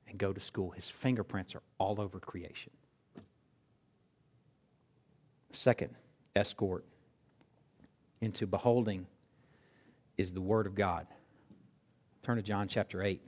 and 0.08 0.18
go 0.18 0.32
to 0.32 0.40
school. 0.40 0.70
His 0.70 0.88
fingerprints 0.88 1.54
are 1.54 1.62
all 1.78 2.00
over 2.00 2.20
creation. 2.20 2.70
Second 5.52 5.94
escort 6.34 6.84
into 8.20 8.46
beholding 8.46 9.06
is 10.16 10.32
the 10.32 10.40
Word 10.40 10.66
of 10.66 10.74
God. 10.74 11.06
Turn 12.22 12.36
to 12.36 12.42
John 12.42 12.68
chapter 12.68 13.02
8. 13.02 13.20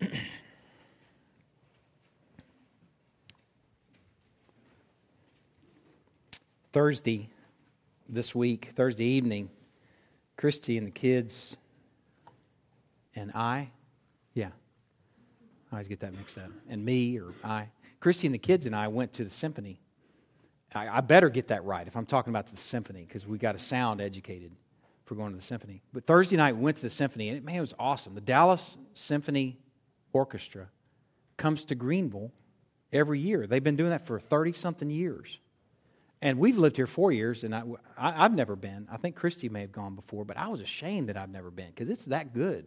Thursday, 6.72 7.28
this 8.08 8.34
week, 8.34 8.72
Thursday 8.74 9.04
evening, 9.04 9.50
Christy 10.36 10.76
and 10.78 10.86
the 10.86 10.90
kids 10.90 11.56
and 13.14 13.32
I, 13.34 13.70
yeah, 14.34 14.50
I 15.70 15.76
always 15.76 15.88
get 15.88 16.00
that 16.00 16.16
mixed 16.16 16.38
up, 16.38 16.50
and 16.68 16.84
me 16.84 17.18
or 17.18 17.34
I, 17.42 17.68
Christy 18.00 18.26
and 18.26 18.34
the 18.34 18.38
kids 18.38 18.66
and 18.66 18.76
I 18.76 18.88
went 18.88 19.12
to 19.14 19.24
the 19.24 19.30
symphony. 19.30 19.80
I, 20.74 20.98
I 20.98 21.00
better 21.00 21.28
get 21.28 21.48
that 21.48 21.64
right 21.64 21.86
if 21.86 21.96
I'm 21.96 22.06
talking 22.06 22.32
about 22.32 22.46
the 22.46 22.56
symphony 22.56 23.04
because 23.06 23.26
we 23.26 23.38
got 23.38 23.52
to 23.52 23.58
sound 23.58 24.00
educated 24.00 24.52
for 25.04 25.14
going 25.14 25.30
to 25.30 25.36
the 25.36 25.42
symphony. 25.42 25.82
But 25.92 26.06
Thursday 26.06 26.36
night 26.36 26.56
we 26.56 26.62
went 26.62 26.76
to 26.76 26.82
the 26.82 26.90
symphony, 26.90 27.28
and 27.28 27.38
it, 27.38 27.44
man, 27.44 27.56
it 27.56 27.60
was 27.60 27.74
awesome. 27.78 28.14
The 28.14 28.20
Dallas 28.20 28.76
Symphony 28.94 29.58
Orchestra 30.12 30.68
comes 31.36 31.64
to 31.66 31.74
Greenville 31.74 32.32
every 32.92 33.20
year. 33.20 33.46
They've 33.46 33.62
been 33.62 33.76
doing 33.76 33.90
that 33.90 34.06
for 34.06 34.18
30 34.18 34.52
something 34.52 34.90
years. 34.90 35.38
And 36.22 36.38
we've 36.38 36.56
lived 36.56 36.76
here 36.76 36.86
four 36.86 37.12
years, 37.12 37.44
and 37.44 37.54
I, 37.54 37.62
I, 37.96 38.22
have 38.22 38.34
never 38.34 38.56
been. 38.56 38.88
I 38.90 38.96
think 38.96 39.16
Christy 39.16 39.48
may 39.48 39.60
have 39.60 39.72
gone 39.72 39.94
before, 39.94 40.24
but 40.24 40.36
I 40.36 40.48
was 40.48 40.60
ashamed 40.60 41.08
that 41.08 41.16
I've 41.16 41.30
never 41.30 41.50
been 41.50 41.68
because 41.68 41.90
it's 41.90 42.06
that 42.06 42.32
good. 42.32 42.64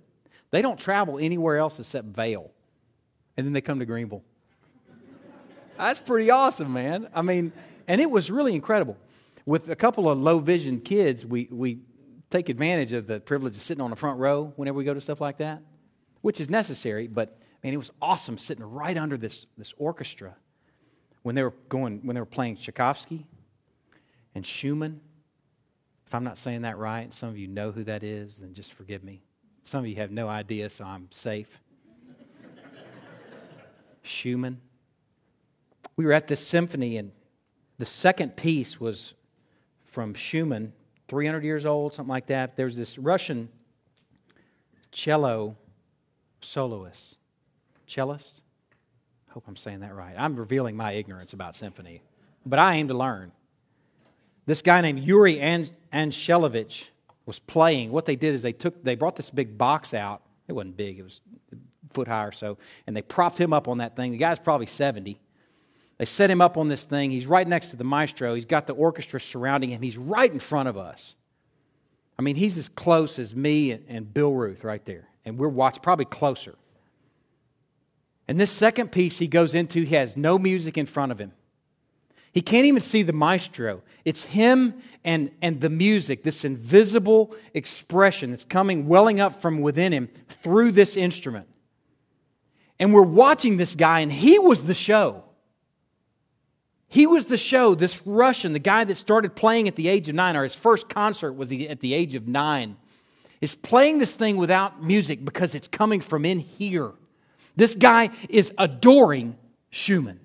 They 0.51 0.61
don't 0.61 0.79
travel 0.79 1.17
anywhere 1.17 1.57
else 1.57 1.79
except 1.79 2.07
Vail, 2.07 2.51
and 3.39 3.45
then 3.45 3.53
they 3.53 3.61
come 3.61 3.79
to 3.79 3.85
Greenville. 3.85 4.21
That's 5.77 6.01
pretty 6.01 6.29
awesome, 6.29 6.73
man. 6.73 7.07
I 7.15 7.21
mean, 7.21 7.53
and 7.87 8.01
it 8.01 8.11
was 8.11 8.29
really 8.29 8.53
incredible. 8.53 8.97
With 9.45 9.69
a 9.69 9.77
couple 9.77 10.09
of 10.09 10.19
low 10.19 10.39
vision 10.39 10.81
kids, 10.81 11.25
we, 11.25 11.47
we 11.49 11.79
take 12.29 12.49
advantage 12.49 12.91
of 12.91 13.07
the 13.07 13.21
privilege 13.21 13.55
of 13.55 13.61
sitting 13.61 13.81
on 13.81 13.91
the 13.91 13.95
front 13.95 14.19
row 14.19 14.51
whenever 14.57 14.77
we 14.77 14.83
go 14.83 14.93
to 14.93 14.99
stuff 14.99 15.21
like 15.21 15.37
that, 15.37 15.61
which 16.19 16.41
is 16.41 16.49
necessary, 16.49 17.07
but 17.07 17.37
man, 17.63 17.73
it 17.73 17.77
was 17.77 17.91
awesome 18.01 18.37
sitting 18.37 18.61
right 18.61 18.97
under 18.97 19.15
this, 19.15 19.45
this 19.57 19.73
orchestra 19.77 20.35
when 21.21 21.33
they 21.33 21.43
were 21.43 21.53
going 21.69 22.01
when 22.03 22.15
they 22.15 22.21
were 22.21 22.25
playing 22.25 22.57
Tchaikovsky 22.57 23.25
and 24.35 24.45
Schumann. 24.45 24.99
If 26.07 26.13
I'm 26.13 26.25
not 26.25 26.37
saying 26.37 26.63
that 26.63 26.77
right, 26.77 27.13
some 27.13 27.29
of 27.29 27.37
you 27.37 27.47
know 27.47 27.71
who 27.71 27.85
that 27.85 28.03
is, 28.03 28.39
then 28.39 28.53
just 28.53 28.73
forgive 28.73 29.01
me. 29.01 29.21
Some 29.63 29.79
of 29.79 29.87
you 29.87 29.95
have 29.95 30.11
no 30.11 30.27
idea, 30.27 30.69
so 30.69 30.83
I'm 30.83 31.07
safe. 31.11 31.61
Schumann. 34.01 34.61
We 35.95 36.05
were 36.05 36.13
at 36.13 36.27
this 36.27 36.45
symphony, 36.45 36.97
and 36.97 37.11
the 37.77 37.85
second 37.85 38.35
piece 38.35 38.79
was 38.79 39.13
from 39.85 40.13
Schumann, 40.13 40.73
300 41.07 41.43
years 41.43 41.65
old, 41.65 41.93
something 41.93 42.09
like 42.09 42.27
that. 42.27 42.55
There's 42.55 42.75
this 42.75 42.97
Russian 42.97 43.49
cello 44.91 45.55
soloist, 46.41 47.17
cellist. 47.87 48.41
Hope 49.29 49.43
I'm 49.47 49.55
saying 49.55 49.81
that 49.81 49.95
right. 49.95 50.15
I'm 50.17 50.35
revealing 50.35 50.75
my 50.75 50.93
ignorance 50.93 51.33
about 51.33 51.55
symphony, 51.55 52.01
but 52.45 52.59
I 52.59 52.75
aim 52.75 52.87
to 52.87 52.93
learn. 52.93 53.31
This 54.45 54.61
guy 54.61 54.81
named 54.81 54.99
Yuri 54.99 55.37
Anshelovich 55.93 56.87
was 57.25 57.37
playing. 57.39 57.91
What 57.91 58.05
they 58.05 58.15
did 58.15 58.33
is 58.33 58.41
they 58.41 58.53
took 58.53 58.83
they 58.83 58.95
brought 58.95 59.15
this 59.15 59.29
big 59.29 59.57
box 59.57 59.93
out. 59.93 60.23
It 60.49 60.53
wasn't 60.53 60.75
big, 60.77 60.99
it 60.99 61.03
was 61.03 61.21
foot 61.93 62.07
high 62.07 62.25
or 62.25 62.31
so, 62.31 62.57
and 62.87 62.95
they 62.95 63.01
propped 63.01 63.39
him 63.39 63.53
up 63.53 63.67
on 63.67 63.77
that 63.77 63.95
thing. 63.95 64.11
The 64.11 64.17
guy's 64.17 64.39
probably 64.39 64.65
70. 64.65 65.19
They 65.99 66.05
set 66.05 66.31
him 66.31 66.41
up 66.41 66.57
on 66.57 66.69
this 66.69 66.85
thing. 66.85 67.11
He's 67.11 67.27
right 67.27 67.47
next 67.47 67.69
to 67.69 67.75
the 67.75 67.83
maestro. 67.83 68.33
He's 68.33 68.45
got 68.45 68.67
the 68.67 68.73
orchestra 68.73 69.19
surrounding 69.19 69.69
him. 69.69 69.81
He's 69.81 69.97
right 69.97 70.31
in 70.31 70.39
front 70.39 70.69
of 70.69 70.77
us. 70.77 71.15
I 72.17 72.21
mean, 72.21 72.35
he's 72.35 72.57
as 72.57 72.67
close 72.69 73.19
as 73.19 73.35
me 73.35 73.71
and, 73.71 73.85
and 73.87 74.13
Bill 74.13 74.33
Ruth 74.33 74.63
right 74.63 74.83
there. 74.85 75.07
And 75.25 75.37
we're 75.37 75.49
watching, 75.49 75.81
probably 75.81 76.05
closer. 76.05 76.55
And 78.27 78.39
this 78.39 78.51
second 78.51 78.91
piece 78.91 79.17
he 79.17 79.27
goes 79.27 79.53
into, 79.55 79.83
he 79.83 79.95
has 79.95 80.15
no 80.15 80.37
music 80.37 80.77
in 80.77 80.85
front 80.85 81.11
of 81.11 81.19
him. 81.19 81.33
He 82.31 82.41
can't 82.41 82.65
even 82.65 82.81
see 82.81 83.03
the 83.03 83.13
maestro. 83.13 83.81
It's 84.05 84.23
him 84.23 84.75
and, 85.03 85.31
and 85.41 85.61
the 85.61 85.69
music, 85.69 86.23
this 86.23 86.45
invisible 86.45 87.35
expression 87.53 88.29
that's 88.29 88.45
coming, 88.45 88.87
welling 88.87 89.19
up 89.19 89.41
from 89.41 89.61
within 89.61 89.91
him 89.91 90.09
through 90.27 90.73
this 90.73 90.95
instrument. 90.95 91.47
And 92.79 92.93
we're 92.93 93.01
watching 93.01 93.57
this 93.57 93.75
guy, 93.75 93.99
and 93.99 94.11
he 94.11 94.39
was 94.39 94.65
the 94.65 94.73
show. 94.73 95.23
He 96.87 97.05
was 97.05 97.25
the 97.25 97.37
show, 97.37 97.75
this 97.75 98.05
Russian, 98.05 98.53
the 98.53 98.59
guy 98.59 98.83
that 98.83 98.97
started 98.97 99.35
playing 99.35 99.67
at 99.67 99.75
the 99.75 99.87
age 99.87 100.09
of 100.09 100.15
nine, 100.15 100.35
or 100.35 100.43
his 100.43 100.55
first 100.55 100.89
concert 100.89 101.33
was 101.33 101.51
at 101.51 101.79
the 101.81 101.93
age 101.93 102.15
of 102.15 102.27
nine, 102.27 102.77
is 103.41 103.55
playing 103.55 103.99
this 103.99 104.15
thing 104.15 104.37
without 104.37 104.83
music 104.83 105.23
because 105.23 105.55
it's 105.55 105.67
coming 105.67 106.01
from 106.01 106.25
in 106.25 106.39
here. 106.39 106.91
This 107.55 107.75
guy 107.75 108.09
is 108.27 108.53
adoring 108.57 109.37
Schumann. 109.69 110.19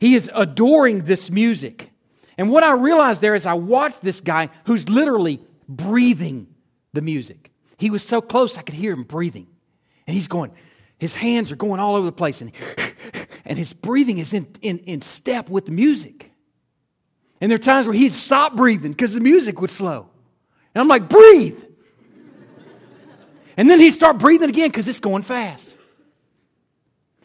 He 0.00 0.14
is 0.14 0.30
adoring 0.34 1.04
this 1.04 1.30
music. 1.30 1.90
And 2.38 2.50
what 2.50 2.62
I 2.64 2.72
realized 2.72 3.20
there 3.20 3.34
is 3.34 3.44
I 3.44 3.54
watched 3.54 4.02
this 4.02 4.22
guy 4.22 4.48
who's 4.64 4.88
literally 4.88 5.42
breathing 5.68 6.48
the 6.94 7.02
music. 7.02 7.52
He 7.76 7.90
was 7.90 8.02
so 8.02 8.20
close 8.20 8.56
I 8.56 8.62
could 8.62 8.74
hear 8.74 8.92
him 8.92 9.04
breathing. 9.04 9.46
And 10.06 10.16
he's 10.16 10.26
going, 10.26 10.52
his 10.98 11.14
hands 11.14 11.52
are 11.52 11.56
going 11.56 11.80
all 11.80 11.96
over 11.96 12.06
the 12.06 12.12
place, 12.12 12.40
and, 12.40 12.52
and 13.44 13.58
his 13.58 13.72
breathing 13.72 14.18
is 14.18 14.32
in, 14.32 14.48
in, 14.62 14.78
in 14.80 15.02
step 15.02 15.48
with 15.48 15.66
the 15.66 15.72
music. 15.72 16.30
And 17.40 17.50
there 17.50 17.56
are 17.56 17.58
times 17.58 17.86
where 17.86 17.94
he'd 17.94 18.12
stop 18.12 18.56
breathing 18.56 18.92
because 18.92 19.14
the 19.14 19.20
music 19.20 19.60
would 19.60 19.70
slow. 19.70 20.08
And 20.74 20.82
I'm 20.82 20.88
like, 20.88 21.08
breathe. 21.08 21.62
and 23.56 23.68
then 23.68 23.80
he'd 23.80 23.94
start 23.94 24.18
breathing 24.18 24.48
again 24.48 24.68
because 24.68 24.88
it's 24.88 25.00
going 25.00 25.22
fast. 25.22 25.76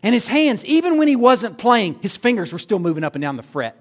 And 0.06 0.14
his 0.14 0.28
hands, 0.28 0.64
even 0.66 1.00
when 1.00 1.08
he 1.08 1.16
wasn't 1.16 1.58
playing, 1.58 1.98
his 2.00 2.16
fingers 2.16 2.54
were 2.54 2.60
still 2.60 2.78
moving 2.78 3.04
up 3.04 3.16
and 3.16 3.24
down 3.24 3.38
the 3.38 3.44
fret. 3.44 3.76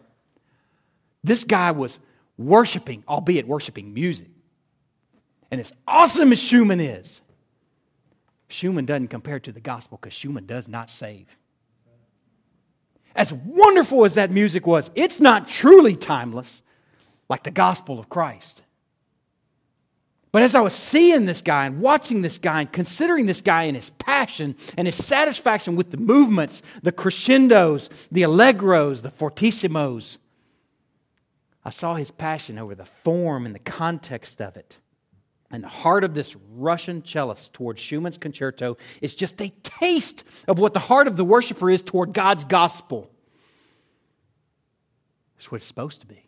This 1.23 1.45
guy 1.45 1.71
was 1.73 1.99
worshiping, 2.39 3.05
albeit 3.07 3.47
worshiping 3.47 3.93
music. 3.93 4.29
And 5.51 5.61
as 5.61 5.75
awesome 5.87 6.33
as 6.33 6.41
Schumann 6.41 6.81
is, 6.81 7.21
Schumann 8.49 8.87
doesn't 8.87 9.09
compare 9.09 9.39
to 9.39 9.53
the 9.53 9.61
gospel 9.61 9.99
because 10.01 10.15
Schumann 10.15 10.47
does 10.47 10.67
not 10.67 10.89
save. 10.89 11.27
As 13.15 13.31
wonderful 13.31 14.07
as 14.07 14.15
that 14.15 14.31
music 14.31 14.67
was, 14.67 14.91
it's 14.95 15.21
not 15.21 15.47
truly 15.47 15.95
timeless 15.95 16.63
like 17.29 17.43
the 17.43 17.51
gospel 17.51 17.99
of 18.01 18.09
Christ. 18.09 18.63
But 20.35 20.43
as 20.43 20.57
I 20.57 20.63
was 20.63 20.75
seeing 20.75 21.27
this 21.27 21.43
guy 21.43 21.65
and 21.67 21.81
watching 21.81 22.23
this 22.23 22.39
guy 22.39 22.63
and 22.63 22.73
considering 22.73 23.27
this 23.27 23.41
guy 23.41 23.63
and 23.63 23.77
his 23.77 23.91
passion 23.91 24.57
and 24.77 24.89
his 24.89 24.97
satisfaction 24.97 25.77
with 25.77 25.93
the 25.93 25.97
movements, 25.97 26.61
the 26.83 26.91
crescendos, 26.91 27.89
the 28.11 28.23
allegros, 28.23 29.03
the 29.03 29.13
fortissimos, 29.13 30.17
I 31.65 31.71
saw 31.71 31.95
his 31.95 32.11
passion 32.11 32.59
over 32.59 32.75
the 32.75 32.85
form 32.85 33.47
and 33.47 33.55
the 33.55 33.61
context 33.61 34.43
of 34.43 34.57
it. 34.57 34.77
And 35.53 35.63
the 35.63 35.69
heart 35.69 36.03
of 36.03 36.15
this 36.15 36.35
Russian 36.51 37.05
cellist 37.05 37.53
toward 37.53 37.79
Schumann's 37.79 38.19
concerto 38.19 38.77
is 39.01 39.15
just 39.15 39.41
a 39.41 39.53
taste 39.63 40.25
of 40.49 40.59
what 40.59 40.75
the 40.75 40.81
heart 40.81 41.07
of 41.07 41.17
the 41.17 41.25
worshiper 41.25 41.71
is 41.71 41.81
toward 41.81 42.13
God's 42.13 42.43
gospel. 42.43 43.09
It's 45.39 45.49
what 45.53 45.59
it's 45.59 45.67
supposed 45.67 46.01
to 46.01 46.09
be. 46.09 46.27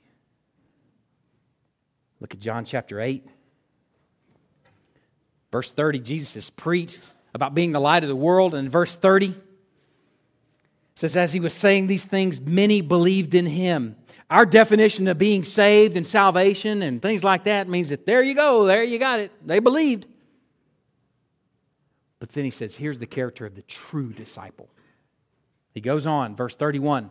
Look 2.21 2.35
at 2.35 2.39
John 2.39 2.65
chapter 2.65 3.01
8. 3.01 3.31
Verse 5.57 5.73
30, 5.73 6.01
Jesus 6.01 6.35
has 6.35 6.51
preached 6.51 7.01
about 7.33 7.55
being 7.55 7.73
the 7.73 7.81
light 7.81 8.03
of 8.03 8.11
the 8.11 8.15
world. 8.15 8.55
And 8.55 8.71
verse 8.71 8.95
30, 8.95 9.35
says, 10.97 11.17
As 11.17 11.33
he 11.33 11.41
was 11.41 11.55
saying 11.55 11.87
these 11.87 12.05
things, 12.05 12.43
many 12.43 12.83
believed 12.83 13.35
in 13.35 13.47
him. 13.47 13.97
Our 14.29 14.45
definition 14.45 15.09
of 15.09 15.17
being 15.17 15.45
saved 15.45 15.97
and 15.97 16.07
salvation 16.07 16.83
and 16.83 17.01
things 17.01 17.25
like 17.25 17.45
that 17.45 17.71
means 17.71 17.89
that 17.89 18.05
there 18.05 18.23
you 18.23 18.35
go, 18.35 18.67
there 18.67 18.83
you 18.83 18.99
got 18.99 19.19
it. 19.19 19.33
They 19.47 19.61
believed. 19.61 20.05
But 22.19 22.33
then 22.33 22.45
he 22.45 22.51
says, 22.51 22.77
here's 22.77 22.99
the 22.99 23.07
character 23.07 23.47
of 23.47 23.55
the 23.55 23.63
true 23.63 24.13
disciple. 24.13 24.69
He 25.73 25.81
goes 25.81 26.07
on, 26.07 26.37
verse 26.37 26.55
31. 26.55 27.09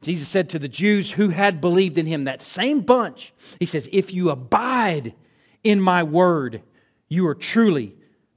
Jesus 0.00 0.28
said 0.28 0.48
to 0.50 0.60
the 0.60 0.68
Jews 0.68 1.10
who 1.10 1.30
had 1.30 1.60
believed 1.60 1.98
in 1.98 2.06
him, 2.06 2.22
that 2.22 2.40
same 2.40 2.82
bunch, 2.82 3.34
he 3.58 3.66
says, 3.66 3.88
If 3.90 4.14
you 4.14 4.30
abide 4.30 5.14
in 5.64 5.80
my 5.80 6.04
word, 6.04 6.62
you 7.12 7.26
are 7.26 7.34
truly 7.34 7.94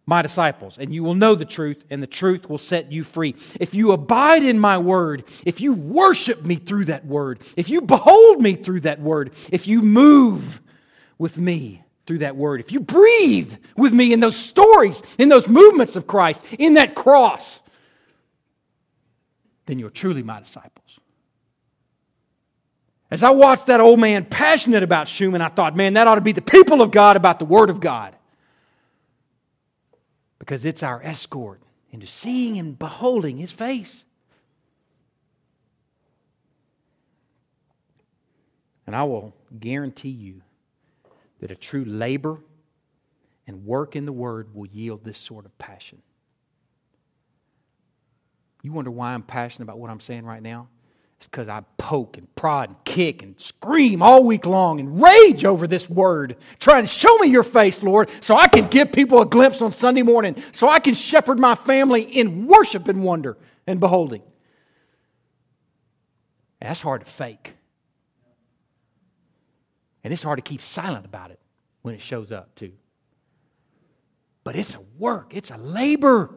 my 0.08 0.22
disciples, 0.22 0.78
and 0.78 0.94
you 0.94 1.04
will 1.04 1.16
know 1.16 1.34
the 1.34 1.46
truth, 1.46 1.84
and 1.90 2.02
the 2.02 2.08
truth 2.08 2.48
will 2.48 2.60
set 2.60 2.92
you 2.92 3.04
free. 3.04 3.36
If 3.60 3.74
you 3.74 3.92
abide 3.92 4.44
in 4.44 4.60
my 4.60 4.78
word, 4.78 5.24
if 5.46 5.60
you 5.60 5.74
worship 5.74 6.46
me 6.46 6.58
through 6.58 6.86
that 6.86 7.06
word, 7.06 7.40
if 7.56 7.70
you 7.70 7.82
behold 7.82 8.42
me 8.42 8.54
through 8.54 8.82
that 8.82 9.00
word, 9.00 9.32
if 9.52 9.68
you 9.68 9.82
move 9.82 10.62
with 11.18 11.40
me 11.40 11.82
through 12.06 12.20
that 12.20 12.36
word, 12.36 12.60
if 12.60 12.72
you 12.72 12.80
breathe 12.80 13.56
with 13.76 13.94
me 13.94 14.14
in 14.14 14.20
those 14.20 14.36
stories, 14.36 15.02
in 15.18 15.30
those 15.30 15.48
movements 15.48 15.96
of 15.96 16.06
Christ, 16.06 16.44
in 16.60 16.76
that 16.76 16.94
cross, 16.94 17.60
then 19.66 19.80
you're 19.80 19.90
truly 19.90 20.22
my 20.22 20.40
disciples. 20.40 21.00
As 23.10 23.24
I 23.24 23.32
watched 23.32 23.68
that 23.68 23.80
old 23.80 24.00
man 24.00 24.24
passionate 24.26 24.84
about 24.84 25.08
Schumann, 25.08 25.42
I 25.42 25.48
thought, 25.48 25.76
man, 25.76 25.94
that 25.94 26.06
ought 26.08 26.16
to 26.16 26.22
be 26.22 26.32
the 26.32 26.42
people 26.42 26.84
of 26.84 26.92
God 26.92 27.16
about 27.16 27.40
the 27.40 27.46
Word 27.46 27.72
of 27.72 27.80
God 27.80 28.16
because 30.46 30.64
it's 30.64 30.84
our 30.84 31.02
escort 31.02 31.60
into 31.90 32.06
seeing 32.06 32.60
and 32.60 32.78
beholding 32.78 33.38
His 33.38 33.52
face. 33.52 34.06
And 38.86 38.96
I 38.96 39.04
will 39.06 39.34
guarantee 39.60 40.10
you 40.10 40.44
that 41.40 41.50
a 41.50 41.56
true 41.56 41.84
labor 41.84 42.42
and 43.48 43.66
work 43.66 43.96
in 43.96 44.06
the 44.06 44.14
Word 44.14 44.54
will 44.54 44.68
yield 44.68 45.04
this 45.04 45.18
sort 45.18 45.46
of 45.46 45.58
passion. 45.58 46.04
You 48.62 48.72
wonder 48.72 48.92
why 48.92 49.16
I'm 49.16 49.24
passionate 49.24 49.64
about 49.64 49.80
what 49.80 49.90
I'm 49.90 50.00
saying 50.00 50.26
right 50.26 50.44
now? 50.44 50.68
It's 51.18 51.28
because 51.28 51.48
I 51.48 51.62
poke 51.78 52.18
and 52.18 52.34
prod 52.36 52.70
and 52.70 52.84
kick 52.84 53.24
and 53.24 53.40
scream 53.40 54.02
all 54.02 54.24
week 54.24 54.46
long 54.46 54.80
and 54.80 55.02
rage 55.02 55.46
over 55.46 55.66
this 55.66 55.90
word, 55.90 56.36
trying 56.60 56.84
to 56.84 56.88
show 56.88 57.16
me 57.18 57.28
your 57.28 57.44
face, 57.44 57.82
Lord, 57.82 58.10
so 58.22 58.36
I 58.36 58.48
can 58.48 58.68
give 58.68 58.92
people 58.92 59.22
a 59.22 59.26
glimpse 59.26 59.62
on 59.62 59.72
Sunday 59.72 60.02
morning, 60.02 60.36
so 60.52 60.68
I 60.68 60.80
can 60.80 60.94
shepherd 60.94 61.40
my 61.40 61.56
family 61.56 62.02
in 62.02 62.48
worship 62.48 62.88
and 62.88 63.04
wonder 63.04 63.38
and 63.66 63.80
beholding. 63.80 64.24
That's 66.60 66.82
hard 66.82 67.06
to 67.06 67.12
fake. 67.12 67.54
And 70.04 70.12
it's 70.12 70.24
hard 70.24 70.38
to 70.38 70.44
keep 70.44 70.62
silent 70.62 71.06
about 71.06 71.32
it 71.32 71.40
when 71.82 71.96
it 71.96 72.02
shows 72.02 72.32
up, 72.32 72.54
too. 72.56 72.74
But 74.44 74.56
it's 74.56 74.76
a 74.76 74.82
work, 74.98 75.34
it's 75.34 75.50
a 75.50 75.58
labor. 75.58 76.36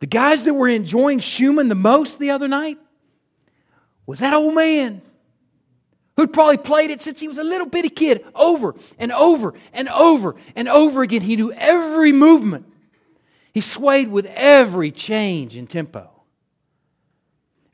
The 0.00 0.06
guys 0.06 0.44
that 0.44 0.54
were 0.54 0.68
enjoying 0.68 1.20
Schumann 1.20 1.68
the 1.68 1.74
most 1.74 2.18
the 2.18 2.30
other 2.30 2.46
night, 2.46 2.78
was 4.06 4.20
that 4.20 4.32
old 4.32 4.54
man 4.54 5.02
who'd 6.16 6.32
probably 6.32 6.56
played 6.56 6.90
it 6.90 7.00
since 7.02 7.20
he 7.20 7.28
was 7.28 7.38
a 7.38 7.44
little 7.44 7.66
bitty 7.66 7.90
kid 7.90 8.24
over 8.34 8.74
and 8.98 9.12
over 9.12 9.54
and 9.72 9.88
over 9.88 10.36
and 10.54 10.68
over 10.68 11.02
again. 11.02 11.20
He 11.20 11.36
knew 11.36 11.52
every 11.52 12.12
movement, 12.12 12.66
he 13.52 13.60
swayed 13.60 14.08
with 14.08 14.26
every 14.26 14.90
change 14.90 15.56
in 15.56 15.66
tempo. 15.66 16.10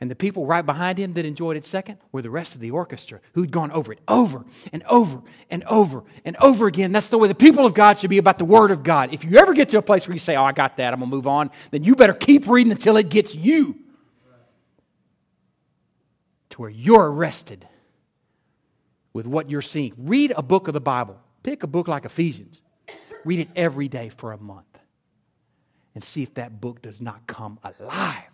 And 0.01 0.11
the 0.11 0.17
people 0.17 0.47
right 0.47 0.67
behind 0.67 0.99
him 0.99 1.13
that 1.13 1.25
enjoyed 1.25 1.57
it 1.57 1.65
second 1.65 1.97
were 2.11 2.23
the 2.23 2.31
rest 2.31 2.57
of 2.57 2.61
the 2.61 2.73
orchestra 2.73 3.21
who'd 3.35 3.53
gone 3.53 3.71
over 3.71 3.93
it 3.93 4.01
over 4.09 4.45
and 4.73 4.83
over 4.89 5.23
and 5.49 5.63
over 5.69 6.03
and 6.25 6.37
over 6.39 6.67
again. 6.67 6.91
That's 6.91 7.09
the 7.09 7.19
way 7.19 7.29
the 7.29 7.37
people 7.37 7.65
of 7.67 7.73
God 7.73 7.99
should 7.99 8.11
be 8.11 8.19
about 8.19 8.39
the 8.39 8.45
Word 8.45 8.73
of 8.73 8.83
God. 8.83 9.15
If 9.15 9.23
you 9.23 9.39
ever 9.39 9.55
get 9.55 9.69
to 9.69 9.79
a 9.79 9.83
place 9.83 10.09
where 10.09 10.15
you 10.15 10.19
say, 10.19 10.35
Oh, 10.35 10.43
I 10.43 10.51
got 10.51 10.79
that, 10.79 10.93
I'm 10.93 10.99
going 10.99 11.09
to 11.09 11.15
move 11.15 11.29
on, 11.29 11.53
then 11.71 11.85
you 11.85 11.95
better 11.95 12.15
keep 12.15 12.49
reading 12.49 12.73
until 12.73 12.97
it 12.97 13.11
gets 13.11 13.37
you 13.37 13.79
to 16.53 16.61
where 16.61 16.71
you're 16.71 17.11
arrested 17.11 17.67
with 19.13 19.27
what 19.27 19.51
you're 19.51 19.63
seeing. 19.63 19.95
Read 19.97 20.33
a 20.37 20.43
book 20.43 20.69
of 20.69 20.75
the 20.75 20.81
Bible. 20.81 21.19
Pick 21.43 21.63
a 21.63 21.67
book 21.67 21.89
like 21.89 22.05
Ephesians. 22.05 22.61
Read 23.25 23.41
it 23.41 23.49
every 23.57 23.89
day 23.89 24.11
for 24.11 24.33
a 24.33 24.39
month 24.39 24.67
and 25.95 26.05
see 26.05 26.23
if 26.23 26.35
that 26.35 26.61
book 26.61 26.83
does 26.83 27.01
not 27.01 27.27
come 27.27 27.59
alive. 27.65 28.25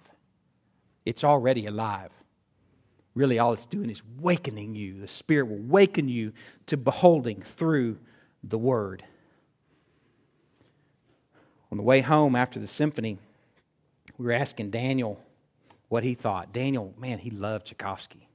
It's 1.05 1.25
already 1.25 1.67
alive. 1.67 2.11
Really, 3.15 3.39
all 3.39 3.53
it's 3.53 3.67
doing 3.67 3.91
is 3.91 4.03
wakening 4.21 4.75
you. 4.75 5.01
The 5.01 5.09
Spirit 5.09 5.49
will 5.49 5.57
waken 5.59 6.09
you 6.09 6.33
to 6.67 6.77
beholding 6.77 7.43
through 7.43 7.99
the 8.45 8.59
Word. 8.59 9.05
On 11.71 11.77
the 11.77 11.85
way 11.85 12.01
home 12.01 12.37
after 12.37 12.59
the 12.59 12.67
symphony, 12.67 13.19
we 14.17 14.27
were 14.27 14.33
asking 14.33 14.71
Daniel 14.71 15.21
what 15.89 16.05
he 16.05 16.15
thought. 16.15 16.53
Daniel, 16.53 16.95
man, 16.99 17.19
he 17.19 17.31
loved 17.31 17.67
Tchaikovsky. 17.67 18.29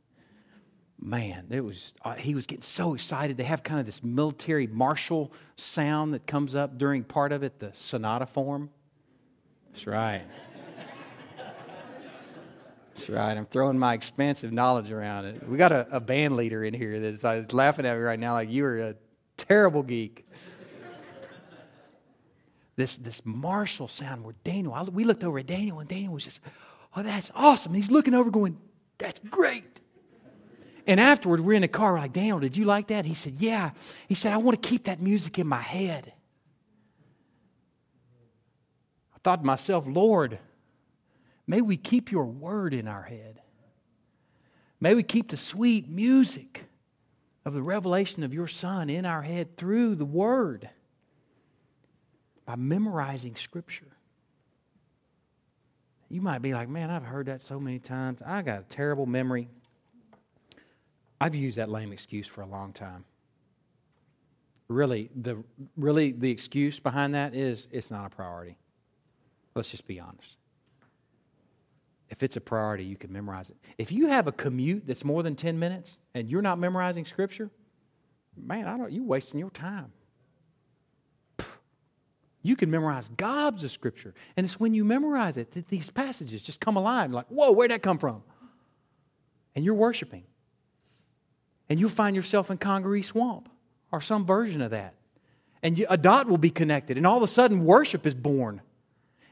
Man, 0.99 1.47
it 1.49 1.61
was 1.61 1.93
uh, 2.03 2.13
he 2.13 2.33
was 2.33 2.45
getting 2.45 2.61
so 2.61 2.93
excited. 2.93 3.35
They 3.35 3.43
have 3.43 3.63
kind 3.63 3.79
of 3.79 3.85
this 3.85 4.03
military 4.03 4.67
martial 4.67 5.33
sound 5.57 6.13
that 6.13 6.25
comes 6.27 6.55
up 6.55 6.77
during 6.77 7.03
part 7.03 7.31
of 7.31 7.43
it, 7.43 7.59
the 7.59 7.71
sonata 7.75 8.25
form. 8.25 8.69
That's 9.71 9.85
right. 9.85 10.23
That's 12.95 13.09
right. 13.09 13.35
I'm 13.35 13.45
throwing 13.45 13.77
my 13.77 13.95
expansive 13.95 14.51
knowledge 14.51 14.91
around 14.91 15.25
it. 15.25 15.47
We 15.47 15.57
got 15.57 15.71
a, 15.71 15.87
a 15.91 15.99
band 15.99 16.37
leader 16.37 16.63
in 16.63 16.73
here 16.73 16.99
that's 16.99 17.23
uh, 17.23 17.43
laughing 17.51 17.85
at 17.85 17.97
me 17.97 18.03
right 18.03 18.19
now 18.19 18.33
like 18.33 18.49
you 18.49 18.65
are 18.65 18.79
a 18.79 18.95
terrible 19.35 19.81
geek. 19.83 20.25
this 22.75 22.95
this 22.97 23.21
martial 23.25 23.87
sound 23.87 24.23
where 24.23 24.35
Daniel, 24.43 24.73
I, 24.73 24.83
we 24.83 25.03
looked 25.03 25.23
over 25.23 25.39
at 25.39 25.47
Daniel 25.47 25.79
and 25.79 25.89
Daniel 25.89 26.13
was 26.13 26.23
just 26.23 26.39
Oh, 26.95 27.03
that's 27.03 27.31
awesome. 27.35 27.73
He's 27.73 27.91
looking 27.91 28.13
over 28.13 28.29
going, 28.29 28.57
That's 28.97 29.19
great. 29.19 29.81
And 30.85 30.99
afterward, 30.99 31.39
we're 31.39 31.53
in 31.53 31.61
the 31.61 31.67
car. 31.67 31.97
Like, 31.97 32.13
Daniel, 32.13 32.39
did 32.39 32.57
you 32.57 32.65
like 32.65 32.87
that? 32.87 33.05
He 33.05 33.13
said, 33.13 33.33
Yeah. 33.37 33.71
He 34.07 34.15
said, 34.15 34.33
I 34.33 34.37
want 34.37 34.61
to 34.61 34.69
keep 34.69 34.85
that 34.85 35.01
music 35.01 35.39
in 35.39 35.47
my 35.47 35.61
head. 35.61 36.13
I 39.15 39.19
thought 39.23 39.37
to 39.37 39.45
myself, 39.45 39.85
Lord, 39.87 40.39
may 41.47 41.61
we 41.61 41.77
keep 41.77 42.11
your 42.11 42.25
word 42.25 42.73
in 42.73 42.87
our 42.87 43.03
head. 43.03 43.39
May 44.83 44.95
we 44.95 45.03
keep 45.03 45.29
the 45.29 45.37
sweet 45.37 45.87
music 45.87 46.65
of 47.45 47.53
the 47.53 47.61
revelation 47.61 48.23
of 48.23 48.33
your 48.33 48.47
Son 48.47 48.89
in 48.89 49.05
our 49.05 49.21
head 49.21 49.55
through 49.55 49.95
the 49.95 50.05
Word 50.05 50.69
by 52.45 52.57
memorizing 52.57 53.37
Scripture. 53.37 53.92
You 56.13 56.21
might 56.21 56.43
be 56.43 56.53
like, 56.53 56.69
man, 56.69 56.91
I've 56.91 57.01
heard 57.01 57.25
that 57.25 57.41
so 57.41 57.59
many 57.59 57.79
times. 57.79 58.19
I 58.23 58.43
got 58.43 58.59
a 58.59 58.63
terrible 58.65 59.07
memory. 59.07 59.49
I've 61.19 61.33
used 61.33 61.57
that 61.57 61.69
lame 61.69 61.91
excuse 61.91 62.27
for 62.27 62.41
a 62.41 62.45
long 62.45 62.71
time. 62.71 63.05
Really, 64.67 65.09
the, 65.15 65.43
really, 65.75 66.11
the 66.11 66.29
excuse 66.29 66.79
behind 66.79 67.15
that 67.15 67.33
is 67.33 67.67
it's 67.71 67.89
not 67.89 68.05
a 68.05 68.09
priority. 68.15 68.59
Let's 69.55 69.71
just 69.71 69.87
be 69.87 69.99
honest. 69.99 70.37
If 72.09 72.21
it's 72.21 72.37
a 72.37 72.41
priority, 72.41 72.83
you 72.83 72.95
can 72.95 73.11
memorize 73.11 73.49
it. 73.49 73.57
If 73.79 73.91
you 73.91 74.05
have 74.05 74.27
a 74.27 74.31
commute 74.31 74.85
that's 74.85 75.03
more 75.03 75.23
than 75.23 75.35
10 75.35 75.57
minutes 75.57 75.97
and 76.13 76.29
you're 76.29 76.43
not 76.43 76.59
memorizing 76.59 77.05
scripture, 77.05 77.49
man, 78.37 78.67
I 78.67 78.77
don't 78.77 78.91
you're 78.91 79.03
wasting 79.03 79.39
your 79.39 79.49
time. 79.49 79.91
You 82.43 82.57
can 82.57 82.69
memorize 82.69 83.09
gobs 83.09 83.63
of 83.63 83.71
scripture. 83.71 84.13
And 84.35 84.45
it's 84.45 84.59
when 84.59 84.73
you 84.73 84.83
memorize 84.83 85.37
it 85.37 85.51
that 85.51 85.69
these 85.69 85.89
passages 85.89 86.45
just 86.45 86.59
come 86.59 86.75
alive. 86.75 87.09
Like, 87.11 87.27
whoa, 87.27 87.51
where'd 87.53 87.71
that 87.71 87.81
come 87.81 87.97
from? 87.97 88.21
And 89.55 89.63
you're 89.63 89.73
worshiping. 89.73 90.25
And 91.69 91.79
you'll 91.79 91.89
find 91.89 92.15
yourself 92.15 92.51
in 92.51 92.57
Congaree 92.57 93.01
Swamp 93.01 93.47
or 93.91 94.01
some 94.01 94.25
version 94.25 94.61
of 94.61 94.71
that. 94.71 94.95
And 95.63 95.77
you, 95.77 95.85
a 95.89 95.95
dot 95.95 96.27
will 96.27 96.37
be 96.37 96.49
connected, 96.49 96.97
and 96.97 97.07
all 97.07 97.15
of 97.15 97.23
a 97.23 97.27
sudden, 97.27 97.63
worship 97.63 98.05
is 98.05 98.13
born. 98.13 98.61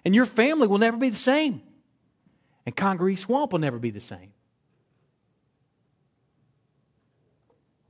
And 0.06 0.16
your 0.16 0.26
family 0.26 0.66
will 0.66 0.78
never 0.78 0.96
be 0.96 1.10
the 1.10 1.18
same. 1.18 1.62
And 2.66 2.74
Congaree 2.74 3.18
Swamp 3.18 3.52
will 3.52 3.60
never 3.60 3.80
be 3.80 3.90
the 3.90 4.00
same. 4.00 4.32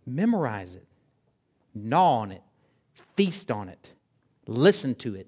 Memorize 0.07 0.73
it, 0.73 0.87
gnaw 1.75 2.21
on 2.21 2.31
it, 2.31 2.41
feast 3.15 3.51
on 3.51 3.69
it, 3.69 3.93
listen 4.47 4.95
to 4.95 5.15
it, 5.15 5.27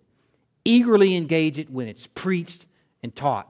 eagerly 0.65 1.15
engage 1.15 1.59
it 1.59 1.69
when 1.69 1.87
it's 1.87 2.07
preached 2.07 2.65
and 3.01 3.15
taught. 3.15 3.47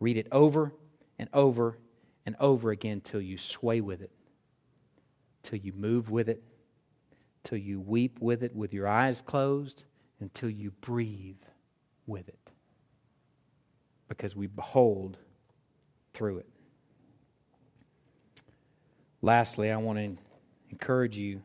Read 0.00 0.16
it 0.16 0.26
over 0.32 0.72
and 1.18 1.28
over 1.32 1.78
and 2.26 2.36
over 2.40 2.70
again 2.70 3.00
till 3.00 3.20
you 3.20 3.38
sway 3.38 3.80
with 3.80 4.02
it, 4.02 4.10
till 5.42 5.58
you 5.58 5.72
move 5.72 6.10
with 6.10 6.28
it, 6.28 6.42
till 7.42 7.58
you 7.58 7.80
weep 7.80 8.18
with 8.20 8.42
it 8.42 8.54
with 8.54 8.72
your 8.72 8.88
eyes 8.88 9.20
closed, 9.22 9.84
until 10.20 10.50
you 10.50 10.70
breathe 10.80 11.42
with 12.06 12.28
it 12.28 12.38
because 14.08 14.36
we 14.36 14.46
behold 14.46 15.16
through 16.12 16.38
it. 16.38 16.48
Lastly, 19.22 19.70
I 19.70 19.76
want 19.76 19.98
to 19.98 20.16
encourage 20.70 21.16
you 21.16 21.42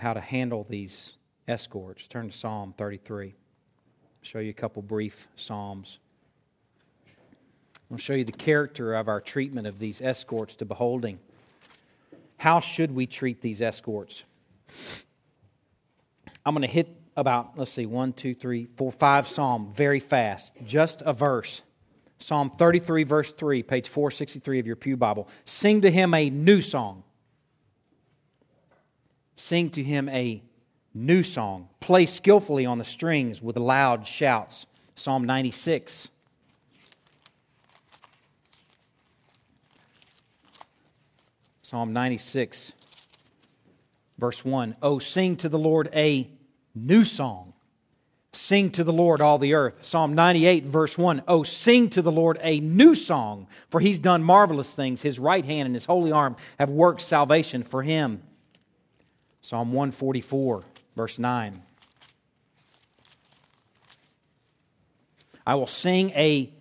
how 0.00 0.12
to 0.12 0.20
handle 0.20 0.66
these 0.68 1.14
escorts. 1.46 2.06
Turn 2.06 2.30
to 2.30 2.36
Psalm 2.36 2.74
33. 2.76 3.28
I'll 3.28 3.32
show 4.22 4.38
you 4.38 4.50
a 4.50 4.54
couple 4.54 4.82
brief 4.82 5.28
Psalms. 5.36 5.98
I'll 7.90 7.98
show 7.98 8.14
you 8.14 8.24
the 8.24 8.32
character 8.32 8.94
of 8.94 9.08
our 9.08 9.20
treatment 9.20 9.66
of 9.66 9.78
these 9.78 10.00
escorts 10.00 10.54
to 10.56 10.64
beholding. 10.64 11.18
How 12.36 12.60
should 12.60 12.94
we 12.94 13.06
treat 13.06 13.40
these 13.40 13.60
escorts? 13.60 14.24
I'm 16.46 16.54
going 16.54 16.62
to 16.62 16.68
hit 16.68 16.88
about, 17.16 17.58
let's 17.58 17.72
see, 17.72 17.86
one, 17.86 18.12
two, 18.12 18.34
three, 18.34 18.68
four, 18.76 18.92
five 18.92 19.26
Psalm 19.28 19.72
very 19.74 20.00
fast. 20.00 20.52
Just 20.64 21.02
a 21.02 21.12
verse. 21.12 21.62
Psalm 22.18 22.50
33, 22.50 23.02
verse 23.04 23.32
3, 23.32 23.62
page 23.62 23.88
463 23.88 24.58
of 24.58 24.66
your 24.66 24.76
Pew 24.76 24.96
Bible. 24.96 25.28
Sing 25.44 25.80
to 25.80 25.90
him 25.90 26.14
a 26.14 26.30
new 26.30 26.60
song. 26.60 27.02
Sing 29.40 29.70
to 29.70 29.82
him 29.82 30.06
a 30.10 30.42
new 30.92 31.22
song. 31.22 31.70
Play 31.80 32.04
skillfully 32.04 32.66
on 32.66 32.76
the 32.76 32.84
strings 32.84 33.40
with 33.40 33.56
loud 33.56 34.06
shouts. 34.06 34.66
Psalm 34.96 35.24
96. 35.24 36.08
Psalm 41.62 41.94
96, 41.94 42.72
verse 44.18 44.44
1. 44.44 44.76
Oh, 44.82 44.98
sing 44.98 45.36
to 45.36 45.48
the 45.48 45.58
Lord 45.58 45.88
a 45.94 46.28
new 46.74 47.06
song. 47.06 47.54
Sing 48.34 48.70
to 48.72 48.84
the 48.84 48.92
Lord, 48.92 49.22
all 49.22 49.38
the 49.38 49.54
earth. 49.54 49.78
Psalm 49.80 50.12
98, 50.14 50.64
verse 50.66 50.98
1. 50.98 51.22
Oh, 51.26 51.44
sing 51.44 51.88
to 51.90 52.02
the 52.02 52.12
Lord 52.12 52.38
a 52.42 52.60
new 52.60 52.94
song, 52.94 53.46
for 53.70 53.80
he's 53.80 53.98
done 53.98 54.22
marvelous 54.22 54.74
things. 54.74 55.00
His 55.00 55.18
right 55.18 55.46
hand 55.46 55.64
and 55.64 55.74
his 55.74 55.86
holy 55.86 56.12
arm 56.12 56.36
have 56.58 56.68
worked 56.68 57.00
salvation 57.00 57.62
for 57.62 57.82
him. 57.82 58.22
Psalm 59.40 59.72
144, 59.72 60.62
verse 60.96 61.18
9. 61.18 61.62
I 65.46 65.54
will 65.54 65.66
sing 65.66 66.10
a 66.10 66.52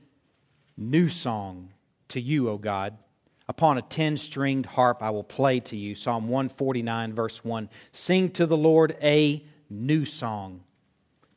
new 0.77 1.09
song 1.09 1.69
to 2.09 2.21
you, 2.21 2.49
O 2.49 2.57
God. 2.57 2.97
Upon 3.47 3.77
a 3.77 3.81
ten 3.81 4.15
stringed 4.15 4.65
harp 4.65 5.01
I 5.01 5.09
will 5.09 5.23
play 5.23 5.59
to 5.61 5.75
you. 5.75 5.95
Psalm 5.95 6.29
149, 6.29 7.13
verse 7.13 7.43
1. 7.43 7.69
Sing 7.91 8.29
to 8.31 8.45
the 8.45 8.57
Lord 8.57 8.95
a 9.01 9.43
new 9.69 10.05
song, 10.05 10.61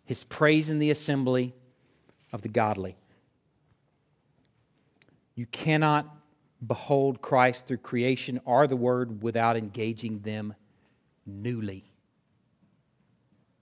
his 0.05 0.25
praise 0.25 0.71
in 0.71 0.79
the 0.79 0.91
assembly 0.91 1.55
of 2.33 2.43
the 2.43 2.49
godly. 2.49 2.97
You 5.35 5.47
cannot 5.47 6.07
behold 6.65 7.21
Christ 7.21 7.67
through 7.67 7.79
creation 7.79 8.41
or 8.45 8.67
the 8.67 8.77
Word 8.77 9.23
without 9.23 9.57
engaging 9.57 10.21
them 10.21 10.55
newly. 11.27 11.85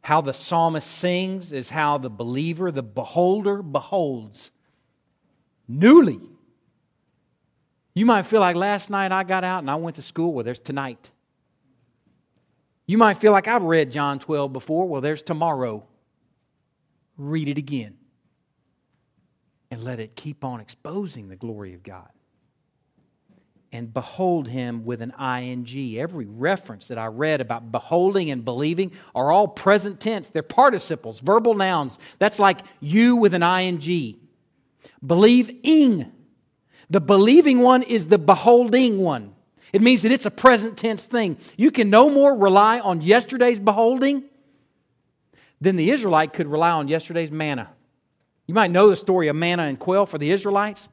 How 0.03 0.21
the 0.21 0.33
psalmist 0.33 0.87
sings 0.87 1.53
is 1.53 1.69
how 1.69 1.99
the 1.99 2.11
believer, 2.11 2.71
the 2.71 2.83
beholder, 2.83 3.63
beholds 3.63 4.51
newly. 5.69 6.21
You 7.95 8.07
might 8.07 8.23
feel 8.23 8.41
like 8.41 8.57
last 8.57 8.91
night 8.91 9.13
I 9.13 9.25
got 9.25 9.45
out 9.45 9.59
and 9.59 9.71
I 9.71 9.75
went 9.75 9.97
to 9.97 10.03
school. 10.03 10.33
Well, 10.33 10.45
there's 10.45 10.59
tonight. 10.59 11.11
You 12.87 12.99
might 12.99 13.19
feel 13.19 13.33
like 13.33 13.47
I've 13.47 13.63
read 13.63 13.93
John 13.93 14.19
12 14.19 14.53
before. 14.53 14.89
Well, 14.89 15.01
there's 15.01 15.23
tomorrow. 15.23 15.87
Read 17.17 17.49
it 17.49 17.59
again. 17.59 17.97
And 19.71 19.85
let 19.85 20.01
it 20.01 20.17
keep 20.17 20.45
on 20.45 20.61
exposing 20.61 21.29
the 21.29 21.37
glory 21.37 21.75
of 21.75 21.83
God. 21.83 22.09
And 23.73 23.95
behold 23.95 24.49
him 24.49 24.85
with 24.85 25.01
an 25.01 25.13
ing. 25.21 25.99
Every 25.99 26.27
reference 26.27 26.89
that 26.89 26.99
I 26.99 27.07
read 27.07 27.41
about 27.41 27.71
beholding 27.71 28.31
and 28.31 28.45
believing 28.45 28.91
are 29.15 29.31
all 29.31 29.47
present 29.47 30.01
tense. 30.01 30.29
They're 30.29 30.43
participles, 30.43 31.21
verbal 31.21 31.55
nouns. 31.55 31.99
That's 32.19 32.41
like 32.41 32.61
you 32.81 33.17
with 33.17 33.33
an 33.33 33.45
ing. 33.45 34.19
Believing. 35.07 36.13
The 36.91 37.01
believing 37.01 37.61
one 37.61 37.85
is 37.85 38.07
the 38.07 38.19
beholding 38.19 38.99
one. 38.99 39.35
It 39.73 39.83
means 39.83 40.03
that 40.03 40.11
it's 40.11 40.27
a 40.27 40.33
present 40.33 40.77
tense 40.77 41.07
thing. 41.07 41.39
You 41.57 41.71
can 41.71 41.91
no 41.91 42.11
more 42.11 42.35
rely 42.37 42.81
on 42.81 43.03
yesterday's 43.03 43.61
beholding 43.61 44.25
than 45.61 45.77
the 45.77 45.93
Israelite 45.93 46.33
could 46.33 46.49
rely 46.49 46.71
on 46.71 46.89
yesterday's 46.89 47.31
manna. 47.31 47.71
You 48.47 48.55
might 48.55 48.73
know 48.73 48.91
the 48.91 48.97
story 48.97 49.29
of 49.29 49.37
manna 49.37 49.63
and 49.65 49.79
quail 49.79 50.07
for 50.07 50.19
the 50.19 50.33
Israelites. 50.33 50.89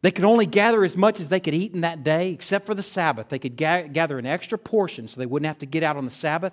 They 0.00 0.10
could 0.12 0.24
only 0.24 0.46
gather 0.46 0.84
as 0.84 0.96
much 0.96 1.18
as 1.18 1.28
they 1.28 1.40
could 1.40 1.54
eat 1.54 1.74
in 1.74 1.80
that 1.80 2.04
day, 2.04 2.30
except 2.30 2.66
for 2.66 2.74
the 2.74 2.82
Sabbath. 2.82 3.28
They 3.28 3.38
could 3.38 3.56
ga- 3.56 3.88
gather 3.88 4.18
an 4.18 4.26
extra 4.26 4.56
portion 4.56 5.08
so 5.08 5.18
they 5.18 5.26
wouldn't 5.26 5.48
have 5.48 5.58
to 5.58 5.66
get 5.66 5.82
out 5.82 5.96
on 5.96 6.04
the 6.04 6.10
Sabbath. 6.10 6.52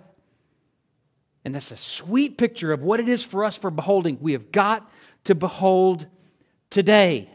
And 1.43 1.53
that's 1.53 1.71
a 1.71 1.77
sweet 1.77 2.39
picture 2.39 2.73
of 2.73 2.81
what 2.81 2.99
it 2.99 3.07
is 3.07 3.23
for 3.23 3.43
us 3.43 3.55
for 3.55 3.69
beholding. 3.69 4.17
We 4.19 4.31
have 4.31 4.51
got 4.51 4.89
to 5.25 5.35
behold 5.35 6.07
today. 6.71 7.29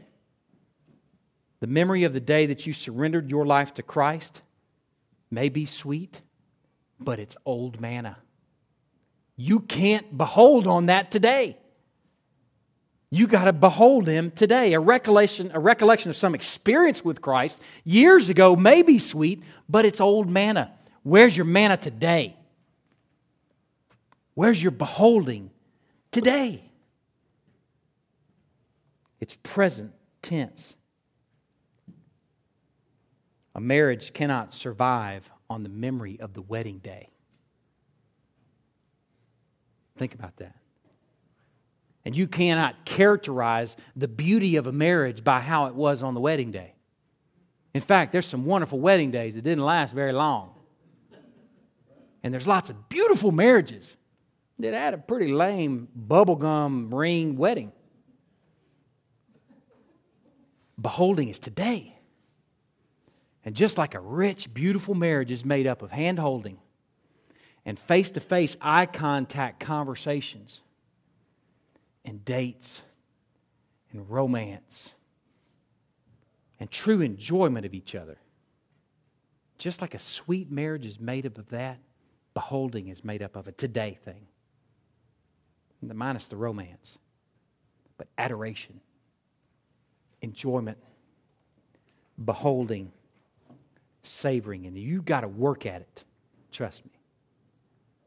The 1.60 1.68
memory 1.68 2.02
of 2.02 2.12
the 2.12 2.20
day 2.20 2.46
that 2.46 2.66
you 2.66 2.72
surrendered 2.72 3.30
your 3.30 3.46
life 3.46 3.74
to 3.74 3.82
Christ 3.84 4.42
may 5.30 5.48
be 5.48 5.64
sweet, 5.64 6.22
but 6.98 7.20
it's 7.20 7.36
old 7.44 7.80
manna. 7.80 8.18
You 9.36 9.60
can't 9.60 10.18
behold 10.18 10.66
on 10.66 10.86
that 10.86 11.12
today. 11.12 11.59
You 13.10 13.26
got 13.26 13.44
to 13.44 13.52
behold 13.52 14.06
him 14.06 14.30
today. 14.30 14.72
A 14.72 14.80
recollection, 14.80 15.50
a 15.52 15.58
recollection 15.58 16.10
of 16.10 16.16
some 16.16 16.34
experience 16.34 17.04
with 17.04 17.20
Christ 17.20 17.60
years 17.84 18.28
ago 18.28 18.54
may 18.54 18.82
be 18.82 19.00
sweet, 19.00 19.42
but 19.68 19.84
it's 19.84 20.00
old 20.00 20.30
manna. 20.30 20.72
Where's 21.02 21.36
your 21.36 21.46
manna 21.46 21.76
today? 21.76 22.36
Where's 24.34 24.62
your 24.62 24.70
beholding 24.70 25.50
today? 26.12 26.70
It's 29.18 29.34
present 29.42 29.92
tense. 30.22 30.76
A 33.56 33.60
marriage 33.60 34.12
cannot 34.12 34.54
survive 34.54 35.28
on 35.50 35.64
the 35.64 35.68
memory 35.68 36.18
of 36.20 36.32
the 36.32 36.42
wedding 36.42 36.78
day. 36.78 37.10
Think 39.96 40.14
about 40.14 40.36
that. 40.36 40.59
And 42.04 42.16
you 42.16 42.26
cannot 42.26 42.84
characterize 42.84 43.76
the 43.94 44.08
beauty 44.08 44.56
of 44.56 44.66
a 44.66 44.72
marriage 44.72 45.22
by 45.22 45.40
how 45.40 45.66
it 45.66 45.74
was 45.74 46.02
on 46.02 46.14
the 46.14 46.20
wedding 46.20 46.50
day. 46.50 46.74
In 47.74 47.80
fact, 47.80 48.12
there's 48.12 48.26
some 48.26 48.44
wonderful 48.44 48.80
wedding 48.80 49.10
days 49.10 49.34
that 49.34 49.42
didn't 49.42 49.64
last 49.64 49.94
very 49.94 50.12
long. 50.12 50.54
And 52.22 52.32
there's 52.32 52.46
lots 52.46 52.70
of 52.70 52.88
beautiful 52.88 53.32
marriages 53.32 53.96
that 54.58 54.74
had 54.74 54.94
a 54.94 54.98
pretty 54.98 55.32
lame 55.32 55.88
bubblegum 55.98 56.92
ring 56.92 57.36
wedding. 57.36 57.72
Beholding 60.80 61.28
is 61.28 61.38
today. 61.38 61.98
And 63.44 63.54
just 63.54 63.78
like 63.78 63.94
a 63.94 64.00
rich, 64.00 64.52
beautiful 64.52 64.94
marriage 64.94 65.30
is 65.30 65.44
made 65.44 65.66
up 65.66 65.82
of 65.82 65.90
hand 65.90 66.18
holding 66.18 66.58
and 67.64 67.78
face 67.78 68.10
to 68.12 68.20
face 68.20 68.56
eye 68.60 68.86
contact 68.86 69.60
conversations 69.60 70.60
and 72.10 72.24
dates 72.24 72.82
and 73.92 74.10
romance 74.10 74.94
and 76.58 76.68
true 76.68 77.02
enjoyment 77.02 77.64
of 77.64 77.72
each 77.72 77.94
other. 77.94 78.18
Just 79.58 79.80
like 79.80 79.94
a 79.94 79.98
sweet 80.00 80.50
marriage 80.50 80.86
is 80.86 80.98
made 80.98 81.24
up 81.24 81.38
of 81.38 81.48
that, 81.50 81.78
beholding 82.34 82.88
is 82.88 83.04
made 83.04 83.22
up 83.22 83.36
of 83.36 83.46
a 83.46 83.52
today 83.52 83.96
thing. 84.04 84.26
The 85.84 85.94
minus 85.94 86.26
the 86.26 86.36
romance, 86.36 86.98
but 87.96 88.08
adoration, 88.18 88.80
enjoyment, 90.20 90.78
beholding, 92.24 92.90
savoring, 94.02 94.66
and 94.66 94.76
you 94.76 95.00
got 95.00 95.20
to 95.20 95.28
work 95.28 95.64
at 95.64 95.82
it. 95.82 96.02
Trust 96.50 96.84
me. 96.84 96.90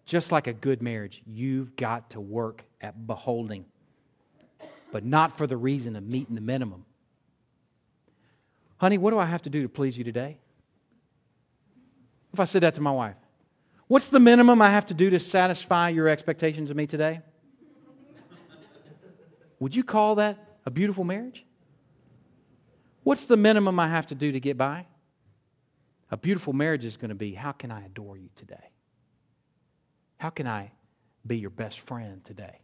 Just 0.06 0.34
like 0.34 0.48
a 0.48 0.54
good 0.54 0.82
marriage, 0.82 1.22
you've 1.26 1.78
got 1.78 2.10
to 2.10 2.20
work 2.20 2.66
at 2.82 3.08
beholding, 3.08 3.64
but 4.94 5.04
not 5.04 5.36
for 5.36 5.48
the 5.48 5.58
reason 5.58 5.96
of 5.96 6.08
meeting 6.08 6.36
the 6.36 6.42
minimum. 6.42 6.86
Honey, 8.78 9.00
what 9.00 9.10
do 9.10 9.18
I 9.18 9.26
have 9.26 9.42
to 9.42 9.50
do 9.50 9.64
to 9.64 9.68
please 9.68 9.98
you 9.98 10.04
today? 10.04 10.38
If 12.32 12.40
I 12.40 12.44
said 12.44 12.62
that 12.62 12.76
to 12.76 12.82
my 12.82 12.92
wife, 12.92 13.16
what's 13.88 14.10
the 14.10 14.20
minimum 14.20 14.62
I 14.62 14.70
have 14.70 14.86
to 14.86 14.94
do 14.94 15.10
to 15.10 15.20
satisfy 15.20 15.90
your 15.90 16.08
expectations 16.08 16.70
of 16.70 16.78
me 16.78 16.86
today? 16.86 17.22
Would 19.60 19.76
you 19.76 19.84
call 19.84 20.14
that 20.16 20.38
a 20.64 20.70
beautiful 20.70 21.04
marriage? 21.04 21.44
What's 23.02 23.26
the 23.26 23.38
minimum 23.38 23.80
I 23.80 23.88
have 23.88 24.06
to 24.08 24.16
do 24.16 24.32
to 24.32 24.40
get 24.40 24.60
by? 24.60 24.86
A 26.12 26.18
beautiful 26.18 26.54
marriage 26.54 26.86
is 26.86 26.98
going 26.98 27.10
to 27.10 27.16
be 27.16 27.34
how 27.34 27.52
can 27.52 27.72
I 27.72 27.84
adore 27.84 28.16
you 28.16 28.30
today? 28.36 28.70
How 30.18 30.30
can 30.30 30.46
I 30.46 30.72
be 31.26 31.40
your 31.40 31.50
best 31.50 31.80
friend 31.80 32.24
today? 32.24 32.60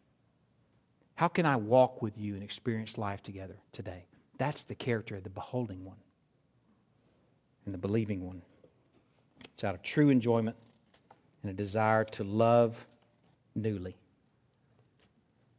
How 1.19 1.27
can 1.27 1.45
I 1.45 1.57
walk 1.57 2.01
with 2.01 2.17
you 2.17 2.35
and 2.35 2.41
experience 2.41 2.97
life 2.97 3.21
together 3.21 3.57
today? 3.73 4.05
That's 4.37 4.63
the 4.63 4.73
character 4.73 5.17
of 5.17 5.25
the 5.25 5.29
beholding 5.29 5.83
one 5.83 5.97
and 7.65 7.73
the 7.73 7.77
believing 7.77 8.25
one. 8.25 8.41
It's 9.53 9.65
out 9.65 9.75
of 9.75 9.81
true 9.81 10.11
enjoyment 10.11 10.55
and 11.43 11.51
a 11.51 11.53
desire 11.53 12.05
to 12.05 12.23
love 12.23 12.87
newly. 13.53 13.97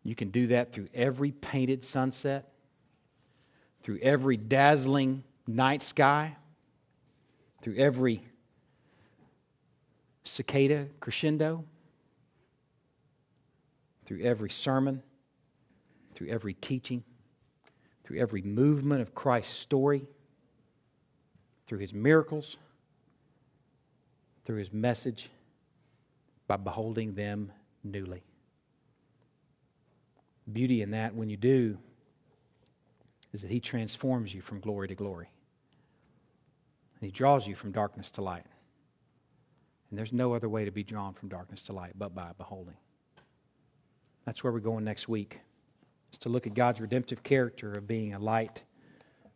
You 0.03 0.15
can 0.15 0.31
do 0.31 0.47
that 0.47 0.73
through 0.73 0.89
every 0.95 1.33
painted 1.33 1.85
sunset, 1.85 2.51
through 3.83 3.99
every 4.01 4.39
dazzling 4.39 5.25
night 5.47 5.83
sky, 5.83 6.39
through 7.61 7.77
every 7.77 8.25
cicada 10.25 10.87
crescendo, 11.01 11.67
through 14.07 14.23
every 14.23 14.49
sermon, 14.49 15.03
through 16.21 16.29
every 16.29 16.53
teaching, 16.53 17.03
through 18.05 18.19
every 18.19 18.43
movement 18.43 19.01
of 19.01 19.15
Christ's 19.15 19.57
story, 19.57 20.07
through 21.67 21.79
his 21.79 21.95
miracles, 21.95 22.59
through 24.45 24.59
his 24.59 24.71
message, 24.71 25.31
by 26.47 26.59
beholding 26.59 27.15
them 27.15 27.51
newly. 27.83 28.23
Beauty 30.53 30.83
in 30.83 30.91
that, 30.91 31.15
when 31.15 31.31
you 31.31 31.39
do, 31.39 31.79
is 33.33 33.41
that 33.41 33.51
he 33.51 33.59
transforms 33.59 34.35
you 34.35 34.43
from 34.43 34.61
glory 34.61 34.89
to 34.89 34.95
glory. 34.95 35.31
And 37.01 37.07
he 37.07 37.11
draws 37.11 37.47
you 37.47 37.55
from 37.55 37.73
darkness 37.73 38.11
to 38.11 38.21
light. 38.21 38.45
And 39.89 39.99
there's 39.99 40.13
no 40.13 40.35
other 40.35 40.51
way 40.51 40.67
to 40.67 40.71
be 40.71 40.85
drawn 40.85 41.15
from 41.15 41.31
darkness 41.31 41.63
to 41.63 41.73
light 41.73 41.93
but 41.97 42.15
by 42.15 42.33
beholding. 42.37 42.77
That's 44.27 44.45
where 44.45 44.53
we're 44.53 44.61
going 44.61 44.85
next 44.85 45.09
week. 45.09 45.41
Is 46.13 46.19
to 46.19 46.29
look 46.29 46.47
at 46.47 46.55
God's 46.55 46.81
redemptive 46.81 47.23
character 47.23 47.73
of 47.73 47.87
being 47.87 48.15
a 48.15 48.19
light, 48.19 48.63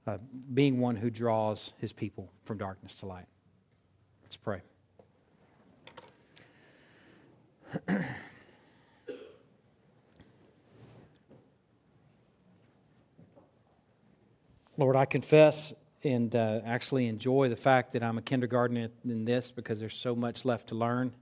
uh, 0.06 0.18
being 0.52 0.80
one 0.80 0.96
who 0.96 1.10
draws 1.10 1.72
his 1.78 1.92
people 1.92 2.30
from 2.44 2.58
darkness 2.58 2.96
to 2.96 3.06
light. 3.06 3.26
Let's 4.22 4.36
pray. 4.36 4.60
Lord, 14.76 14.96
I 14.96 15.04
confess 15.04 15.72
and 16.02 16.34
uh, 16.34 16.60
actually 16.66 17.06
enjoy 17.06 17.48
the 17.48 17.56
fact 17.56 17.92
that 17.92 18.02
I'm 18.02 18.18
a 18.18 18.22
kindergartner 18.22 18.88
in 19.04 19.24
this 19.24 19.52
because 19.52 19.78
there's 19.78 19.94
so 19.94 20.16
much 20.16 20.44
left 20.44 20.68
to 20.68 20.74
learn. 20.74 21.06
And 21.08 21.12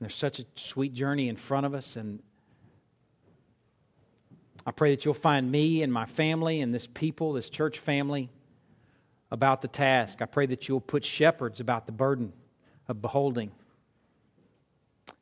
there's 0.00 0.14
such 0.14 0.40
a 0.40 0.46
sweet 0.56 0.92
journey 0.92 1.28
in 1.28 1.36
front 1.36 1.66
of 1.66 1.74
us. 1.74 1.96
And 1.96 2.20
I 4.66 4.70
pray 4.70 4.90
that 4.94 5.04
you'll 5.04 5.14
find 5.14 5.50
me 5.50 5.82
and 5.82 5.92
my 5.92 6.06
family 6.06 6.60
and 6.60 6.74
this 6.74 6.86
people, 6.86 7.34
this 7.34 7.50
church 7.50 7.78
family, 7.78 8.30
about 9.30 9.62
the 9.62 9.68
task. 9.68 10.22
I 10.22 10.26
pray 10.26 10.46
that 10.46 10.68
you'll 10.68 10.80
put 10.80 11.04
shepherds 11.04 11.60
about 11.60 11.86
the 11.86 11.92
burden 11.92 12.32
of 12.88 13.02
beholding. 13.02 13.50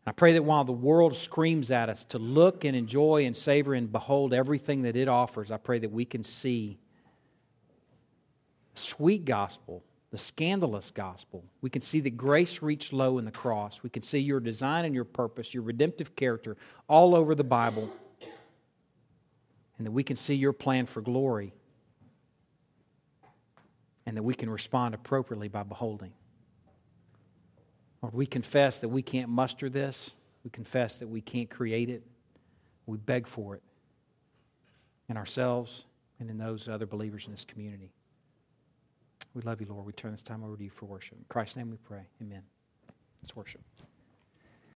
I 0.07 0.12
pray 0.12 0.32
that 0.32 0.45
while 0.45 0.64
the 0.64 0.72
world 0.72 1.14
screams 1.14 1.70
at 1.70 1.88
us 1.88 2.05
to 2.07 2.18
look 2.18 2.64
and 2.64 2.76
enjoy 2.76 3.24
and 3.24 3.36
savor 3.36 3.74
and 3.74 3.90
behold 3.90 4.34
everything 4.34 4.82
that 4.82 4.97
it 4.97 5.09
offers, 5.09 5.51
I 5.51 5.57
pray 5.57 5.78
that 5.78 5.90
we 5.90 6.05
can 6.05 6.24
see 6.24 6.78
the 8.74 8.80
sweet 8.80 9.24
gospel, 9.24 9.82
the 10.11 10.18
scandalous 10.18 10.90
gospel. 10.90 11.45
We 11.61 11.70
can 11.70 11.82
see 11.82 12.01
that 12.01 12.16
grace 12.16 12.62
reached 12.62 12.93
low 12.93 13.18
in 13.18 13.24
the 13.24 13.30
cross. 13.30 13.82
We 13.82 13.90
can 13.90 14.03
see 14.03 14.18
your 14.18 14.40
design 14.40 14.84
and 14.84 14.95
your 14.95 15.05
purpose, 15.05 15.55
your 15.55 15.62
redemptive 15.62 16.16
character 16.16 16.57
all 16.88 17.14
over 17.14 17.34
the 17.34 17.45
Bible 17.45 17.90
and 19.83 19.87
that 19.89 19.91
we 19.91 20.05
can 20.05 20.14
see 20.14 20.35
your 20.35 20.53
plan 20.53 20.87
for 20.87 21.01
glory 21.01 21.53
and 24.07 24.16
that 24.16 24.22
we 24.22 24.33
can 24.33 24.49
respond 24.49 24.95
appropriately 24.95 25.49
by 25.49 25.64
beholding. 25.64 26.12
Lord, 28.01 28.14
we 28.14 28.24
confess 28.24 28.78
that 28.78 28.91
we 28.91 29.03
can't 29.03 29.28
muster 29.28 29.68
this. 29.68 30.12
We 30.45 30.51
confess 30.51 30.99
that 30.99 31.09
we 31.09 31.20
can't 31.20 31.51
create 31.51 31.91
it. 31.91 32.05
We 32.87 32.97
beg 32.97 33.26
for 33.26 33.57
it 33.57 33.62
in 35.09 35.16
ourselves 35.16 35.85
and 36.20 36.30
in 36.30 36.39
those 36.39 36.68
other 36.68 36.87
believers 36.87 37.26
in 37.26 37.33
this 37.33 37.45
community. 37.45 37.91
We 39.35 39.43
love 39.43 39.61
you, 39.61 39.66
Lord. 39.68 39.85
We 39.85 39.93
turn 39.93 40.12
this 40.12 40.22
time 40.22 40.45
over 40.45 40.57
to 40.57 40.62
you 40.62 40.70
for 40.70 40.87
worship. 40.87 41.18
In 41.18 41.24
Christ's 41.28 41.57
name 41.57 41.72
we 41.72 41.76
pray. 41.78 42.03
Amen. 42.22 42.43
Let's 43.20 43.35
worship. 43.35 43.62